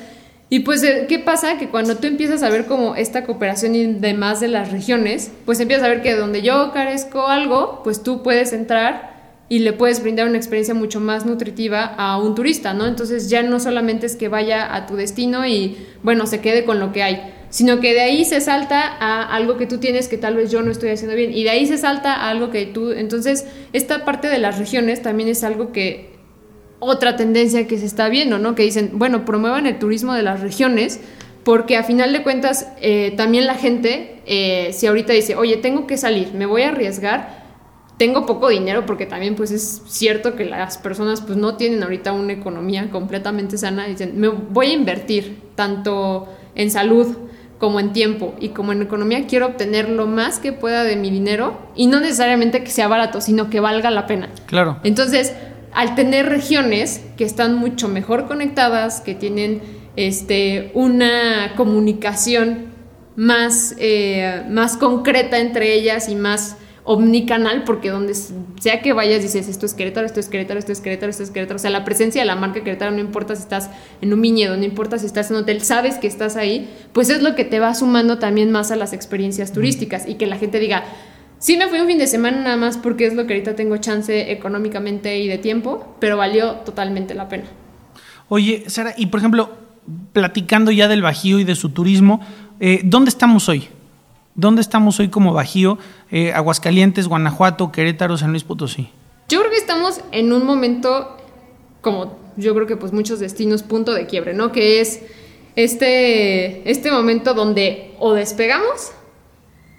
y 0.51 0.61
pues, 0.61 0.83
eh, 0.83 1.05
¿qué 1.07 1.19
pasa? 1.19 1.57
Que 1.59 1.69
cuando 1.69 1.97
tú 1.97 2.07
empiezas 2.07 2.41
a 2.41 2.49
ver 2.49 2.65
como 2.65 2.95
esta 2.95 3.23
cooperación 3.23 3.75
y 3.75 3.85
demás 3.85 4.39
de 4.39 4.47
las 4.47 4.71
regiones, 4.71 5.31
pues 5.45 5.59
empiezas 5.59 5.85
a 5.85 5.89
ver 5.89 6.01
que 6.01 6.15
donde 6.15 6.41
yo 6.41 6.71
carezco 6.73 7.27
algo, 7.27 7.81
pues 7.83 8.01
tú 8.01 8.23
puedes 8.23 8.51
entrar 8.51 9.18
y 9.49 9.59
le 9.59 9.73
puedes 9.73 10.01
brindar 10.01 10.27
una 10.27 10.37
experiencia 10.37 10.75
mucho 10.75 10.99
más 10.99 11.25
nutritiva 11.25 11.83
a 11.83 12.17
un 12.17 12.35
turista, 12.35 12.75
¿no? 12.75 12.85
Entonces 12.85 13.29
ya 13.29 13.41
no 13.41 13.59
solamente 13.59 14.05
es 14.05 14.15
que 14.15 14.27
vaya 14.27 14.75
a 14.75 14.85
tu 14.85 14.95
destino 14.95 15.45
y, 15.47 15.75
bueno, 16.03 16.27
se 16.27 16.39
quede 16.39 16.65
con 16.65 16.79
lo 16.79 16.93
que 16.93 17.01
hay, 17.01 17.33
sino 17.49 17.79
que 17.79 17.93
de 17.93 18.01
ahí 18.01 18.25
se 18.25 18.41
salta 18.41 18.81
a 18.81 19.23
algo 19.35 19.57
que 19.57 19.65
tú 19.65 19.79
tienes 19.79 20.07
que 20.07 20.17
tal 20.17 20.35
vez 20.35 20.51
yo 20.51 20.61
no 20.61 20.71
estoy 20.71 20.91
haciendo 20.91 21.15
bien, 21.15 21.33
y 21.33 21.43
de 21.43 21.49
ahí 21.49 21.65
se 21.65 21.79
salta 21.79 22.13
a 22.13 22.29
algo 22.29 22.51
que 22.51 22.67
tú, 22.67 22.91
entonces, 22.91 23.47
esta 23.73 24.05
parte 24.05 24.27
de 24.27 24.37
las 24.37 24.59
regiones 24.59 25.01
también 25.01 25.27
es 25.27 25.43
algo 25.43 25.71
que 25.71 26.11
otra 26.77 27.15
tendencia 27.15 27.67
que 27.67 27.77
se 27.79 27.87
está 27.87 28.07
viendo, 28.07 28.37
¿no? 28.37 28.53
Que 28.53 28.63
dicen, 28.63 28.91
bueno, 28.93 29.25
promuevan 29.25 29.65
el 29.65 29.79
turismo 29.79 30.13
de 30.13 30.21
las 30.21 30.41
regiones, 30.41 30.99
porque 31.43 31.75
a 31.75 31.83
final 31.83 32.13
de 32.13 32.21
cuentas 32.21 32.67
eh, 32.81 33.13
también 33.17 33.47
la 33.47 33.55
gente, 33.55 34.21
eh, 34.27 34.69
si 34.73 34.85
ahorita 34.85 35.13
dice, 35.13 35.35
oye, 35.35 35.57
tengo 35.57 35.87
que 35.87 35.97
salir, 35.97 36.33
me 36.33 36.45
voy 36.45 36.61
a 36.61 36.69
arriesgar, 36.69 37.38
tengo 37.99 38.25
poco 38.25 38.47
dinero, 38.47 38.85
porque 38.85 39.05
también 39.05 39.35
pues 39.35 39.51
es 39.51 39.81
cierto 39.87 40.35
que 40.35 40.45
las 40.45 40.77
personas 40.77 41.19
pues 41.19 41.37
no 41.37 41.57
tienen 41.57 41.83
ahorita 41.83 42.13
una 42.13 42.31
economía 42.31 42.89
completamente 42.91 43.57
sana, 43.57 43.85
dicen, 43.87 44.13
me 44.15 44.29
voy 44.29 44.67
a 44.67 44.73
invertir 44.73 45.41
tanto 45.55 46.29
en 46.55 46.71
salud 46.71 47.07
como 47.57 47.81
en 47.81 47.91
tiempo 47.91 48.35
y 48.39 48.49
como 48.49 48.71
en 48.71 48.81
economía, 48.81 49.27
quiero 49.27 49.47
obtener 49.47 49.89
lo 49.89 50.07
más 50.07 50.39
que 50.39 50.53
pueda 50.53 50.85
de 50.85 50.95
mi 50.95 51.11
dinero 51.11 51.59
y 51.75 51.87
no 51.87 51.99
necesariamente 51.99 52.63
que 52.63 52.71
sea 52.71 52.87
barato, 52.87 53.19
sino 53.19 53.49
que 53.49 53.59
valga 53.59 53.91
la 53.91 54.07
pena. 54.07 54.29
Claro. 54.45 54.79
Entonces, 54.83 55.33
al 55.73 55.93
tener 55.95 56.27
regiones 56.27 57.03
que 57.17 57.25
están 57.25 57.55
mucho 57.55 57.89
mejor 57.89 58.27
conectadas, 58.27 59.01
que 59.01 59.13
tienen 59.13 59.61
este, 59.97 60.71
una 60.73 61.51
comunicación 61.57 62.67
más, 63.17 63.75
eh, 63.77 64.43
más 64.49 64.77
concreta 64.77 65.37
entre 65.37 65.73
ellas 65.73 66.07
y 66.07 66.15
más 66.15 66.55
omnicanal, 66.91 67.65
porque 67.65 67.91
donde 67.91 68.15
sea 68.15 68.81
que 68.81 68.93
vayas 68.93 69.21
dices, 69.21 69.47
esto 69.47 69.67
es 69.67 69.75
Querétaro, 69.75 70.07
esto 70.07 70.19
es 70.19 70.27
Querétaro, 70.27 70.57
esto 70.57 70.71
es 70.71 70.81
Querétaro, 70.81 71.11
esto 71.11 71.21
es 71.21 71.29
Querétaro. 71.29 71.57
O 71.57 71.59
sea, 71.59 71.69
la 71.69 71.85
presencia 71.85 72.19
de 72.19 72.25
la 72.25 72.35
marca 72.35 72.63
Querétaro 72.63 72.89
no 72.89 72.97
importa 72.97 73.35
si 73.35 73.43
estás 73.43 73.69
en 74.01 74.11
un 74.11 74.19
viñedo, 74.19 74.57
no 74.57 74.63
importa 74.63 74.97
si 74.97 75.05
estás 75.05 75.29
en 75.29 75.37
un 75.37 75.43
hotel, 75.43 75.61
sabes 75.61 75.99
que 75.99 76.07
estás 76.07 76.35
ahí, 76.35 76.67
pues 76.91 77.11
es 77.11 77.21
lo 77.21 77.35
que 77.35 77.45
te 77.45 77.59
va 77.59 77.75
sumando 77.75 78.17
también 78.17 78.49
más 78.49 78.71
a 78.71 78.75
las 78.75 78.93
experiencias 78.93 79.53
turísticas 79.53 80.07
y 80.07 80.15
que 80.15 80.25
la 80.25 80.37
gente 80.37 80.59
diga, 80.59 80.83
Sí 81.37 81.55
me 81.57 81.69
fui 81.69 81.79
un 81.79 81.87
fin 81.87 81.99
de 81.99 82.07
semana 82.07 82.41
nada 82.41 82.57
más 82.57 82.77
porque 82.77 83.05
es 83.05 83.13
lo 83.13 83.25
que 83.25 83.33
ahorita 83.33 83.55
tengo 83.55 83.77
chance 83.77 84.31
económicamente 84.31 85.19
y 85.19 85.27
de 85.27 85.37
tiempo, 85.37 85.95
pero 85.99 86.17
valió 86.17 86.55
totalmente 86.65 87.13
la 87.13 87.29
pena. 87.29 87.45
Oye, 88.27 88.65
Sara, 88.67 88.95
y 88.97 89.05
por 89.05 89.19
ejemplo, 89.19 89.57
platicando 90.11 90.71
ya 90.71 90.87
del 90.87 91.01
Bajío 91.01 91.39
y 91.39 91.45
de 91.45 91.55
su 91.55 91.69
turismo, 91.69 92.19
eh, 92.59 92.81
¿dónde 92.83 93.09
estamos 93.09 93.47
hoy? 93.47 93.69
¿Dónde 94.39 94.61
estamos 94.61 94.97
hoy 95.01 95.09
como 95.09 95.33
Bajío? 95.33 95.77
Eh, 96.11 96.31
Aguascalientes, 96.31 97.09
Guanajuato, 97.09 97.73
Querétaro, 97.73 98.17
San 98.17 98.29
Luis 98.29 98.45
Potosí. 98.45 98.89
Yo 99.27 99.39
creo 99.39 99.51
que 99.51 99.57
estamos 99.57 99.99
en 100.13 100.31
un 100.31 100.45
momento, 100.45 101.17
como 101.81 102.17
yo 102.37 102.55
creo 102.55 102.65
que 102.65 102.77
pues 102.77 102.93
muchos 102.93 103.19
destinos, 103.19 103.63
punto 103.63 103.93
de 103.93 104.05
quiebre, 104.05 104.33
¿no? 104.33 104.53
Que 104.53 104.79
es 104.79 105.01
este, 105.57 106.71
este 106.71 106.89
momento 106.89 107.33
donde 107.33 107.93
o 107.99 108.13
despegamos 108.13 108.93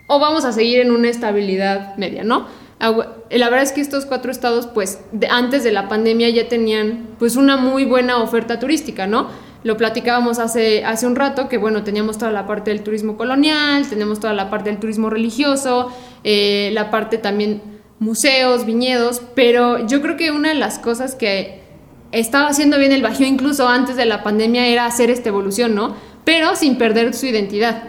o 0.08 0.20
vamos 0.20 0.44
a 0.44 0.52
seguir 0.52 0.80
en 0.80 0.90
una 0.90 1.08
estabilidad 1.08 1.96
media, 1.96 2.22
¿no? 2.22 2.46
La 2.80 3.48
verdad 3.48 3.62
es 3.62 3.72
que 3.72 3.80
estos 3.80 4.04
cuatro 4.04 4.30
estados, 4.30 4.66
pues 4.66 5.00
antes 5.30 5.64
de 5.64 5.72
la 5.72 5.88
pandemia 5.88 6.28
ya 6.28 6.48
tenían 6.48 7.08
pues 7.18 7.36
una 7.36 7.56
muy 7.56 7.86
buena 7.86 8.18
oferta 8.18 8.58
turística, 8.58 9.06
¿no? 9.06 9.28
Lo 9.62 9.76
platicábamos 9.76 10.38
hace, 10.38 10.84
hace 10.84 11.06
un 11.06 11.16
rato, 11.16 11.48
que 11.48 11.58
bueno, 11.58 11.82
teníamos 11.84 12.16
toda 12.16 12.30
la 12.30 12.46
parte 12.46 12.70
del 12.70 12.82
turismo 12.82 13.16
colonial, 13.16 13.86
tenemos 13.88 14.18
toda 14.20 14.32
la 14.32 14.48
parte 14.48 14.70
del 14.70 14.78
turismo 14.78 15.10
religioso, 15.10 15.92
eh, 16.24 16.70
la 16.72 16.90
parte 16.90 17.18
también 17.18 17.60
museos, 17.98 18.64
viñedos, 18.64 19.20
pero 19.34 19.86
yo 19.86 20.00
creo 20.00 20.16
que 20.16 20.30
una 20.30 20.48
de 20.48 20.54
las 20.54 20.78
cosas 20.78 21.14
que 21.14 21.60
estaba 22.12 22.48
haciendo 22.48 22.78
bien 22.78 22.92
el 22.92 23.02
Bajío 23.02 23.26
incluso 23.26 23.68
antes 23.68 23.96
de 23.96 24.06
la 24.06 24.22
pandemia 24.22 24.66
era 24.66 24.86
hacer 24.86 25.10
esta 25.10 25.28
evolución, 25.28 25.74
¿no? 25.74 25.94
Pero 26.24 26.56
sin 26.56 26.76
perder 26.76 27.14
su 27.14 27.26
identidad, 27.26 27.84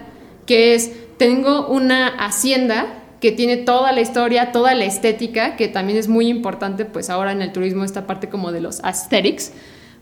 que 0.45 0.75
es 0.75 0.91
tengo 1.17 1.67
una 1.67 2.07
hacienda 2.07 3.01
que 3.21 3.31
tiene 3.31 3.55
toda 3.57 3.91
la 3.91 4.01
historia, 4.01 4.51
toda 4.51 4.73
la 4.73 4.85
estética, 4.85 5.55
que 5.55 5.67
también 5.67 5.97
es 5.97 6.07
muy 6.07 6.27
importante, 6.27 6.83
pues 6.85 7.09
ahora 7.09 7.31
en 7.31 7.41
el 7.41 7.53
turismo 7.53 7.83
esta 7.83 8.07
parte 8.07 8.27
como 8.27 8.51
de 8.51 8.59
los 8.59 8.83
aesthetics, 8.83 9.53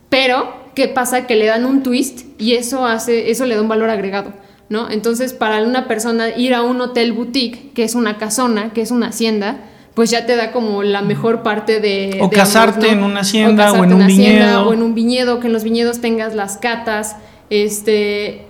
pero 0.10 0.54
¿qué 0.76 0.88
pasa? 0.88 1.28
Que 1.28 1.36
le 1.36 1.46
dan 1.46 1.66
un 1.66 1.84
twist 1.84 2.22
y 2.40 2.54
eso 2.54 2.86
hace, 2.86 3.32
eso 3.32 3.46
le 3.46 3.56
da 3.56 3.62
un 3.62 3.68
valor 3.68 3.90
agregado, 3.90 4.34
¿no? 4.70 4.90
Entonces, 4.90 5.34
para 5.34 5.62
una 5.64 5.88
persona 5.88 6.30
ir 6.30 6.54
a 6.54 6.62
un 6.64 6.82
hotel 6.82 7.14
boutique, 7.14 7.72
que 7.74 7.84
es 7.84 7.96
una 7.96 8.18
casona, 8.18 8.74
que 8.74 8.82
es 8.82 8.92
una 8.92 9.08
hacienda, 9.08 9.58
pues 9.94 10.12
ya 10.12 10.26
te 10.26 10.36
da 10.36 10.52
como 10.52 10.84
la 10.84 11.02
mejor 11.02 11.44
parte 11.44 11.80
de... 11.80 12.20
O 12.22 12.30
casarte 12.30 12.90
en 12.90 13.04
una 13.04 13.22
hacienda 13.22 13.74
o, 13.74 13.84
en 13.84 13.94
un 13.94 14.08
viñedo. 14.08 14.70
o 14.70 14.74
en 14.74 14.82
un 14.82 14.96
viñedo, 14.96 15.40
que 15.40 15.48
en 15.48 15.54
los 15.54 15.64
viñedos 15.64 16.00
tengas 16.00 16.36
las 16.36 16.58
catas, 16.58 17.18
este... 17.50 18.46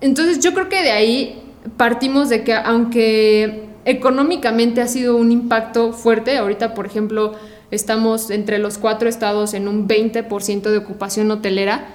Entonces 0.00 0.40
yo 0.40 0.54
creo 0.54 0.68
que 0.68 0.82
de 0.82 0.90
ahí 0.90 1.42
partimos 1.76 2.28
de 2.28 2.44
que 2.44 2.54
aunque 2.54 3.68
económicamente 3.84 4.80
ha 4.80 4.86
sido 4.86 5.16
un 5.16 5.32
impacto 5.32 5.92
fuerte, 5.92 6.36
ahorita 6.36 6.74
por 6.74 6.86
ejemplo 6.86 7.34
estamos 7.70 8.30
entre 8.30 8.58
los 8.58 8.78
cuatro 8.78 9.08
estados 9.08 9.54
en 9.54 9.68
un 9.68 9.88
20% 9.88 10.62
de 10.62 10.78
ocupación 10.78 11.30
hotelera, 11.30 11.88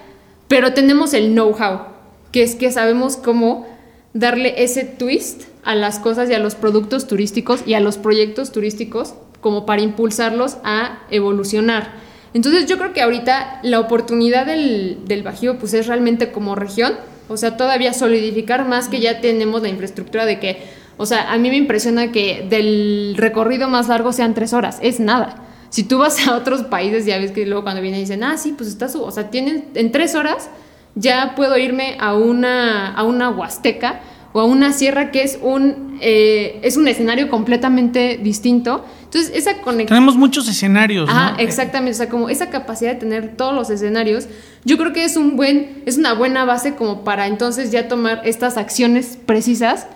pero 0.47 0.73
tenemos 0.73 1.13
el 1.13 1.33
know-how, 1.33 1.87
que 2.31 2.43
es 2.43 2.55
que 2.55 2.71
sabemos 2.71 3.17
cómo 3.17 3.65
darle 4.13 4.63
ese 4.63 4.83
twist 4.83 5.43
a 5.63 5.75
las 5.75 5.99
cosas 5.99 6.29
y 6.29 6.33
a 6.33 6.39
los 6.39 6.55
productos 6.55 7.07
turísticos 7.07 7.61
y 7.65 7.73
a 7.73 7.79
los 7.79 7.97
proyectos 7.97 8.51
turísticos 8.51 9.15
como 9.41 9.65
para 9.65 9.81
impulsarlos 9.81 10.57
a 10.63 10.99
evolucionar. 11.09 11.91
Entonces 12.33 12.65
yo 12.65 12.77
creo 12.77 12.93
que 12.93 13.01
ahorita 13.01 13.59
la 13.63 13.79
oportunidad 13.79 14.45
del, 14.45 14.99
del 15.05 15.23
Bajío 15.23 15.57
pues 15.59 15.73
es 15.73 15.87
realmente 15.87 16.31
como 16.31 16.55
región, 16.55 16.93
o 17.29 17.37
sea, 17.37 17.57
todavía 17.57 17.93
solidificar 17.93 18.67
más 18.67 18.89
que 18.89 18.99
ya 18.99 19.21
tenemos 19.21 19.61
la 19.61 19.69
infraestructura 19.69 20.25
de 20.25 20.39
que, 20.39 20.63
o 20.97 21.05
sea, 21.05 21.31
a 21.31 21.37
mí 21.37 21.49
me 21.49 21.57
impresiona 21.57 22.11
que 22.11 22.45
del 22.49 23.15
recorrido 23.17 23.69
más 23.69 23.87
largo 23.87 24.11
sean 24.13 24.33
tres 24.33 24.53
horas, 24.53 24.79
es 24.81 24.99
nada. 24.99 25.42
Si 25.73 25.83
tú 25.83 25.97
vas 25.97 26.27
a 26.27 26.35
otros 26.35 26.61
países, 26.61 27.07
ya 27.07 27.17
ves 27.17 27.31
que 27.31 27.47
luego 27.47 27.63
cuando 27.63 27.81
vienen 27.81 28.01
dicen, 28.01 28.23
ah, 28.23 28.37
sí, 28.37 28.53
pues 28.55 28.69
está 28.69 28.89
su, 28.89 29.01
o 29.01 29.09
sea, 29.09 29.31
tienen 29.31 29.69
en 29.73 29.91
tres 29.91 30.13
horas 30.13 30.51
ya 30.93 31.33
puedo 31.35 31.57
irme 31.57 31.97
a 31.99 32.13
una, 32.13 32.93
a 32.93 33.03
una 33.03 33.31
huasteca 33.31 34.01
o 34.33 34.39
a 34.39 34.45
una 34.45 34.71
sierra 34.71 35.09
que 35.09 35.23
es 35.23 35.39
un, 35.41 35.97
eh, 35.99 36.59
es 36.61 36.77
un 36.77 36.87
escenario 36.87 37.27
completamente 37.27 38.19
distinto. 38.21 38.85
Entonces, 39.05 39.31
esa 39.33 39.61
conexión... 39.61 39.87
Tenemos 39.87 40.15
muchos 40.15 40.47
escenarios. 40.47 41.09
Ah, 41.11 41.35
exactamente. 41.39 41.95
O 41.95 41.97
sea, 41.97 42.09
como 42.09 42.29
esa 42.29 42.51
capacidad 42.51 42.93
de 42.93 42.99
tener 42.99 43.35
todos 43.35 43.55
los 43.55 43.71
escenarios, 43.71 44.27
yo 44.65 44.77
creo 44.77 44.93
que 44.93 45.05
es, 45.05 45.17
un 45.17 45.35
buen, 45.35 45.81
es 45.87 45.97
una 45.97 46.13
buena 46.13 46.45
base 46.45 46.75
como 46.75 47.03
para 47.03 47.25
entonces 47.25 47.71
ya 47.71 47.87
tomar 47.87 48.21
estas 48.23 48.57
acciones 48.57 49.17
precisas 49.25 49.87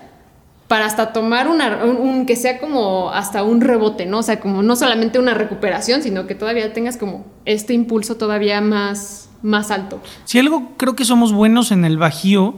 para 0.68 0.84
hasta 0.84 1.14
tomar 1.14 1.48
una, 1.48 1.82
un, 1.84 2.26
que 2.26 2.36
sea 2.36 2.60
como 2.60 3.10
hasta 3.10 3.42
un 3.42 3.62
rebote, 3.62 4.04
¿no? 4.04 4.18
O 4.18 4.22
sea, 4.22 4.38
como 4.38 4.62
no 4.62 4.76
solamente 4.76 5.18
una 5.18 5.32
recuperación, 5.32 6.02
sino 6.02 6.26
que 6.26 6.34
todavía 6.34 6.72
tengas 6.74 6.98
como 6.98 7.24
este 7.46 7.72
impulso 7.72 8.16
todavía 8.16 8.60
más, 8.60 9.30
más 9.42 9.70
alto. 9.70 10.00
Si 10.24 10.38
algo 10.38 10.72
creo 10.76 10.94
que 10.94 11.06
somos 11.06 11.32
buenos 11.32 11.72
en 11.72 11.86
el 11.86 11.96
Bajío 11.96 12.54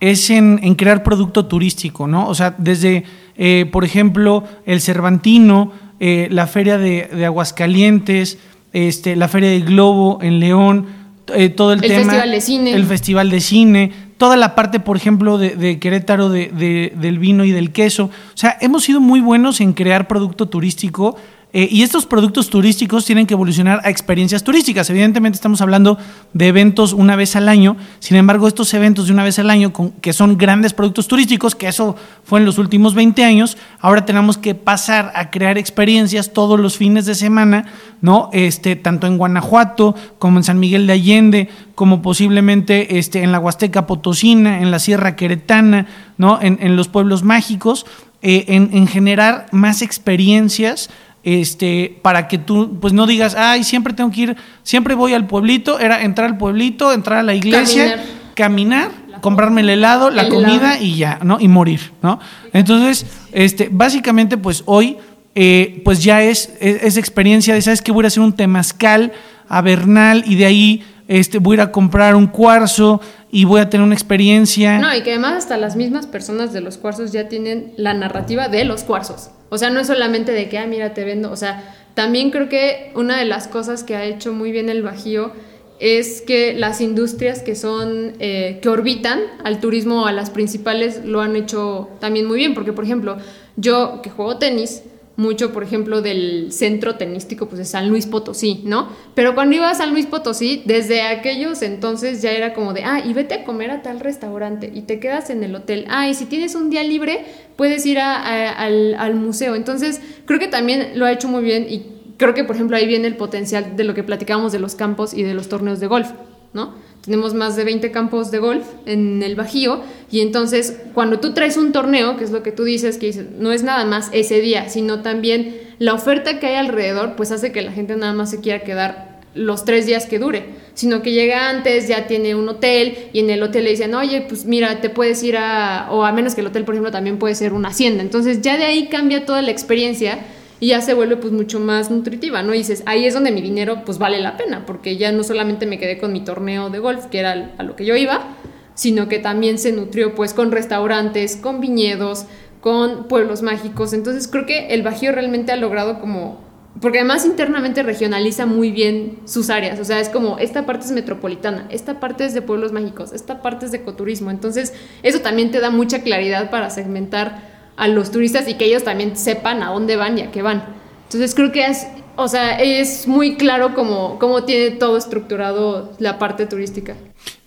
es 0.00 0.30
en, 0.30 0.74
crear 0.74 1.02
producto 1.02 1.44
turístico, 1.44 2.06
¿no? 2.06 2.26
O 2.26 2.34
sea, 2.34 2.54
desde, 2.56 3.04
eh, 3.36 3.68
por 3.70 3.84
ejemplo, 3.84 4.44
el 4.64 4.80
Cervantino, 4.80 5.72
eh, 6.00 6.28
la 6.30 6.46
Feria 6.46 6.78
de, 6.78 7.26
Aguascalientes, 7.26 8.38
este, 8.72 9.16
la 9.16 9.28
Feria 9.28 9.50
de 9.50 9.60
Globo 9.60 10.18
en 10.22 10.40
León, 10.40 10.86
eh, 11.34 11.50
todo 11.50 11.74
el, 11.74 11.82
tema. 11.82 11.94
El 11.94 12.04
Festival 12.04 12.30
de 12.30 12.40
Cine. 12.40 12.74
El 12.74 12.86
Festival 12.86 13.30
de 13.30 13.40
Cine, 13.40 13.92
toda 14.20 14.36
la 14.36 14.54
parte, 14.54 14.80
por 14.80 14.98
ejemplo, 14.98 15.38
de, 15.38 15.78
Querétaro 15.78 16.28
de, 16.28 16.92
del 16.94 17.18
vino 17.18 17.46
y 17.46 17.52
del 17.52 17.72
queso. 17.72 18.10
O 18.34 18.36
sea, 18.36 18.58
hemos 18.60 18.84
sido 18.84 19.00
muy 19.00 19.22
buenos 19.22 19.62
en 19.62 19.72
crear 19.72 20.08
producto 20.08 20.46
turístico 20.46 21.16
eh, 21.52 21.68
y 21.68 21.82
estos 21.82 22.06
productos 22.06 22.48
turísticos 22.48 23.04
tienen 23.04 23.26
que 23.26 23.34
evolucionar 23.34 23.80
a 23.84 23.90
experiencias 23.90 24.44
turísticas. 24.44 24.88
Evidentemente 24.88 25.34
estamos 25.34 25.60
hablando 25.60 25.98
de 26.32 26.46
eventos 26.46 26.92
una 26.92 27.16
vez 27.16 27.34
al 27.34 27.48
año, 27.48 27.76
sin 27.98 28.16
embargo 28.16 28.46
estos 28.46 28.72
eventos 28.72 29.06
de 29.08 29.12
una 29.12 29.24
vez 29.24 29.38
al 29.40 29.50
año, 29.50 29.72
que 30.00 30.12
son 30.12 30.38
grandes 30.38 30.74
productos 30.74 31.08
turísticos, 31.08 31.56
que 31.56 31.66
eso 31.66 31.96
fue 32.24 32.38
en 32.38 32.46
los 32.46 32.58
últimos 32.58 32.94
20 32.94 33.24
años, 33.24 33.56
ahora 33.80 34.04
tenemos 34.04 34.38
que 34.38 34.54
pasar 34.54 35.12
a 35.16 35.30
crear 35.30 35.58
experiencias 35.58 36.32
todos 36.32 36.60
los 36.60 36.76
fines 36.76 37.04
de 37.04 37.16
semana, 37.16 37.66
¿no? 38.00 38.30
Este, 38.32 38.76
tanto 38.76 39.08
en 39.08 39.18
Guanajuato 39.18 39.96
como 40.20 40.38
en 40.38 40.44
San 40.44 40.60
Miguel 40.60 40.86
de 40.86 40.92
Allende, 40.92 41.48
como 41.74 42.00
posiblemente 42.00 42.98
este, 42.98 43.22
en 43.22 43.32
la 43.32 43.40
Huasteca 43.40 43.86
Potosina, 43.86 44.60
en 44.60 44.70
la 44.70 44.78
Sierra 44.78 45.16
Queretana, 45.16 45.86
¿no? 46.16 46.38
en, 46.40 46.76
los 46.76 46.88
pueblos 46.88 47.22
mágicos, 47.22 47.86
eh, 48.22 48.44
en, 48.48 48.68
en 48.74 48.86
generar 48.86 49.46
más 49.50 49.80
experiencias 49.80 50.90
este, 51.22 51.98
para 52.02 52.28
que 52.28 52.38
tú 52.38 52.78
pues 52.80 52.92
no 52.92 53.06
digas, 53.06 53.34
ay, 53.34 53.64
siempre 53.64 53.92
tengo 53.92 54.10
que 54.10 54.20
ir, 54.20 54.36
siempre 54.62 54.94
voy 54.94 55.14
al 55.14 55.26
pueblito, 55.26 55.78
era 55.78 56.02
entrar 56.02 56.28
al 56.28 56.38
pueblito, 56.38 56.92
entrar 56.92 57.18
a 57.18 57.22
la 57.22 57.34
iglesia, 57.34 58.02
caminar, 58.34 58.90
comprarme 59.20 59.60
el 59.60 59.70
helado, 59.70 60.10
la 60.10 60.28
comida 60.28 60.78
y 60.78 60.96
ya, 60.96 61.18
¿no? 61.22 61.38
Y 61.40 61.48
morir, 61.48 61.92
¿no? 62.02 62.18
Entonces, 62.52 63.06
este, 63.32 63.68
básicamente, 63.70 64.38
pues 64.38 64.62
hoy, 64.66 64.96
eh, 65.34 65.82
pues 65.84 66.02
ya 66.02 66.22
es, 66.22 66.52
es, 66.60 66.96
experiencia 66.96 67.54
de, 67.54 67.62
¿sabes 67.62 67.82
que 67.82 67.92
Voy 67.92 68.04
a 68.04 68.08
hacer 68.08 68.22
un 68.22 68.32
temazcal 68.32 69.12
a 69.48 69.60
Bernal 69.60 70.24
y 70.26 70.36
de 70.36 70.46
ahí 70.46 70.84
este, 71.10 71.38
voy 71.38 71.54
a 71.54 71.56
ir 71.56 71.60
a 71.62 71.72
comprar 71.72 72.14
un 72.14 72.28
cuarzo 72.28 73.00
y 73.32 73.44
voy 73.44 73.60
a 73.60 73.68
tener 73.68 73.84
una 73.84 73.96
experiencia. 73.96 74.78
No, 74.78 74.94
y 74.94 75.02
que 75.02 75.10
además 75.10 75.38
hasta 75.38 75.56
las 75.56 75.74
mismas 75.74 76.06
personas 76.06 76.52
de 76.52 76.60
los 76.60 76.78
cuarzos 76.78 77.10
ya 77.10 77.28
tienen 77.28 77.72
la 77.76 77.94
narrativa 77.94 78.48
de 78.48 78.64
los 78.64 78.84
cuarzos. 78.84 79.30
O 79.48 79.58
sea, 79.58 79.70
no 79.70 79.80
es 79.80 79.88
solamente 79.88 80.30
de 80.30 80.48
que, 80.48 80.58
ah, 80.58 80.68
mira, 80.68 80.94
te 80.94 81.04
vendo. 81.04 81.32
O 81.32 81.36
sea, 81.36 81.74
también 81.94 82.30
creo 82.30 82.48
que 82.48 82.92
una 82.94 83.18
de 83.18 83.24
las 83.24 83.48
cosas 83.48 83.82
que 83.82 83.96
ha 83.96 84.04
hecho 84.04 84.32
muy 84.32 84.52
bien 84.52 84.68
el 84.68 84.84
Bajío 84.84 85.32
es 85.80 86.20
que 86.20 86.54
las 86.54 86.80
industrias 86.80 87.42
que 87.42 87.56
son, 87.56 88.12
eh, 88.20 88.60
que 88.62 88.68
orbitan 88.68 89.18
al 89.42 89.58
turismo, 89.58 90.06
a 90.06 90.12
las 90.12 90.30
principales, 90.30 91.04
lo 91.04 91.22
han 91.22 91.34
hecho 91.34 91.88
también 91.98 92.26
muy 92.26 92.36
bien. 92.36 92.54
Porque, 92.54 92.72
por 92.72 92.84
ejemplo, 92.84 93.16
yo 93.56 94.00
que 94.00 94.10
juego 94.10 94.36
tenis, 94.36 94.84
mucho, 95.16 95.52
por 95.52 95.62
ejemplo, 95.62 96.00
del 96.00 96.50
centro 96.50 96.96
tenístico, 96.96 97.46
pues 97.46 97.58
de 97.58 97.64
San 97.64 97.88
Luis 97.88 98.06
Potosí, 98.06 98.62
¿no? 98.64 98.88
Pero 99.14 99.34
cuando 99.34 99.56
iba 99.56 99.68
a 99.68 99.74
San 99.74 99.90
Luis 99.92 100.06
Potosí, 100.06 100.62
desde 100.64 101.02
aquellos 101.02 101.62
entonces 101.62 102.22
ya 102.22 102.32
era 102.32 102.54
como 102.54 102.72
de, 102.72 102.84
ah, 102.84 103.02
y 103.04 103.12
vete 103.12 103.34
a 103.34 103.44
comer 103.44 103.70
a 103.70 103.82
tal 103.82 104.00
restaurante 104.00 104.70
y 104.74 104.82
te 104.82 104.98
quedas 104.98 105.28
en 105.30 105.44
el 105.44 105.54
hotel. 105.54 105.84
Ah, 105.88 106.08
y 106.08 106.14
si 106.14 106.26
tienes 106.26 106.54
un 106.54 106.70
día 106.70 106.82
libre, 106.84 107.24
puedes 107.56 107.84
ir 107.84 107.98
al, 107.98 108.94
al 108.94 109.14
museo. 109.14 109.54
Entonces, 109.54 110.00
creo 110.24 110.38
que 110.38 110.48
también 110.48 110.92
lo 110.94 111.04
ha 111.04 111.12
hecho 111.12 111.28
muy 111.28 111.42
bien 111.42 111.66
y 111.68 111.86
creo 112.16 112.34
que, 112.34 112.44
por 112.44 112.54
ejemplo, 112.54 112.76
ahí 112.76 112.86
viene 112.86 113.08
el 113.08 113.16
potencial 113.16 113.76
de 113.76 113.84
lo 113.84 113.94
que 113.94 114.02
platicábamos 114.02 114.52
de 114.52 114.58
los 114.58 114.74
campos 114.74 115.14
y 115.14 115.22
de 115.22 115.34
los 115.34 115.48
torneos 115.48 115.80
de 115.80 115.86
golf, 115.86 116.10
¿no? 116.52 116.74
Tenemos 117.02 117.32
más 117.32 117.56
de 117.56 117.64
20 117.64 117.90
campos 117.92 118.30
de 118.30 118.38
golf 118.38 118.66
en 118.84 119.22
el 119.22 119.34
Bajío 119.34 119.80
y 120.10 120.20
entonces 120.20 120.76
cuando 120.92 121.18
tú 121.18 121.32
traes 121.32 121.56
un 121.56 121.72
torneo, 121.72 122.16
que 122.18 122.24
es 122.24 122.30
lo 122.30 122.42
que 122.42 122.52
tú 122.52 122.64
dices, 122.64 122.98
que 122.98 123.26
no 123.38 123.52
es 123.52 123.62
nada 123.62 123.86
más 123.86 124.10
ese 124.12 124.40
día, 124.40 124.68
sino 124.68 125.00
también 125.00 125.56
la 125.78 125.94
oferta 125.94 126.38
que 126.38 126.46
hay 126.46 126.56
alrededor, 126.56 127.16
pues 127.16 127.32
hace 127.32 127.52
que 127.52 127.62
la 127.62 127.72
gente 127.72 127.96
nada 127.96 128.12
más 128.12 128.30
se 128.30 128.40
quiera 128.40 128.60
quedar 128.64 129.20
los 129.34 129.64
tres 129.64 129.86
días 129.86 130.06
que 130.06 130.18
dure, 130.18 130.44
sino 130.74 131.02
que 131.02 131.12
llega 131.12 131.48
antes, 131.48 131.88
ya 131.88 132.06
tiene 132.06 132.34
un 132.34 132.48
hotel 132.48 133.08
y 133.12 133.20
en 133.20 133.30
el 133.30 133.42
hotel 133.42 133.64
le 133.64 133.70
dicen, 133.70 133.94
oye, 133.94 134.22
pues 134.28 134.44
mira, 134.44 134.80
te 134.80 134.90
puedes 134.90 135.22
ir 135.22 135.36
a, 135.36 135.88
o 135.90 136.04
a 136.04 136.12
menos 136.12 136.34
que 136.34 136.40
el 136.42 136.48
hotel, 136.48 136.64
por 136.64 136.74
ejemplo, 136.74 136.90
también 136.90 137.18
puede 137.18 137.34
ser 137.34 137.52
una 137.52 137.68
hacienda. 137.68 138.02
Entonces 138.02 138.42
ya 138.42 138.58
de 138.58 138.64
ahí 138.64 138.88
cambia 138.88 139.24
toda 139.24 139.40
la 139.40 139.52
experiencia 139.52 140.18
y 140.60 140.68
ya 140.68 140.82
se 140.82 140.94
vuelve 140.94 141.16
pues 141.16 141.32
mucho 141.32 141.58
más 141.58 141.90
nutritiva, 141.90 142.42
¿no? 142.42 142.54
Y 142.54 142.58
dices, 142.58 142.82
ahí 142.86 143.06
es 143.06 143.14
donde 143.14 143.32
mi 143.32 143.40
dinero 143.40 143.82
pues 143.84 143.98
vale 143.98 144.20
la 144.20 144.36
pena, 144.36 144.66
porque 144.66 144.96
ya 144.96 145.10
no 145.10 145.24
solamente 145.24 145.66
me 145.66 145.78
quedé 145.78 145.98
con 145.98 146.12
mi 146.12 146.20
torneo 146.20 146.68
de 146.68 146.78
golf, 146.78 147.06
que 147.06 147.18
era 147.18 147.54
a 147.56 147.62
lo 147.62 147.74
que 147.76 147.86
yo 147.86 147.96
iba, 147.96 148.36
sino 148.74 149.08
que 149.08 149.18
también 149.18 149.58
se 149.58 149.72
nutrió 149.72 150.14
pues 150.14 150.34
con 150.34 150.52
restaurantes, 150.52 151.36
con 151.36 151.60
viñedos, 151.60 152.26
con 152.60 153.08
pueblos 153.08 153.42
mágicos. 153.42 153.94
Entonces 153.94 154.28
creo 154.28 154.44
que 154.46 154.68
el 154.68 154.82
Bajío 154.82 155.12
realmente 155.12 155.50
ha 155.50 155.56
logrado 155.56 155.98
como 155.98 156.50
porque 156.80 156.98
además 156.98 157.26
internamente 157.26 157.82
regionaliza 157.82 158.46
muy 158.46 158.70
bien 158.70 159.18
sus 159.24 159.50
áreas, 159.50 159.80
o 159.80 159.84
sea, 159.84 159.98
es 159.98 160.08
como 160.08 160.38
esta 160.38 160.66
parte 160.66 160.86
es 160.86 160.92
metropolitana, 160.92 161.66
esta 161.68 161.98
parte 161.98 162.24
es 162.24 162.32
de 162.32 162.42
pueblos 162.42 162.70
mágicos, 162.70 163.12
esta 163.12 163.42
parte 163.42 163.66
es 163.66 163.72
de 163.72 163.78
ecoturismo, 163.78 164.30
entonces 164.30 164.72
eso 165.02 165.20
también 165.20 165.50
te 165.50 165.58
da 165.58 165.70
mucha 165.70 166.02
claridad 166.02 166.48
para 166.48 166.70
segmentar 166.70 167.49
a 167.80 167.88
los 167.88 168.10
turistas 168.10 168.46
y 168.46 168.54
que 168.54 168.66
ellos 168.66 168.84
también 168.84 169.16
sepan 169.16 169.62
a 169.62 169.70
dónde 169.70 169.96
van 169.96 170.18
y 170.18 170.20
a 170.20 170.30
qué 170.30 170.42
van. 170.42 170.62
Entonces 171.04 171.34
creo 171.34 171.50
que 171.50 171.64
es, 171.64 171.86
o 172.14 172.28
sea, 172.28 172.58
es 172.58 173.08
muy 173.08 173.36
claro 173.36 173.74
cómo, 173.74 174.18
cómo 174.18 174.44
tiene 174.44 174.72
todo 174.72 174.98
estructurado 174.98 175.90
la 175.98 176.18
parte 176.18 176.44
turística. 176.44 176.94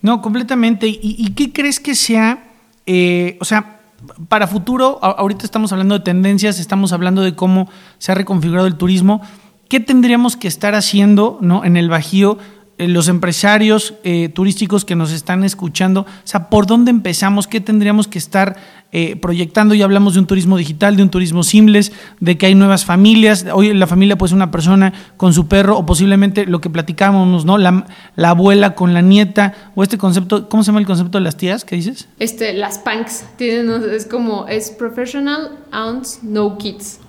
No, 0.01 0.23
completamente. 0.23 0.87
¿Y, 0.87 1.33
qué 1.35 1.53
crees 1.53 1.79
que 1.79 1.93
sea, 1.93 2.51
eh, 2.87 3.37
o 3.41 3.45
sea, 3.45 3.81
para 4.27 4.47
futuro, 4.47 4.97
ahorita 5.03 5.45
estamos 5.45 5.71
hablando 5.71 5.99
de 5.99 6.03
tendencias, 6.03 6.59
estamos 6.59 6.93
hablando 6.93 7.21
de 7.21 7.35
cómo 7.35 7.69
se 7.99 8.11
ha 8.11 8.15
reconfigurado 8.15 8.65
el 8.65 8.75
turismo, 8.75 9.21
¿qué 9.69 9.79
tendríamos 9.79 10.35
que 10.35 10.47
estar 10.47 10.73
haciendo 10.73 11.37
¿no? 11.41 11.63
en 11.63 11.77
el 11.77 11.89
Bajío? 11.89 12.39
Eh, 12.83 12.87
los 12.87 13.07
empresarios 13.07 13.93
eh, 14.03 14.29
turísticos 14.29 14.83
que 14.83 14.95
nos 14.95 15.11
están 15.11 15.43
escuchando, 15.43 16.01
o 16.01 16.05
sea, 16.25 16.49
¿por 16.49 16.65
dónde 16.65 16.91
empezamos? 16.91 17.47
¿Qué 17.47 17.61
tendríamos 17.61 18.07
que 18.07 18.17
estar 18.17 18.57
eh, 18.91 19.15
proyectando? 19.15 19.73
Ya 19.73 19.85
hablamos 19.85 20.15
de 20.15 20.19
un 20.19 20.27
turismo 20.27 20.57
digital, 20.57 20.97
de 20.97 21.03
un 21.03 21.09
turismo 21.09 21.43
simples, 21.43 21.93
de 22.19 22.37
que 22.37 22.47
hay 22.47 22.55
nuevas 22.55 22.83
familias. 22.83 23.45
Hoy 23.53 23.73
la 23.73 23.87
familia 23.87 24.17
pues 24.17 24.33
una 24.33 24.51
persona 24.51 24.93
con 25.15 25.33
su 25.33 25.47
perro 25.47 25.77
o 25.77 25.85
posiblemente 25.85 26.45
lo 26.45 26.59
que 26.59 26.69
platicábamos, 26.69 27.45
¿no? 27.45 27.57
La, 27.57 27.85
la 28.15 28.29
abuela 28.29 28.75
con 28.75 28.93
la 28.93 29.01
nieta 29.01 29.53
o 29.75 29.83
este 29.83 29.97
concepto, 29.97 30.49
¿cómo 30.49 30.63
se 30.63 30.67
llama 30.67 30.79
el 30.79 30.85
concepto 30.85 31.17
de 31.17 31.23
las 31.23 31.37
tías? 31.37 31.63
¿Qué 31.63 31.77
dices? 31.77 32.09
Este, 32.19 32.53
las 32.53 32.79
punks, 32.79 33.25
tienen, 33.37 33.81
es 33.91 34.05
como, 34.05 34.47
es 34.47 34.71
professional 34.71 35.51
aunts, 35.71 36.19
no 36.21 36.57
kids. 36.57 36.99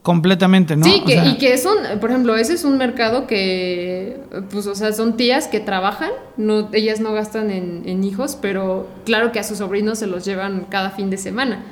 Completamente, 0.00 0.74
¿no? 0.74 0.84
Sí, 0.84 1.02
y 1.06 1.36
que 1.36 1.52
es 1.52 1.66
un, 1.66 2.00
por 2.00 2.10
ejemplo, 2.10 2.34
ese 2.34 2.54
es 2.54 2.64
un 2.64 2.78
mercado 2.78 3.26
que, 3.26 4.16
pues, 4.50 4.66
o 4.66 4.74
sea, 4.74 4.92
son 4.94 5.18
tías 5.18 5.48
que 5.48 5.60
trabajan, 5.60 6.10
no, 6.38 6.70
ellas 6.72 7.00
no 7.00 7.12
gastan 7.12 7.50
en, 7.50 8.02
hijos, 8.02 8.38
pero 8.40 8.88
claro 9.04 9.32
que 9.32 9.38
a 9.38 9.44
sus 9.44 9.58
sobrinos 9.58 9.98
se 9.98 10.06
los 10.06 10.24
llevan 10.24 10.66
cada 10.70 10.90
fin 10.90 11.10
de 11.10 11.18
semana. 11.18 11.62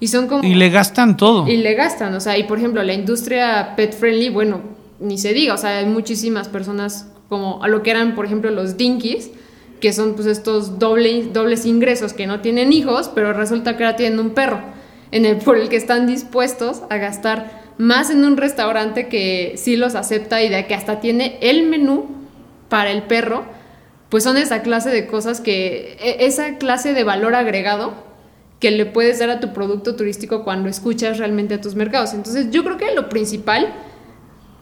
Y 0.00 0.08
son 0.08 0.26
como... 0.26 0.42
Y 0.42 0.54
le 0.54 0.70
gastan 0.70 1.18
todo. 1.18 1.46
Y 1.46 1.58
le 1.58 1.74
gastan, 1.74 2.14
o 2.14 2.20
sea, 2.20 2.38
y 2.38 2.44
por 2.44 2.58
ejemplo, 2.58 2.82
la 2.82 2.94
industria 2.94 3.74
pet 3.76 3.94
friendly, 3.94 4.30
bueno, 4.30 4.60
ni 4.98 5.18
se 5.18 5.34
diga, 5.34 5.52
o 5.54 5.58
sea, 5.58 5.78
hay 5.78 5.86
muchísimas 5.86 6.48
personas 6.48 7.08
como 7.28 7.62
a 7.62 7.68
lo 7.68 7.82
que 7.82 7.90
eran, 7.90 8.14
por 8.14 8.24
ejemplo, 8.24 8.50
los 8.50 8.78
dinkies, 8.78 9.30
que 9.80 9.92
son 9.92 10.14
pues 10.14 10.26
estos 10.26 10.78
doble, 10.78 11.28
dobles 11.32 11.66
ingresos 11.66 12.14
que 12.14 12.26
no 12.26 12.40
tienen 12.40 12.72
hijos, 12.72 13.10
pero 13.14 13.34
resulta 13.34 13.76
que 13.76 13.84
ahora 13.84 13.96
tienen 13.96 14.18
un 14.18 14.30
perro, 14.30 14.60
en 15.12 15.26
el, 15.26 15.36
por 15.36 15.58
el 15.58 15.68
que 15.68 15.76
están 15.76 16.06
dispuestos 16.06 16.82
a 16.88 16.96
gastar 16.96 17.65
más 17.78 18.10
en 18.10 18.24
un 18.24 18.36
restaurante 18.36 19.08
que 19.08 19.54
sí 19.56 19.76
los 19.76 19.94
acepta 19.94 20.42
y 20.42 20.48
de 20.48 20.66
que 20.66 20.74
hasta 20.74 21.00
tiene 21.00 21.38
el 21.40 21.66
menú 21.66 22.06
para 22.68 22.90
el 22.90 23.02
perro, 23.02 23.44
pues 24.08 24.24
son 24.24 24.36
esa 24.36 24.62
clase 24.62 24.90
de 24.90 25.06
cosas 25.06 25.40
que, 25.40 25.96
e, 26.00 26.26
esa 26.26 26.56
clase 26.58 26.94
de 26.94 27.04
valor 27.04 27.34
agregado 27.34 27.94
que 28.60 28.70
le 28.70 28.86
puedes 28.86 29.18
dar 29.18 29.30
a 29.30 29.40
tu 29.40 29.52
producto 29.52 29.96
turístico 29.96 30.42
cuando 30.44 30.68
escuchas 30.68 31.18
realmente 31.18 31.54
a 31.54 31.60
tus 31.60 31.74
mercados. 31.74 32.14
Entonces 32.14 32.50
yo 32.50 32.64
creo 32.64 32.78
que 32.78 32.94
lo 32.94 33.08
principal 33.08 33.74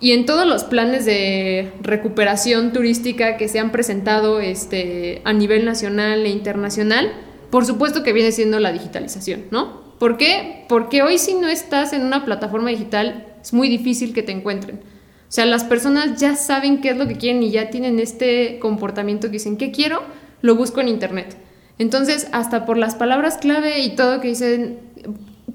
y 0.01 0.13
en 0.13 0.27
todos 0.27 0.47
los 0.47 0.65
planes 0.65 1.05
de 1.05 1.73
recuperación 1.81 2.73
turística 2.73 3.37
que 3.37 3.49
se 3.49 3.61
han 3.61 3.71
presentado 3.71 4.41
este, 4.41 5.23
a 5.25 5.33
nivel 5.33 5.65
nacional 5.65 6.27
e 6.27 6.31
internacional, 6.31 7.13
por 7.51 7.65
supuesto 7.65 8.03
que 8.03 8.13
viene 8.13 8.33
siendo 8.33 8.59
la 8.59 8.73
digitalización, 8.73 9.45
¿no? 9.51 9.84
¿Por 9.99 10.17
qué? 10.17 10.65
Porque 10.69 11.03
hoy 11.03 11.19
si 11.19 11.35
no 11.35 11.49
estás 11.49 11.93
en 11.93 12.03
una 12.03 12.25
plataforma 12.25 12.71
digital 12.71 13.27
es 13.41 13.53
muy 13.53 13.69
difícil 13.69 14.13
que 14.13 14.23
te 14.23 14.33
encuentren. 14.33 14.77
O 14.77 15.33
sea, 15.35 15.47
las 15.47 15.65
personas 15.65 16.21
ya 16.21 16.37
saben 16.37 16.81
qué 16.81 16.91
es 16.91 16.97
lo 16.97 17.09
que 17.09 17.17
quieren 17.17 17.43
y 17.43 17.51
ya 17.51 17.71
tienen 17.71 17.99
este 17.99 18.59
comportamiento 18.59 19.29
que 19.29 19.35
dicen, 19.35 19.57
¿qué 19.57 19.71
quiero? 19.71 20.03
Lo 20.43 20.55
busco 20.55 20.81
en 20.81 20.89
Internet. 20.89 21.37
Entonces, 21.79 22.29
hasta 22.33 22.67
por 22.67 22.79
las 22.79 22.95
palabras 22.95 23.39
clave 23.39 23.81
y 23.81 23.97
todo 23.97 24.21
que 24.21 24.29
dicen, 24.29 24.79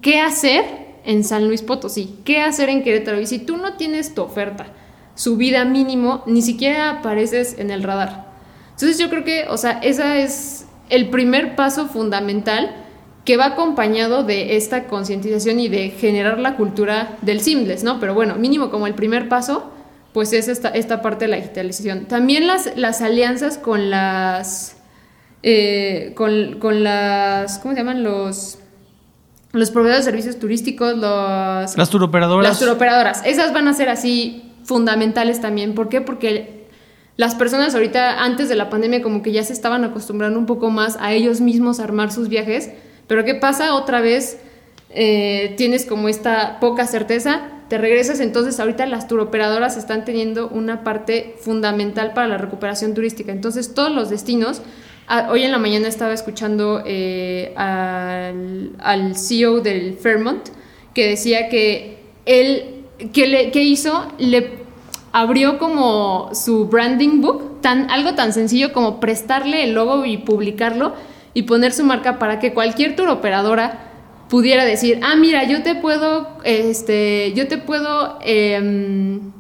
¿qué 0.01 0.19
hacer 0.19 0.65
en 1.05 1.23
San 1.23 1.47
Luis 1.47 1.61
Potosí? 1.61 2.17
¿Qué 2.25 2.41
hacer 2.41 2.69
en 2.69 2.83
Querétaro? 2.83 3.21
Y 3.21 3.25
si 3.25 3.39
tú 3.39 3.57
no 3.57 3.77
tienes 3.77 4.13
tu 4.13 4.21
oferta, 4.21 4.67
subida 5.15 5.65
mínimo, 5.65 6.23
ni 6.25 6.41
siquiera 6.41 6.89
apareces 6.89 7.57
en 7.57 7.71
el 7.71 7.83
radar. 7.83 8.27
Entonces 8.71 8.99
yo 8.99 9.09
creo 9.09 9.23
que, 9.23 9.45
o 9.49 9.57
sea, 9.57 9.79
ese 9.81 10.23
es 10.23 10.65
el 10.89 11.09
primer 11.09 11.55
paso 11.55 11.87
fundamental 11.87 12.75
que 13.25 13.37
va 13.37 13.45
acompañado 13.45 14.23
de 14.23 14.55
esta 14.55 14.85
concientización 14.85 15.59
y 15.59 15.67
de 15.67 15.89
generar 15.89 16.39
la 16.39 16.55
cultura 16.55 17.17
del 17.21 17.41
seamless, 17.41 17.83
¿no? 17.83 17.99
Pero 17.99 18.13
bueno, 18.13 18.35
mínimo 18.35 18.69
como 18.69 18.87
el 18.87 18.95
primer 18.95 19.29
paso, 19.29 19.71
pues 20.13 20.33
es 20.33 20.47
esta, 20.47 20.69
esta 20.69 21.01
parte 21.01 21.25
de 21.25 21.31
la 21.31 21.37
digitalización. 21.37 22.05
También 22.05 22.47
las, 22.47 22.75
las 22.75 23.01
alianzas 23.01 23.57
con 23.57 23.89
las, 23.89 24.77
eh, 25.43 26.13
con, 26.15 26.59
con, 26.59 26.83
las, 26.83 27.59
¿cómo 27.59 27.73
se 27.73 27.81
llaman? 27.81 28.03
Los, 28.03 28.59
los 29.51 29.71
proveedores 29.71 30.05
de 30.05 30.11
servicios 30.11 30.39
turísticos, 30.39 30.97
los... 30.97 31.77
Las 31.77 31.89
turoperadoras. 31.89 32.49
Las 32.49 32.59
turoperadoras. 32.59 33.21
Esas 33.25 33.53
van 33.53 33.67
a 33.67 33.73
ser 33.73 33.89
así 33.89 34.53
fundamentales 34.63 35.41
también. 35.41 35.75
¿Por 35.75 35.89
qué? 35.89 36.01
Porque 36.01 36.67
las 37.17 37.35
personas 37.35 37.75
ahorita, 37.75 38.23
antes 38.23 38.49
de 38.49 38.55
la 38.55 38.69
pandemia, 38.69 39.01
como 39.01 39.21
que 39.21 39.31
ya 39.31 39.43
se 39.43 39.53
estaban 39.53 39.83
acostumbrando 39.83 40.39
un 40.39 40.45
poco 40.45 40.69
más 40.69 40.97
a 40.99 41.11
ellos 41.11 41.41
mismos 41.41 41.79
a 41.79 41.83
armar 41.83 42.11
sus 42.11 42.29
viajes 42.29 42.71
pero 43.09 43.25
¿qué 43.25 43.33
pasa? 43.33 43.73
Otra 43.73 44.01
vez 44.01 44.37
eh, 44.91 45.55
tienes 45.57 45.87
como 45.87 46.09
esta 46.09 46.59
poca 46.59 46.85
certeza, 46.85 47.41
te 47.67 47.79
regresas, 47.79 48.19
entonces 48.19 48.59
ahorita 48.59 48.85
las 48.85 49.07
turoperadoras 49.07 49.77
están 49.77 50.05
teniendo 50.05 50.47
una 50.47 50.83
parte 50.83 51.35
fundamental 51.41 52.13
para 52.13 52.27
la 52.27 52.37
recuperación 52.37 52.93
turística. 52.93 53.31
Entonces 53.31 53.73
todos 53.73 53.91
los 53.91 54.11
destinos, 54.11 54.61
hoy 55.29 55.41
en 55.41 55.51
la 55.51 55.57
mañana 55.57 55.87
estaba 55.87 56.13
escuchando 56.13 56.83
eh, 56.85 57.51
al, 57.57 59.15
CEO 59.15 59.61
del 59.61 59.95
Fairmont 59.95 60.47
que 60.93 61.09
decía 61.09 61.49
que 61.49 61.97
él, 62.27 62.85
que, 63.11 63.49
que 63.51 63.63
hizo, 63.63 64.07
le 64.19 64.51
abrió 65.13 65.57
como 65.57 66.29
su 66.35 66.67
branding 66.67 67.21
book, 67.21 67.61
tan, 67.61 67.89
algo 67.89 68.13
tan 68.13 68.33
sencillo 68.33 68.71
como 68.71 68.99
prestarle 68.99 69.63
el 69.63 69.73
logo 69.73 70.05
y 70.05 70.17
publicarlo 70.17 70.93
y 71.39 71.43
poner 71.43 71.71
su 71.71 71.85
marca 71.85 72.19
para 72.19 72.37
que 72.39 72.53
cualquier 72.53 72.97
tour 72.97 73.07
operadora 73.07 73.85
pudiera 74.27 74.65
decir, 74.65 74.99
ah, 75.03 75.15
mira, 75.15 75.45
yo 75.45 75.63
te 75.63 75.73
puedo, 75.73 76.27
este, 76.43 77.31
yo 77.33 77.47
te 77.47 77.57
puedo 77.57 78.19
em, 78.23 79.31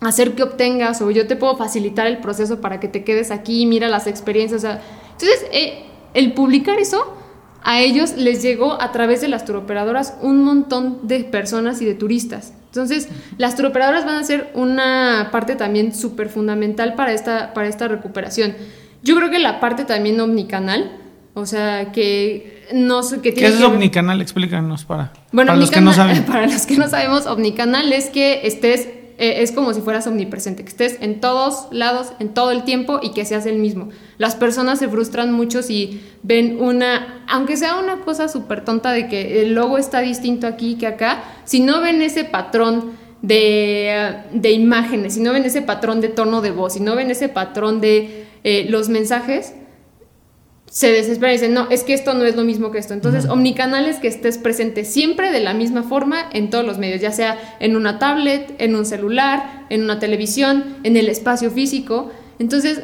hacer 0.00 0.32
que 0.32 0.42
obtengas 0.42 1.02
o 1.02 1.10
yo 1.10 1.26
te 1.26 1.36
puedo 1.36 1.54
facilitar 1.58 2.06
el 2.06 2.16
proceso 2.16 2.62
para 2.62 2.80
que 2.80 2.88
te 2.88 3.04
quedes 3.04 3.30
aquí, 3.30 3.66
mira 3.66 3.88
las 3.88 4.06
experiencias. 4.06 4.64
entonces, 4.64 5.44
eh, 5.52 5.84
el 6.14 6.32
publicar 6.32 6.78
eso 6.78 7.14
a 7.62 7.82
ellos 7.82 8.14
les 8.16 8.40
llegó 8.40 8.80
a 8.80 8.90
través 8.90 9.20
de 9.20 9.28
las 9.28 9.44
turoperadoras 9.44 10.16
un 10.22 10.44
montón 10.44 11.06
de 11.06 11.24
personas 11.24 11.82
y 11.82 11.84
de 11.84 11.94
turistas. 11.94 12.54
Entonces, 12.68 13.10
las 13.36 13.54
turoperadoras 13.54 14.06
van 14.06 14.16
a 14.16 14.24
ser 14.24 14.50
una 14.54 15.28
parte 15.30 15.56
también 15.56 15.94
súper 15.94 16.30
fundamental 16.30 16.94
para 16.94 17.12
esta, 17.12 17.52
para 17.52 17.68
esta 17.68 17.86
recuperación. 17.86 18.56
Yo 19.02 19.14
creo 19.16 19.30
que 19.30 19.38
la 19.38 19.60
parte 19.60 19.84
también 19.84 20.18
omnicanal, 20.18 21.03
o 21.34 21.46
sea, 21.46 21.90
que 21.90 22.64
no 22.72 23.02
sé 23.02 23.20
qué 23.20 23.32
tiene. 23.32 23.50
¿Qué 23.50 23.56
es 23.56 23.62
omnicanal? 23.62 24.22
Explícanos 24.22 24.84
para, 24.84 25.12
bueno, 25.32 25.48
para 25.48 25.58
los 25.58 25.70
que 25.72 25.80
no 25.80 25.92
saben. 25.92 26.22
Para 26.26 26.46
los 26.46 26.64
que 26.64 26.76
no 26.76 26.88
sabemos, 26.88 27.26
omnicanal 27.26 27.92
es 27.92 28.08
que 28.08 28.46
estés, 28.46 28.86
eh, 29.18 29.42
es 29.42 29.50
como 29.50 29.74
si 29.74 29.80
fueras 29.80 30.06
omnipresente, 30.06 30.62
que 30.62 30.68
estés 30.68 30.96
en 31.00 31.20
todos 31.20 31.66
lados, 31.72 32.12
en 32.20 32.28
todo 32.28 32.52
el 32.52 32.62
tiempo 32.62 33.00
y 33.02 33.10
que 33.10 33.24
seas 33.24 33.46
el 33.46 33.58
mismo. 33.58 33.88
Las 34.16 34.36
personas 34.36 34.78
se 34.78 34.88
frustran 34.88 35.32
mucho 35.32 35.64
si 35.64 36.00
ven 36.22 36.58
una, 36.60 37.24
aunque 37.28 37.56
sea 37.56 37.80
una 37.80 37.96
cosa 38.02 38.28
súper 38.28 38.64
tonta 38.64 38.92
de 38.92 39.08
que 39.08 39.42
el 39.42 39.54
logo 39.54 39.76
está 39.76 40.00
distinto 40.00 40.46
aquí 40.46 40.76
que 40.76 40.86
acá, 40.86 41.24
si 41.44 41.58
no 41.58 41.80
ven 41.80 42.00
ese 42.00 42.22
patrón 42.22 42.92
de, 43.22 44.18
de 44.32 44.52
imágenes, 44.52 45.14
si 45.14 45.20
no 45.20 45.32
ven 45.32 45.44
ese 45.44 45.62
patrón 45.62 46.00
de 46.00 46.10
tono 46.10 46.42
de 46.42 46.52
voz, 46.52 46.74
si 46.74 46.80
no 46.80 46.94
ven 46.94 47.10
ese 47.10 47.28
patrón 47.28 47.80
de 47.80 48.26
eh, 48.44 48.66
los 48.68 48.88
mensajes, 48.88 49.54
se 50.74 50.90
desespera 50.90 51.32
y 51.32 51.36
dice, 51.36 51.48
no, 51.48 51.68
es 51.70 51.84
que 51.84 51.94
esto 51.94 52.14
no 52.14 52.24
es 52.24 52.34
lo 52.34 52.42
mismo 52.42 52.72
que 52.72 52.78
esto. 52.78 52.94
Entonces, 52.94 53.26
omnicanal 53.26 53.86
es 53.86 54.00
que 54.00 54.08
estés 54.08 54.38
presente 54.38 54.84
siempre 54.84 55.30
de 55.30 55.38
la 55.38 55.54
misma 55.54 55.84
forma 55.84 56.28
en 56.32 56.50
todos 56.50 56.66
los 56.66 56.78
medios, 56.78 57.00
ya 57.00 57.12
sea 57.12 57.38
en 57.60 57.76
una 57.76 58.00
tablet, 58.00 58.56
en 58.58 58.74
un 58.74 58.84
celular, 58.84 59.66
en 59.70 59.84
una 59.84 60.00
televisión, 60.00 60.78
en 60.82 60.96
el 60.96 61.08
espacio 61.08 61.52
físico. 61.52 62.10
Entonces, 62.40 62.82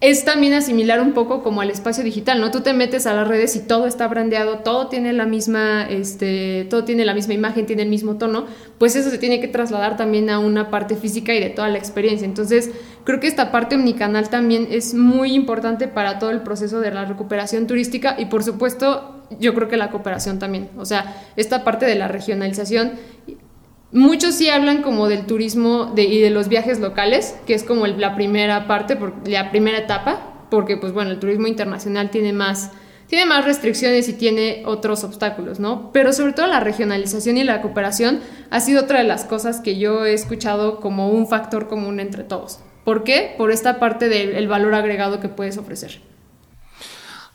es 0.00 0.24
también 0.24 0.52
asimilar 0.52 1.00
un 1.00 1.12
poco 1.12 1.42
como 1.42 1.60
al 1.60 1.70
espacio 1.70 2.04
digital, 2.04 2.40
¿no? 2.40 2.52
Tú 2.52 2.60
te 2.60 2.72
metes 2.72 3.06
a 3.08 3.14
las 3.14 3.26
redes 3.26 3.56
y 3.56 3.60
todo 3.60 3.88
está 3.88 4.06
brandeado, 4.06 4.58
todo 4.58 4.86
tiene 4.86 5.12
la 5.12 5.26
misma, 5.26 5.88
este, 5.90 6.68
todo 6.70 6.84
tiene 6.84 7.04
la 7.04 7.14
misma 7.14 7.34
imagen, 7.34 7.66
tiene 7.66 7.82
el 7.82 7.88
mismo 7.88 8.16
tono, 8.16 8.46
pues 8.78 8.94
eso 8.94 9.10
se 9.10 9.18
tiene 9.18 9.40
que 9.40 9.48
trasladar 9.48 9.96
también 9.96 10.30
a 10.30 10.38
una 10.38 10.70
parte 10.70 10.94
física 10.94 11.34
y 11.34 11.40
de 11.40 11.50
toda 11.50 11.68
la 11.68 11.78
experiencia. 11.78 12.26
Entonces, 12.26 12.70
creo 13.02 13.18
que 13.18 13.26
esta 13.26 13.50
parte 13.50 13.74
omnicanal 13.74 14.28
también 14.28 14.68
es 14.70 14.94
muy 14.94 15.34
importante 15.34 15.88
para 15.88 16.20
todo 16.20 16.30
el 16.30 16.42
proceso 16.42 16.78
de 16.78 16.92
la 16.92 17.04
recuperación 17.04 17.66
turística 17.66 18.14
y 18.18 18.26
por 18.26 18.44
supuesto, 18.44 19.16
yo 19.40 19.52
creo 19.52 19.66
que 19.66 19.76
la 19.76 19.90
cooperación 19.90 20.38
también. 20.38 20.70
O 20.78 20.84
sea, 20.84 21.22
esta 21.34 21.64
parte 21.64 21.86
de 21.86 21.96
la 21.96 22.06
regionalización 22.06 22.92
Muchos 23.90 24.34
sí 24.34 24.50
hablan 24.50 24.82
como 24.82 25.08
del 25.08 25.24
turismo 25.24 25.94
y 25.96 26.20
de 26.20 26.30
los 26.30 26.48
viajes 26.48 26.78
locales, 26.78 27.34
que 27.46 27.54
es 27.54 27.64
como 27.64 27.86
la 27.86 28.14
primera 28.16 28.66
parte, 28.66 28.98
la 29.24 29.50
primera 29.50 29.78
etapa, 29.78 30.46
porque 30.50 30.76
pues 30.76 30.92
bueno, 30.92 31.10
el 31.10 31.18
turismo 31.18 31.46
internacional 31.46 32.10
tiene 32.10 32.34
más, 32.34 32.72
tiene 33.06 33.24
más 33.24 33.46
restricciones 33.46 34.06
y 34.10 34.12
tiene 34.12 34.62
otros 34.66 35.04
obstáculos, 35.04 35.58
¿no? 35.58 35.90
Pero 35.92 36.12
sobre 36.12 36.34
todo 36.34 36.46
la 36.48 36.60
regionalización 36.60 37.38
y 37.38 37.44
la 37.44 37.62
cooperación 37.62 38.20
ha 38.50 38.60
sido 38.60 38.82
otra 38.82 38.98
de 38.98 39.04
las 39.04 39.24
cosas 39.24 39.60
que 39.60 39.78
yo 39.78 40.04
he 40.04 40.12
escuchado 40.12 40.80
como 40.80 41.08
un 41.08 41.26
factor 41.26 41.66
común 41.66 41.98
entre 41.98 42.24
todos. 42.24 42.60
¿Por 42.84 43.04
qué? 43.04 43.34
Por 43.38 43.50
esta 43.50 43.78
parte 43.78 44.10
del 44.10 44.48
valor 44.48 44.74
agregado 44.74 45.18
que 45.18 45.28
puedes 45.28 45.56
ofrecer. 45.56 46.00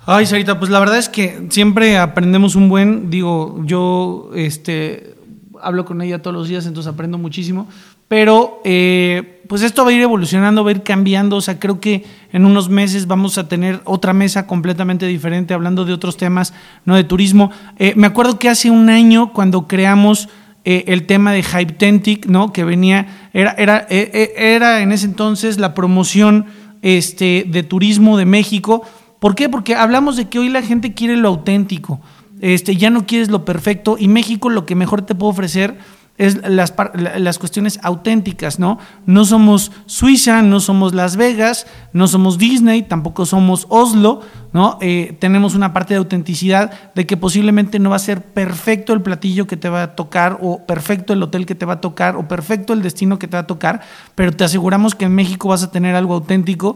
Ay, 0.06 0.28
Sarita, 0.28 0.60
pues 0.60 0.70
la 0.70 0.80
verdad 0.80 0.98
es 0.98 1.10
que 1.10 1.48
siempre 1.50 1.98
aprendemos 1.98 2.56
un 2.56 2.70
buen, 2.70 3.10
digo, 3.10 3.62
yo 3.66 4.32
este 4.36 5.16
hablo 5.64 5.86
con 5.86 6.02
ella 6.02 6.22
todos 6.22 6.36
los 6.36 6.48
días, 6.48 6.66
entonces 6.66 6.92
aprendo 6.92 7.18
muchísimo. 7.18 7.68
Pero 8.08 8.62
eh, 8.64 9.42
pues 9.48 9.62
esto 9.64 9.84
va 9.84 9.92
a 9.92 9.94
ir 9.94 10.02
evolucionando, 10.02 10.64
va 10.64 10.70
a 10.70 10.74
ir 10.74 10.84
cambiando. 10.84 11.38
O 11.38 11.42
sea, 11.42 11.60
creo 11.60 11.80
que 11.80 12.06
en 12.32 12.46
unos 12.46 12.70
meses 12.70 13.08
vamos 13.08 13.38
a 13.38 13.48
tener 13.48 13.82
otra 13.86 14.14
mesa 14.14 14.46
completamente 14.46 15.08
diferente, 15.08 15.54
hablando 15.54 15.86
de 15.86 15.94
otros 15.94 16.18
temas, 16.18 16.54
no 16.86 16.96
de 16.96 17.04
turismo. 17.04 17.52
Eh, 17.78 17.94
me 17.96 18.08
acuerdo 18.08 18.38
que 18.38 18.50
hace 18.50 18.70
un 18.70 18.90
año, 18.90 19.34
cuando 19.34 19.68
creamos 19.68 20.30
eh, 20.66 20.84
el 20.88 21.06
tema 21.08 21.32
de 21.32 21.42
Hypetentic, 21.42 22.28
¿no? 22.28 22.54
Que 22.54 22.64
venía, 22.64 23.30
era, 23.34 23.52
era, 23.52 23.88
era 23.90 24.82
en 24.82 24.92
ese 24.92 25.06
entonces 25.06 25.58
la 25.58 25.74
promoción 25.74 26.46
este, 26.82 27.46
de 27.48 27.64
turismo 27.64 28.18
de 28.18 28.26
México. 28.26 28.84
¿Por 29.20 29.36
qué? 29.36 29.50
Porque 29.50 29.76
hablamos 29.76 30.18
de 30.18 30.30
que 30.30 30.40
hoy 30.40 30.50
la 30.50 30.62
gente 30.62 30.94
quiere 30.94 31.18
lo 31.18 31.30
auténtico 31.30 32.02
este, 32.44 32.76
ya 32.76 32.90
no 32.90 33.06
quieres 33.06 33.30
lo 33.30 33.46
perfecto 33.46 33.96
y 33.98 34.10
México 34.10 34.50
lo 34.50 34.66
que 34.66 34.76
mejor 34.76 35.04
te 35.04 35.16
puede 35.16 35.32
ofrecer 35.32 35.78
es 36.18 36.46
las, 36.48 36.74
las 37.18 37.40
cuestiones 37.40 37.80
auténticas, 37.82 38.60
¿no? 38.60 38.80
No 39.06 39.24
somos 39.24 39.72
Suiza, 39.86 40.42
no 40.42 40.60
somos 40.60 40.94
Las 40.94 41.16
Vegas, 41.16 41.66
no 41.94 42.08
somos 42.08 42.38
Disney, 42.38 42.84
tampoco 42.84 43.26
somos 43.26 43.66
Oslo, 43.70 44.22
¿no? 44.52 44.78
Eh, 44.82 45.16
tenemos 45.20 45.56
una 45.56 45.72
parte 45.72 45.94
de 45.94 46.00
autenticidad 46.00 46.94
de 46.94 47.08
que 47.08 47.16
posiblemente 47.16 47.80
no 47.80 47.92
va 47.92 47.96
a 47.96 48.00
ser 48.00 48.22
perfecto 48.22 48.92
el 48.92 49.02
platillo 49.02 49.48
que 49.48 49.58
te 49.58 49.70
va 49.70 49.82
a 49.82 49.96
tocar, 49.96 50.38
o 50.42 50.66
perfecto 50.68 51.14
el 51.14 51.24
hotel 51.24 51.46
que 51.46 51.56
te 51.56 51.66
va 51.66 51.74
a 51.74 51.82
tocar, 51.82 52.18
o 52.18 52.28
perfecto 52.28 52.74
el 52.74 52.84
destino 52.84 53.18
que 53.18 53.28
te 53.28 53.38
va 53.38 53.42
a 53.42 53.48
tocar, 53.48 53.82
pero 54.16 54.34
te 54.34 54.44
aseguramos 54.44 54.96
que 54.96 55.06
en 55.06 55.16
México 55.16 55.48
vas 55.48 55.64
a 55.64 55.72
tener 55.72 55.96
algo 55.96 56.14
auténtico 56.14 56.76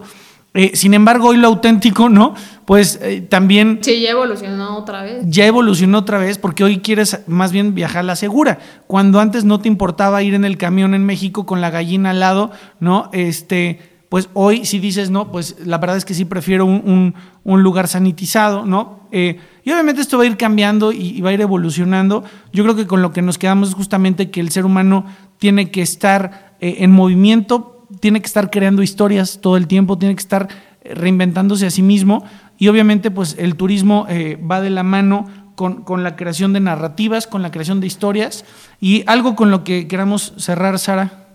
eh, 0.58 0.72
sin 0.74 0.96
embargo, 0.96 1.28
hoy 1.28 1.38
lo 1.38 1.50
auténtico, 1.50 2.10
¿no? 2.10 2.34
Pues 2.66 2.98
eh, 3.04 3.22
también... 3.22 3.78
Sí, 3.84 4.02
ya 4.02 4.10
evolucionó 4.10 4.76
otra 4.76 5.04
vez. 5.04 5.24
Ya 5.28 5.46
evolucionó 5.46 6.00
otra 6.00 6.18
vez 6.18 6.40
porque 6.40 6.64
hoy 6.64 6.80
quieres 6.80 7.20
más 7.28 7.52
bien 7.52 7.76
viajar 7.76 8.04
la 8.04 8.16
segura. 8.16 8.58
Cuando 8.88 9.20
antes 9.20 9.46
no 9.46 9.60
te 9.60 9.68
importaba 9.68 10.24
ir 10.24 10.34
en 10.34 10.46
el 10.46 10.58
camión 10.58 10.96
en 10.96 11.06
México 11.06 11.46
con 11.46 11.62
la 11.62 11.70
gallina 11.70 12.10
al 12.10 12.22
lado, 12.22 12.50
¿no? 12.80 13.12
Este, 13.14 13.80
pues 14.10 14.30
hoy 14.34 14.66
si 14.66 14.80
dices, 14.80 15.12
no, 15.12 15.32
pues 15.32 15.58
la 15.64 15.78
verdad 15.78 15.96
es 15.96 16.06
que 16.06 16.16
sí 16.16 16.26
prefiero 16.26 16.66
un, 16.66 17.14
lugar 17.44 17.88
sanitizado, 17.88 18.66
¿no? 18.66 19.02
Eh, 19.12 19.40
y 19.64 19.72
obviamente 19.72 20.02
esto 20.02 20.18
va 20.18 20.24
a 20.24 20.26
ir 20.28 20.38
cambiando 20.38 20.92
y, 20.92 21.22
va 21.22 21.30
a 21.30 21.34
ir 21.34 21.42
evolucionando. 21.42 22.24
Yo 22.52 22.64
creo 22.64 22.76
que 22.76 22.88
con 22.88 23.04
lo 23.04 23.14
que 23.14 23.22
nos 23.22 23.38
quedamos 23.38 23.70
es 23.70 23.76
justamente 23.76 24.32
que 24.32 24.40
el 24.40 24.50
ser 24.50 24.66
humano 24.66 25.06
tiene 25.38 25.70
que 25.70 25.84
estar 25.84 26.56
en 26.62 26.90
movimiento 26.90 27.77
tiene 28.00 28.22
que 28.22 28.28
estar 28.28 28.50
creando 28.50 28.84
historias 28.84 29.40
todo 29.42 29.58
el 29.58 29.68
tiempo, 29.68 29.98
tiene 29.98 30.16
que 30.16 30.22
estar 30.22 30.48
eh, 30.82 30.94
reinventándose 30.94 31.66
a 31.66 31.72
sí 31.72 31.82
mismo 31.82 32.24
y 32.58 32.68
obviamente 32.68 33.12
pues 33.12 33.36
el 33.40 33.56
turismo 33.56 34.06
eh, 34.10 34.38
va 34.38 34.62
de 34.62 34.70
la 34.70 34.84
mano 34.84 35.28
con, 35.56 35.84
con, 35.84 36.04
la 36.04 36.16
creación 36.16 36.54
de 36.54 36.60
narrativas, 36.60 37.26
con 37.26 37.42
la 37.42 37.52
creación 37.52 37.80
de 37.80 37.88
historias 37.88 38.46
y 38.80 39.04
algo 39.08 39.36
con 39.36 39.50
lo 39.50 39.64
que 39.64 39.88
queramos 39.88 40.34
cerrar, 40.38 40.78
Sara. 40.78 41.28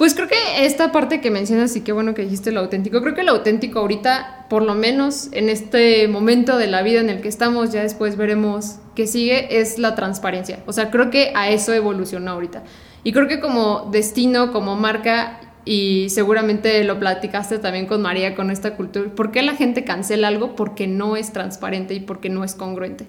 Pues 0.00 0.14
creo 0.14 0.28
que 0.28 0.64
esta 0.64 0.92
parte 0.92 1.20
que 1.20 1.30
mencionas 1.30 1.76
y 1.76 1.82
qué 1.82 1.92
bueno 1.92 2.14
que 2.14 2.22
dijiste 2.22 2.52
lo 2.52 2.60
auténtico, 2.60 3.02
creo 3.02 3.14
que 3.14 3.22
lo 3.22 3.32
auténtico 3.32 3.80
ahorita, 3.80 4.46
por 4.48 4.62
lo 4.62 4.74
menos 4.74 5.28
en 5.32 5.50
este 5.50 6.08
momento 6.08 6.56
de 6.56 6.68
la 6.68 6.80
vida 6.80 7.00
en 7.00 7.10
el 7.10 7.20
que 7.20 7.28
estamos, 7.28 7.70
ya 7.70 7.82
después 7.82 8.16
veremos 8.16 8.76
qué 8.94 9.06
sigue, 9.06 9.60
es 9.60 9.78
la 9.78 9.94
transparencia. 9.94 10.60
O 10.66 10.72
sea, 10.72 10.90
creo 10.90 11.10
que 11.10 11.32
a 11.34 11.50
eso 11.50 11.74
evolucionó 11.74 12.30
ahorita. 12.30 12.62
Y 13.04 13.12
creo 13.12 13.28
que 13.28 13.40
como 13.40 13.90
destino, 13.92 14.52
como 14.52 14.74
marca, 14.74 15.38
y 15.64 16.08
seguramente 16.10 16.82
lo 16.84 16.98
platicaste 16.98 17.58
también 17.58 17.86
con 17.86 18.02
María 18.02 18.34
con 18.34 18.50
esta 18.50 18.76
cultura. 18.76 19.10
¿Por 19.14 19.30
qué 19.30 19.42
la 19.42 19.54
gente 19.54 19.84
cancela 19.84 20.28
algo? 20.28 20.56
Porque 20.56 20.86
no 20.86 21.16
es 21.16 21.32
transparente 21.32 21.94
y 21.94 22.00
porque 22.00 22.28
no 22.30 22.44
es 22.44 22.54
congruente. 22.54 23.06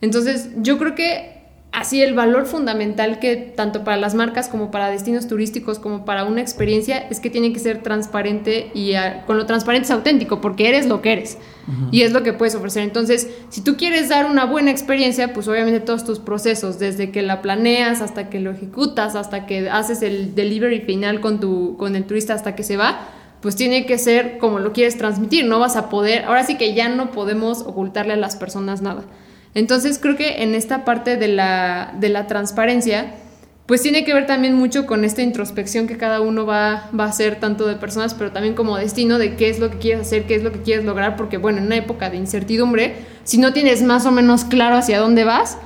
Entonces, 0.00 0.50
yo 0.56 0.78
creo 0.78 0.94
que 0.94 1.39
así 1.72 2.02
el 2.02 2.14
valor 2.14 2.46
fundamental 2.46 3.20
que 3.20 3.36
tanto 3.36 3.84
para 3.84 3.96
las 3.96 4.14
marcas 4.14 4.48
como 4.48 4.70
para 4.70 4.90
destinos 4.90 5.28
turísticos 5.28 5.78
como 5.78 6.04
para 6.04 6.24
una 6.24 6.40
experiencia 6.40 6.98
es 6.98 7.20
que 7.20 7.30
tiene 7.30 7.52
que 7.52 7.60
ser 7.60 7.82
transparente 7.82 8.70
y 8.74 8.94
ah, 8.94 9.24
con 9.26 9.36
lo 9.36 9.46
transparente 9.46 9.84
es 9.86 9.90
auténtico 9.90 10.40
porque 10.40 10.68
eres 10.68 10.86
lo 10.86 11.00
que 11.00 11.12
eres 11.12 11.38
y 11.92 12.02
es 12.02 12.12
lo 12.12 12.24
que 12.24 12.32
puedes 12.32 12.56
ofrecer. 12.56 12.82
Entonces, 12.82 13.28
si 13.48 13.60
tú 13.60 13.76
quieres 13.76 14.08
dar 14.08 14.28
una 14.28 14.44
buena 14.44 14.72
experiencia, 14.72 15.32
pues 15.32 15.46
obviamente 15.46 15.78
todos 15.78 16.04
tus 16.04 16.18
procesos, 16.18 16.80
desde 16.80 17.12
que 17.12 17.22
la 17.22 17.42
planeas 17.42 18.00
hasta 18.00 18.28
que 18.28 18.40
lo 18.40 18.50
ejecutas, 18.50 19.14
hasta 19.14 19.46
que 19.46 19.70
haces 19.70 20.02
el 20.02 20.34
delivery 20.34 20.80
final 20.80 21.20
con 21.20 21.38
tu 21.38 21.76
con 21.76 21.94
el 21.94 22.04
turista 22.04 22.34
hasta 22.34 22.56
que 22.56 22.64
se 22.64 22.76
va, 22.76 23.06
pues 23.40 23.54
tiene 23.54 23.86
que 23.86 23.98
ser 23.98 24.38
como 24.38 24.58
lo 24.58 24.72
quieres 24.72 24.98
transmitir, 24.98 25.44
no 25.44 25.60
vas 25.60 25.76
a 25.76 25.88
poder, 25.88 26.24
ahora 26.24 26.42
sí 26.44 26.56
que 26.56 26.74
ya 26.74 26.88
no 26.88 27.12
podemos 27.12 27.62
ocultarle 27.62 28.14
a 28.14 28.16
las 28.16 28.34
personas 28.34 28.82
nada. 28.82 29.04
Entonces 29.54 29.98
creo 29.98 30.16
que 30.16 30.42
en 30.42 30.54
esta 30.54 30.84
parte 30.84 31.16
de 31.16 31.28
la, 31.28 31.94
de 31.98 32.08
la 32.08 32.26
transparencia, 32.26 33.14
pues 33.66 33.82
tiene 33.82 34.04
que 34.04 34.14
ver 34.14 34.26
también 34.26 34.54
mucho 34.54 34.86
con 34.86 35.04
esta 35.04 35.22
introspección 35.22 35.86
que 35.86 35.96
cada 35.96 36.20
uno 36.20 36.46
va, 36.46 36.88
va, 36.98 37.04
a 37.04 37.08
hacer, 37.08 37.38
tanto 37.38 37.66
de 37.66 37.76
personas, 37.76 38.14
pero 38.14 38.32
también 38.32 38.54
como 38.54 38.76
destino, 38.76 39.18
de 39.18 39.36
qué 39.36 39.48
es 39.48 39.60
lo 39.60 39.70
que 39.70 39.78
quieres 39.78 40.06
hacer, 40.06 40.24
qué 40.24 40.34
es 40.34 40.42
lo 40.42 40.50
que 40.52 40.60
quieres 40.60 40.84
lograr, 40.84 41.16
porque 41.16 41.36
bueno, 41.36 41.58
en 41.58 41.66
una 41.66 41.76
época 41.76 42.10
de 42.10 42.16
incertidumbre, 42.16 42.96
si 43.24 43.38
no 43.38 43.52
tienes 43.52 43.82
más 43.82 44.06
o 44.06 44.10
menos 44.10 44.44
claro 44.44 44.76
hacia 44.76 44.98
dónde 44.98 45.24
vas, 45.24 45.56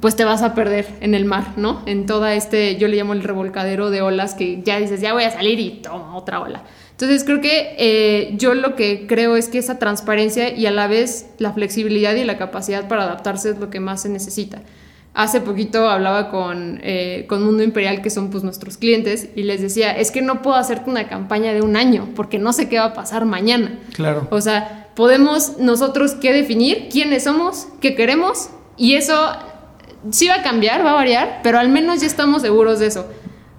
pues 0.00 0.14
te 0.14 0.24
vas 0.24 0.42
a 0.42 0.54
perder 0.54 0.86
en 1.00 1.14
el 1.14 1.24
mar, 1.24 1.54
¿no? 1.56 1.82
En 1.86 2.06
toda 2.06 2.34
este, 2.34 2.76
yo 2.76 2.86
le 2.86 2.96
llamo 2.96 3.12
el 3.12 3.24
revolcadero 3.24 3.90
de 3.90 4.02
olas, 4.02 4.34
que 4.34 4.62
ya 4.62 4.78
dices, 4.78 5.00
ya 5.00 5.12
voy 5.12 5.24
a 5.24 5.30
salir 5.30 5.58
y 5.58 5.70
toma 5.82 6.16
otra 6.16 6.40
ola. 6.40 6.62
Entonces 7.00 7.22
creo 7.22 7.40
que 7.40 7.76
eh, 7.78 8.32
yo 8.38 8.54
lo 8.54 8.74
que 8.74 9.06
creo 9.06 9.36
es 9.36 9.48
que 9.48 9.58
esa 9.58 9.78
transparencia 9.78 10.52
y 10.52 10.66
a 10.66 10.72
la 10.72 10.88
vez 10.88 11.26
la 11.38 11.52
flexibilidad 11.52 12.16
y 12.16 12.24
la 12.24 12.36
capacidad 12.38 12.88
para 12.88 13.04
adaptarse 13.04 13.50
es 13.50 13.58
lo 13.58 13.70
que 13.70 13.78
más 13.78 14.02
se 14.02 14.08
necesita. 14.08 14.62
Hace 15.14 15.40
poquito 15.40 15.88
hablaba 15.88 16.28
con, 16.28 16.80
eh, 16.82 17.24
con 17.28 17.44
Mundo 17.44 17.62
Imperial, 17.62 18.02
que 18.02 18.10
son 18.10 18.30
pues 18.30 18.42
nuestros 18.42 18.78
clientes, 18.78 19.28
y 19.36 19.44
les 19.44 19.60
decía, 19.60 19.92
es 19.92 20.10
que 20.10 20.22
no 20.22 20.42
puedo 20.42 20.56
hacerte 20.56 20.90
una 20.90 21.06
campaña 21.06 21.54
de 21.54 21.62
un 21.62 21.76
año, 21.76 22.08
porque 22.16 22.40
no 22.40 22.52
sé 22.52 22.68
qué 22.68 22.80
va 22.80 22.86
a 22.86 22.94
pasar 22.94 23.26
mañana. 23.26 23.78
Claro. 23.94 24.26
O 24.32 24.40
sea, 24.40 24.88
podemos 24.96 25.58
nosotros 25.58 26.16
qué 26.16 26.32
definir, 26.32 26.88
quiénes 26.90 27.22
somos, 27.22 27.68
qué 27.80 27.94
queremos, 27.94 28.50
y 28.76 28.94
eso 28.94 29.14
sí 30.10 30.26
va 30.26 30.34
a 30.34 30.42
cambiar, 30.42 30.84
va 30.84 30.90
a 30.90 30.94
variar, 30.94 31.42
pero 31.44 31.60
al 31.60 31.68
menos 31.68 32.00
ya 32.00 32.08
estamos 32.08 32.42
seguros 32.42 32.80
de 32.80 32.88
eso 32.88 33.06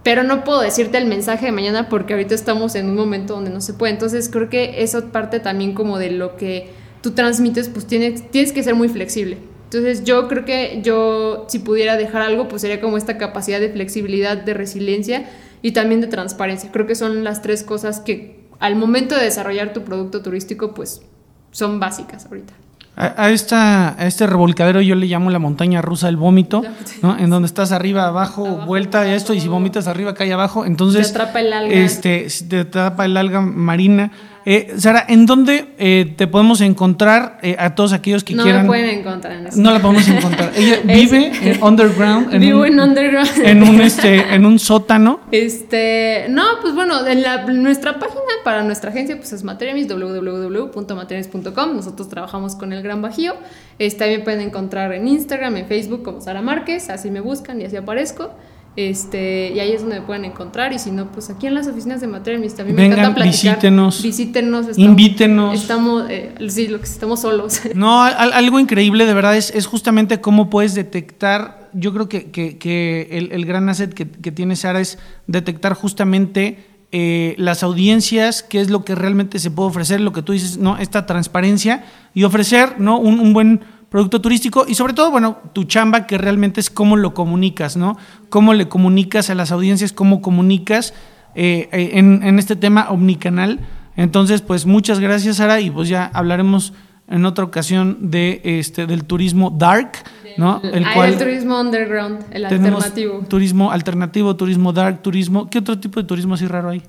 pero 0.09 0.23
no 0.23 0.43
puedo 0.43 0.61
decirte 0.61 0.97
el 0.97 1.05
mensaje 1.05 1.45
de 1.45 1.51
mañana 1.51 1.87
porque 1.87 2.13
ahorita 2.13 2.33
estamos 2.33 2.73
en 2.73 2.89
un 2.89 2.95
momento 2.95 3.35
donde 3.35 3.51
no 3.51 3.61
se 3.61 3.75
puede. 3.75 3.93
Entonces 3.93 4.27
creo 4.27 4.49
que 4.49 4.81
eso 4.81 5.11
parte 5.11 5.39
también 5.39 5.75
como 5.75 5.99
de 5.99 6.09
lo 6.09 6.35
que 6.35 6.71
tú 7.03 7.11
transmites, 7.11 7.69
pues 7.69 7.85
tienes, 7.85 8.31
tienes 8.31 8.51
que 8.51 8.63
ser 8.63 8.73
muy 8.73 8.89
flexible. 8.89 9.37
Entonces 9.65 10.05
yo 10.05 10.27
creo 10.27 10.45
que 10.45 10.79
yo 10.81 11.45
si 11.47 11.59
pudiera 11.59 11.95
dejar 11.95 12.23
algo, 12.23 12.47
pues 12.47 12.63
sería 12.63 12.81
como 12.81 12.97
esta 12.97 13.19
capacidad 13.19 13.59
de 13.59 13.69
flexibilidad, 13.69 14.35
de 14.35 14.55
resiliencia 14.55 15.29
y 15.61 15.73
también 15.73 16.01
de 16.01 16.07
transparencia. 16.07 16.71
Creo 16.71 16.87
que 16.87 16.95
son 16.95 17.23
las 17.23 17.43
tres 17.43 17.61
cosas 17.61 17.99
que 17.99 18.45
al 18.57 18.75
momento 18.75 19.15
de 19.15 19.25
desarrollar 19.25 19.73
tu 19.73 19.83
producto 19.83 20.23
turístico, 20.23 20.73
pues 20.73 21.03
son 21.51 21.79
básicas 21.79 22.25
ahorita. 22.25 22.55
A, 23.01 23.29
esta, 23.29 23.95
a 23.97 24.07
este 24.07 24.27
revolcadero 24.27 24.81
yo 24.81 24.93
le 24.93 25.05
llamo 25.05 25.29
la 25.29 25.39
montaña 25.39 25.81
rusa 25.81 26.07
del 26.07 26.17
vómito, 26.17 26.63
¿no? 27.01 27.17
En 27.17 27.29
donde 27.29 27.45
estás 27.45 27.71
arriba, 27.71 28.05
abajo, 28.05 28.43
vuelta 28.65 29.07
y 29.07 29.11
esto, 29.11 29.33
y 29.33 29.39
si 29.39 29.47
vomitas 29.47 29.87
arriba, 29.87 30.13
cae 30.13 30.33
abajo. 30.33 30.65
Entonces, 30.65 31.13
te 31.13 31.17
atrapa 31.17 31.39
el 31.39 31.53
alga. 31.53 31.73
Este, 31.73 32.27
te 32.49 32.59
atrapa 32.59 33.05
el 33.05 33.15
alga 33.15 33.39
marina. 33.39 34.11
Eh, 34.51 34.73
Sara, 34.77 35.05
¿en 35.07 35.27
dónde 35.27 35.75
eh, 35.77 36.11
te 36.17 36.25
podemos 36.25 36.59
encontrar 36.61 37.37
eh, 37.43 37.55
a 37.59 37.75
todos 37.75 37.93
aquellos 37.93 38.23
que 38.23 38.33
quieran? 38.33 38.63
No 38.63 38.67
pueden 38.67 38.89
encontrar. 38.89 39.37
No 39.55 39.71
la 39.71 39.79
podemos 39.79 40.07
encontrar. 40.07 40.53
Ella 40.55 40.79
vive 40.83 41.31
en 41.43 41.63
underground. 41.63 42.33
En 42.33 42.41
Vivo 42.41 42.65
en 42.65 42.79
underground. 42.79 43.29
En 43.43 43.61
un, 43.61 43.79
este, 43.79 44.33
en 44.33 44.47
un 44.47 44.57
sótano. 44.57 45.19
Este, 45.29 46.25
no, 46.29 46.45
pues 46.63 46.73
bueno, 46.73 47.05
en 47.05 47.21
la, 47.21 47.45
nuestra 47.45 47.99
página 47.99 48.23
para 48.43 48.63
nuestra 48.63 48.89
agencia 48.89 49.17
pues 49.17 49.31
es 49.33 49.43
Materiamis, 49.43 49.87
www.materiamis.com. 49.87 51.75
Nosotros 51.75 52.09
trabajamos 52.09 52.55
con 52.55 52.73
el 52.73 52.81
Gran 52.81 53.03
Bajío. 53.03 53.35
Este, 53.77 53.99
también 53.99 54.23
pueden 54.23 54.41
encontrar 54.41 54.91
en 54.93 55.07
Instagram, 55.07 55.57
en 55.57 55.67
Facebook 55.67 56.01
como 56.01 56.21
Sara 56.21 56.41
Márquez, 56.41 56.89
así 56.89 57.11
me 57.11 57.19
buscan 57.19 57.61
y 57.61 57.65
así 57.65 57.75
aparezco. 57.75 58.31
Este, 58.75 59.51
y 59.53 59.59
ahí 59.59 59.71
es 59.71 59.81
donde 59.81 59.99
me 59.99 60.05
pueden 60.05 60.25
encontrar. 60.25 60.71
Y 60.73 60.79
si 60.79 60.91
no, 60.91 61.11
pues 61.11 61.29
aquí 61.29 61.47
en 61.47 61.53
las 61.53 61.67
oficinas 61.67 62.01
de 62.01 62.07
Material 62.07 62.41
también 62.53 62.75
me 62.75 62.85
encanta 62.85 63.15
platicar. 63.15 63.55
Visítenos. 63.55 64.01
Visítenos. 64.01 64.77
invítenos. 64.77 65.59
Estamos, 65.59 66.09
eh, 66.09 66.33
sí, 66.47 66.67
lo 66.67 66.79
que 66.79 66.85
estamos 66.85 67.21
solos. 67.21 67.61
No, 67.75 68.03
algo 68.03 68.59
increíble 68.59 69.05
de 69.05 69.13
verdad 69.13 69.37
es, 69.37 69.51
es 69.51 69.65
justamente 69.65 70.21
cómo 70.21 70.49
puedes 70.49 70.75
detectar. 70.75 71.69
Yo 71.73 71.93
creo 71.93 72.09
que, 72.09 72.31
que, 72.31 73.07
el, 73.11 73.31
el, 73.31 73.45
gran 73.45 73.69
asset 73.69 73.93
que, 73.93 74.09
que, 74.09 74.31
tiene 74.31 74.55
Sara 74.55 74.79
es 74.79 74.97
detectar 75.27 75.73
justamente 75.73 76.57
eh, 76.91 77.35
las 77.37 77.61
audiencias, 77.61 78.41
qué 78.41 78.59
es 78.59 78.71
lo 78.71 78.83
que 78.83 78.95
realmente 78.95 79.37
se 79.37 79.51
puede 79.51 79.69
ofrecer, 79.69 80.01
lo 80.01 80.11
que 80.11 80.23
tú 80.23 80.33
dices, 80.33 80.57
¿no? 80.57 80.77
Esta 80.77 81.05
transparencia 81.05 81.83
y 82.15 82.23
ofrecer, 82.23 82.79
¿no? 82.79 82.97
un, 82.97 83.19
un 83.19 83.33
buen 83.33 83.61
producto 83.89 84.21
turístico 84.21 84.65
y 84.67 84.75
sobre 84.75 84.93
todo, 84.93 85.11
bueno, 85.11 85.39
tu 85.53 85.63
chamba 85.63 86.05
que 86.05 86.17
realmente 86.17 86.59
es 86.59 86.69
cómo 86.69 86.95
lo 86.95 87.13
comunicas, 87.13 87.75
¿no? 87.75 87.97
Cómo 88.29 88.53
le 88.53 88.67
comunicas 88.67 89.29
a 89.29 89.35
las 89.35 89.51
audiencias, 89.51 89.91
cómo 89.91 90.21
comunicas 90.21 90.93
eh, 91.35 91.69
eh, 91.71 91.91
en, 91.93 92.39
este 92.39 92.55
tema 92.55 92.89
omnicanal. 92.89 93.59
Entonces, 93.95 94.41
pues 94.41 94.65
muchas 94.65 94.99
gracias, 94.99 95.37
Sara, 95.37 95.59
y 95.59 95.71
pues 95.71 95.89
ya 95.89 96.09
hablaremos 96.13 96.73
en 97.07 97.25
otra 97.25 97.43
ocasión 97.43 97.97
de 98.11 98.41
este 98.43 98.85
del 98.85 99.03
turismo 99.03 99.49
dark, 99.49 99.91
¿no? 100.37 100.61
El, 100.63 100.85
ah, 100.85 100.91
cual 100.93 101.13
el 101.13 101.17
turismo 101.17 101.59
underground, 101.59 102.25
el 102.31 102.45
alternativo. 102.45 103.25
Turismo 103.27 103.71
alternativo, 103.71 104.35
turismo 104.35 104.71
dark, 104.71 105.01
turismo. 105.01 105.49
¿Qué 105.49 105.57
otro 105.57 105.79
tipo 105.79 105.99
de 105.99 106.05
turismo 106.05 106.35
así 106.35 106.45
raro 106.45 106.69
hay? 106.69 106.83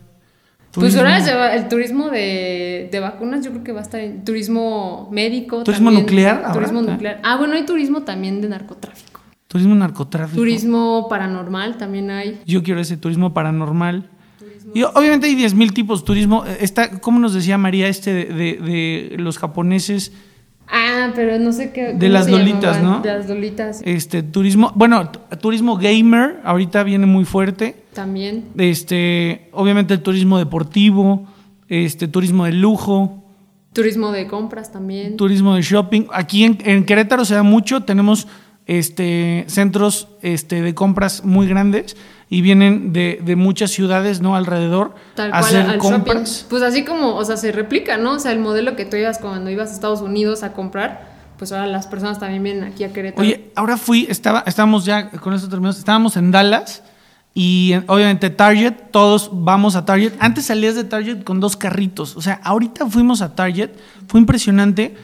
Pues 0.72 0.96
ahora 0.96 1.54
el 1.54 1.68
turismo 1.68 2.10
de, 2.10 2.88
de, 2.90 3.00
vacunas, 3.00 3.44
yo 3.44 3.50
creo 3.50 3.64
que 3.64 3.72
va 3.72 3.80
a 3.80 3.82
estar 3.82 4.00
en 4.00 4.24
turismo 4.24 5.08
médico. 5.10 5.64
¿Turismo 5.64 5.90
nuclear? 5.90 6.52
Turismo 6.52 6.80
nuclear. 6.82 7.20
Ah, 7.24 7.36
bueno, 7.36 7.54
hay 7.54 7.64
turismo 7.64 8.02
también 8.02 8.40
de 8.40 8.48
narcotráfico. 8.48 9.20
Turismo 9.48 9.74
narcotráfico. 9.74 10.36
Turismo 10.36 11.08
paranormal 11.08 11.76
también 11.76 12.10
hay. 12.10 12.40
Yo 12.46 12.62
quiero 12.62 12.80
ese 12.80 12.96
turismo 12.96 13.34
paranormal. 13.34 14.08
Y 14.72 14.84
obviamente 14.84 15.26
hay 15.26 15.34
10.000 15.34 15.72
tipos 15.72 16.00
de 16.00 16.06
turismo. 16.06 16.44
Está, 16.44 17.00
como 17.00 17.18
nos 17.18 17.34
decía 17.34 17.58
María, 17.58 17.88
este 17.88 18.12
de, 18.14 18.26
de, 18.26 19.16
los 19.18 19.38
japoneses 19.38 20.12
Ah, 20.72 21.10
pero 21.16 21.36
no 21.40 21.50
sé 21.50 21.72
qué. 21.72 21.94
De 21.94 21.98
cómo 21.98 22.12
las 22.12 22.30
lolitas, 22.30 22.76
llamaban. 22.76 22.84
¿no? 22.84 23.00
De 23.00 23.12
las 23.12 23.28
lolitas. 23.28 23.82
Este, 23.84 24.22
turismo, 24.22 24.70
bueno, 24.76 25.10
turismo 25.40 25.76
gamer, 25.76 26.40
ahorita 26.44 26.84
viene 26.84 27.06
muy 27.06 27.24
fuerte. 27.24 27.79
También. 27.94 28.48
Este, 28.56 29.48
obviamente 29.52 29.94
el 29.94 30.02
turismo 30.02 30.38
deportivo, 30.38 31.26
este, 31.68 32.08
turismo 32.08 32.44
de 32.44 32.52
lujo, 32.52 33.16
Turismo 33.72 34.10
de 34.10 34.26
compras 34.26 34.72
también. 34.72 35.16
turismo 35.16 35.54
de 35.54 35.62
shopping. 35.62 36.06
Aquí 36.12 36.44
en, 36.44 36.58
en 36.64 36.84
Querétaro 36.84 37.24
se 37.24 37.34
da 37.34 37.42
mucho, 37.44 37.84
tenemos 37.84 38.26
este, 38.66 39.44
centros 39.48 40.08
este, 40.22 40.62
de 40.62 40.74
compras 40.74 41.24
muy 41.24 41.46
grandes 41.46 41.96
y 42.28 42.40
vienen 42.42 42.92
de, 42.92 43.20
de 43.24 43.36
muchas 43.36 43.70
ciudades, 43.70 44.20
¿no? 44.20 44.34
Alrededor 44.36 44.94
Tal 45.14 45.28
a 45.28 45.40
cual 45.40 45.44
hacer 45.44 45.62
al 45.70 45.78
compras. 45.78 46.30
shopping. 46.30 46.48
Pues 46.50 46.62
así 46.62 46.84
como, 46.84 47.14
o 47.14 47.24
sea, 47.24 47.36
se 47.36 47.52
replica, 47.52 47.96
¿no? 47.96 48.14
O 48.14 48.18
sea, 48.18 48.32
el 48.32 48.38
modelo 48.40 48.76
que 48.76 48.84
tú 48.84 48.96
ibas 48.96 49.18
cuando 49.18 49.50
ibas 49.50 49.70
a 49.70 49.74
Estados 49.74 50.00
Unidos 50.00 50.42
a 50.42 50.52
comprar, 50.52 51.08
pues 51.38 51.52
ahora 51.52 51.66
las 51.66 51.86
personas 51.86 52.18
también 52.18 52.42
vienen 52.42 52.64
aquí 52.64 52.84
a 52.84 52.92
Querétaro. 52.92 53.22
Oye, 53.22 53.50
ahora 53.56 53.76
fui, 53.76 54.06
estaba, 54.08 54.44
estábamos 54.46 54.84
ya, 54.84 55.10
con 55.10 55.32
esto 55.34 55.48
terminamos, 55.48 55.78
estábamos 55.78 56.16
en 56.16 56.30
Dallas 56.30 56.82
y 57.34 57.72
en- 57.74 57.84
obviamente 57.88 58.28
Target, 58.30 58.74
todos 58.90 59.30
vamos 59.32 59.76
a 59.76 59.84
Target. 59.84 60.12
Antes 60.18 60.46
salías 60.46 60.74
de 60.74 60.84
Target 60.84 61.22
con 61.24 61.40
dos 61.40 61.56
carritos, 61.56 62.16
o 62.16 62.22
sea, 62.22 62.40
ahorita 62.44 62.86
fuimos 62.86 63.22
a 63.22 63.34
Target, 63.34 63.70
fue 64.08 64.20
impresionante 64.20 64.96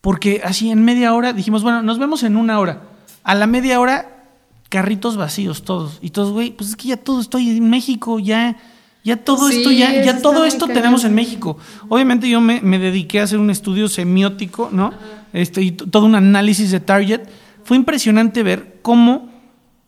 porque 0.00 0.40
así 0.44 0.70
en 0.70 0.84
media 0.84 1.14
hora 1.14 1.32
dijimos, 1.32 1.62
bueno, 1.62 1.82
nos 1.82 1.98
vemos 1.98 2.22
en 2.22 2.36
una 2.36 2.60
hora. 2.60 2.82
A 3.24 3.34
la 3.34 3.46
media 3.48 3.80
hora, 3.80 4.24
carritos 4.68 5.16
vacíos 5.16 5.64
todos. 5.64 5.98
Y 6.00 6.10
todos, 6.10 6.32
güey, 6.32 6.50
pues 6.52 6.70
es 6.70 6.76
que 6.76 6.88
ya 6.88 6.96
todo 6.96 7.20
estoy 7.20 7.50
en 7.50 7.68
México, 7.68 8.20
ya, 8.20 8.56
ya 9.02 9.16
todo 9.16 9.48
Sí, 9.48 9.56
esto, 9.58 9.72
ya, 9.72 10.04
ya 10.04 10.22
todo 10.22 10.44
esto 10.44 10.66
tenemos 10.68 11.02
en 11.04 11.14
México. 11.14 11.58
Obviamente 11.88 12.28
yo 12.28 12.40
me, 12.40 12.60
me 12.60 12.78
dediqué 12.78 13.18
a 13.20 13.24
hacer 13.24 13.38
un 13.40 13.50
estudio 13.50 13.88
semiótico, 13.88 14.68
¿no? 14.72 14.92
Este, 15.32 15.62
y 15.62 15.72
todo 15.72 16.06
un 16.06 16.14
análisis 16.14 16.70
de 16.70 16.78
Target. 16.78 17.22
Fue 17.64 17.76
impresionante 17.76 18.44
ver 18.44 18.78
cómo 18.82 19.28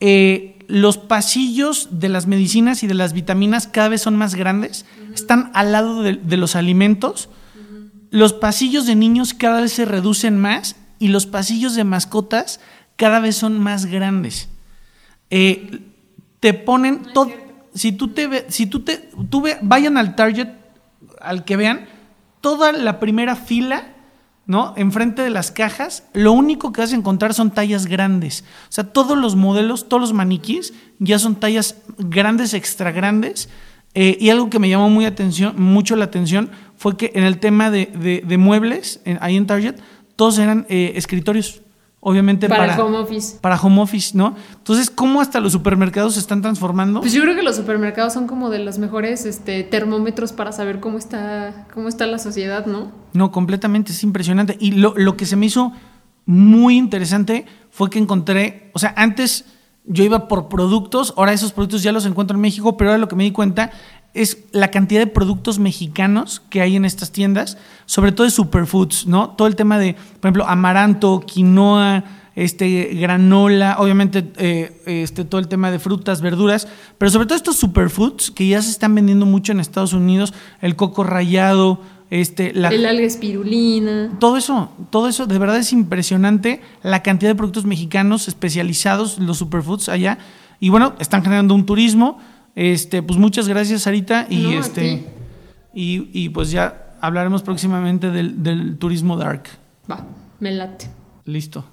eh, 0.01 0.58
los 0.69 0.99
pasillos 0.99 1.89
de 1.91 2.09
las 2.09 2.27
medicinas 2.27 2.83
y 2.83 2.87
de 2.87 2.95
las 2.95 3.13
vitaminas 3.15 3.67
cada 3.67 3.89
vez 3.89 4.03
son 4.03 4.15
más 4.17 4.35
grandes, 4.35 4.85
están 5.15 5.51
al 5.55 5.73
lado 5.73 6.03
de, 6.03 6.15
de 6.15 6.37
los 6.37 6.55
alimentos. 6.57 7.29
Los 8.11 8.33
pasillos 8.35 8.87
de 8.87 8.95
niños 8.95 9.35
cada 9.35 9.61
vez 9.63 9.73
se 9.73 9.85
reducen 9.85 10.39
más 10.39 10.77
y 10.99 11.09
los 11.09 11.27
pasillos 11.27 11.75
de 11.75 11.85
mascotas 11.85 12.61
cada 12.97 13.19
vez 13.21 13.37
son 13.37 13.59
más 13.59 13.87
grandes. 13.87 14.49
Eh, 15.31 15.81
te 16.41 16.55
ponen 16.55 17.03
todo. 17.15 17.31
Si 17.75 17.93
tú 17.93 18.09
te 18.09 18.27
ve- 18.27 18.47
si 18.49 18.67
tú 18.67 18.81
te, 18.81 19.11
tú 19.31 19.41
ve- 19.43 19.59
vayan 19.63 19.97
al 19.99 20.17
Target, 20.17 20.49
al 21.21 21.45
que 21.45 21.57
vean, 21.57 21.87
toda 22.41 22.73
la 22.73 22.99
primera 23.01 23.37
fila, 23.37 23.85
¿no? 24.49 24.73
Enfrente 24.77 25.23
de 25.23 25.31
las 25.31 25.53
cajas, 25.53 26.03
lo 26.13 26.33
único 26.33 26.73
que 26.73 26.81
vas 26.81 26.93
a 26.93 26.97
encontrar 26.97 27.35
son 27.35 27.53
tallas 27.53 27.87
grandes. 27.87 28.43
O 28.65 28.73
sea, 28.73 28.83
todos 28.93 29.17
los 29.17 29.37
modelos, 29.37 29.89
todos 29.89 30.01
los 30.01 30.13
maniquís, 30.13 30.73
ya 30.99 31.21
son 31.21 31.37
tallas 31.37 31.77
grandes, 31.99 32.53
extra 32.55 32.91
grandes. 32.91 33.49
Eh, 33.95 34.17
y 34.21 34.31
algo 34.31 34.51
que 34.51 34.59
me 34.59 34.69
llamó 34.69 34.91
muy 34.91 35.05
atención, 35.05 35.55
mucho 35.61 35.95
la 35.97 36.07
atención 36.07 36.51
fue 36.77 36.97
que 36.97 37.13
en 37.15 37.25
el 37.25 37.39
tema 37.39 37.71
de, 37.71 37.87
de- 37.87 38.23
muebles, 38.39 39.01
en- 39.05 39.19
ahí 39.21 39.37
en 39.37 39.47
Target, 39.47 39.77
todos 40.17 40.39
eran 40.39 40.67
eh, 40.69 40.93
escritorios. 40.97 41.63
Obviamente 42.01 42.49
para, 42.49 42.67
para, 42.67 42.85
home 42.85 42.99
office. 42.99 43.39
para 43.41 43.61
home 43.61 43.81
office, 43.81 44.17
¿no? 44.17 44.37
Entonces, 44.57 44.89
¿cómo 44.89 45.21
hasta 45.21 45.41
los 45.41 45.53
supermercados 45.53 46.15
se 46.15 46.21
están 46.21 46.43
transformando? 46.43 47.01
Pues 47.01 47.13
yo 47.13 47.23
creo 47.23 47.35
que 47.35 47.43
los 47.43 47.57
supermercados 47.57 48.13
son 48.13 48.29
como 48.29 48.51
de 48.51 48.61
los 48.61 48.79
mejores 48.79 49.27
este, 49.27 49.65
termómetros 49.65 50.33
para 50.33 50.53
saber 50.53 50.79
cómo 50.79 50.97
está, 50.97 51.67
cómo 51.75 51.89
está 51.89 52.07
la 52.07 52.19
sociedad, 52.19 52.67
¿no? 52.67 52.93
No, 53.15 53.33
completamente, 53.33 53.91
es 53.91 54.05
impresionante. 54.05 54.57
Y 54.61 54.73
lo, 54.73 54.95
lo 54.97 55.17
que 55.17 55.27
se 55.27 55.35
me 55.35 55.47
hizo 55.47 55.73
muy 56.25 56.77
interesante 56.77 57.47
fue 57.71 57.91
que 57.91 57.99
encontré, 57.99 58.71
o 58.75 58.79
sea, 58.79 58.95
antes 58.97 59.47
yo 59.89 60.05
iba 60.05 60.29
por 60.29 60.49
productos, 60.49 61.15
ahora 61.17 61.33
esos 61.33 61.53
productos 61.53 61.83
ya 61.83 61.91
los 61.91 62.07
encuentro 62.07 62.37
en 62.37 62.43
México, 62.43 62.77
pero 62.77 62.91
ahora 62.91 62.99
lo 62.99 63.09
que 63.09 63.17
me 63.17 63.25
di 63.25 63.33
cuenta 63.33 63.73
es 64.23 64.39
la 64.53 64.71
cantidad 64.71 65.01
de 65.01 65.07
productos 65.07 65.59
mexicanos 65.59 66.43
que 66.51 66.61
hay 66.61 66.77
en 66.77 66.85
estas 66.85 67.13
tiendas, 67.13 67.57
sobre 67.87 68.13
todo 68.13 68.25
de 68.25 68.31
superfoods, 68.31 69.07
¿no? 69.07 69.31
Todo 69.31 69.49
el 69.49 69.57
tema 69.57 69.79
de, 69.79 69.95
por 69.95 70.29
ejemplo, 70.29 70.47
amaranto, 70.47 71.21
quinoa, 71.21 72.05
este, 72.35 72.85
granola, 72.95 73.77
obviamente 73.79 74.31
eh, 74.37 74.83
este, 74.87 75.25
todo 75.25 75.41
el 75.41 75.49
tema 75.49 75.71
de 75.71 75.79
frutas, 75.79 76.21
verduras, 76.21 76.69
pero 76.97 77.11
sobre 77.11 77.27
todo 77.27 77.37
estos 77.37 77.57
superfoods 77.57 78.31
que 78.31 78.47
ya 78.47 78.63
se 78.63 78.71
están 78.71 78.95
vendiendo 78.95 79.27
mucho 79.27 79.53
en 79.53 79.61
Estados 79.61 79.93
Unidos, 79.93 80.33
el 80.61 80.77
coco 80.77 81.05
rallado, 81.05 81.81
este, 82.11 82.53
la, 82.55 82.69
El 82.69 82.87
alga 82.87 83.05
espirulina. 83.05 84.17
todo 84.19 84.37
eso, 84.37 84.71
todo 84.91 85.09
eso, 85.09 85.27
de 85.27 85.39
verdad 85.39 85.59
es 85.59 85.73
impresionante 85.73 86.63
la 86.83 87.03
cantidad 87.03 87.31
de 87.31 87.35
productos 87.35 87.67
mexicanos 87.67 88.29
especializados, 88.29 89.19
los 89.19 89.39
superfoods 89.39 89.89
allá. 89.89 90.19
Y 90.61 90.71
bueno, 90.71 90.95
están 90.99 91.23
generando 91.23 91.55
un 91.55 91.67
turismo. 91.67 92.19
Este, 92.59 93.03
pues 93.05 93.21
muchas 93.21 93.47
gracias, 93.47 93.83
Sarita. 93.83 94.27
Y 94.29 94.39
No, 94.39 94.51
este. 94.59 95.05
Y, 95.73 96.11
y 96.13 96.31
pues 96.31 96.51
ya 96.51 96.97
hablaremos 97.01 97.45
próximamente 97.45 98.11
del, 98.11 98.43
del 98.43 98.79
turismo 98.79 99.17
dark. 99.17 99.45
Va, 99.89 100.05
me 100.41 100.51
late. 100.51 100.89
Listo. 101.25 101.65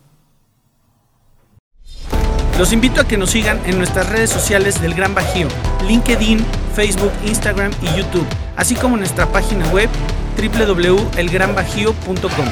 Los 2.60 2.72
invito 2.72 3.02
a 3.02 3.08
que 3.08 3.18
nos 3.18 3.32
sigan 3.32 3.60
en 3.66 3.80
nuestras 3.80 4.08
redes 4.10 4.30
sociales 4.30 4.80
del 4.80 4.94
Gran 4.94 5.16
Bajío, 5.16 5.48
LinkedIn, 5.88 6.46
Facebook, 6.76 7.12
Instagram 7.26 7.72
y 7.82 7.88
YouTube, 7.98 8.28
así 8.56 8.76
como 8.76 8.94
en 8.94 9.00
nuestra 9.00 9.26
página 9.32 9.68
web 9.72 9.90
www.elgranbajío.com. 10.38 12.46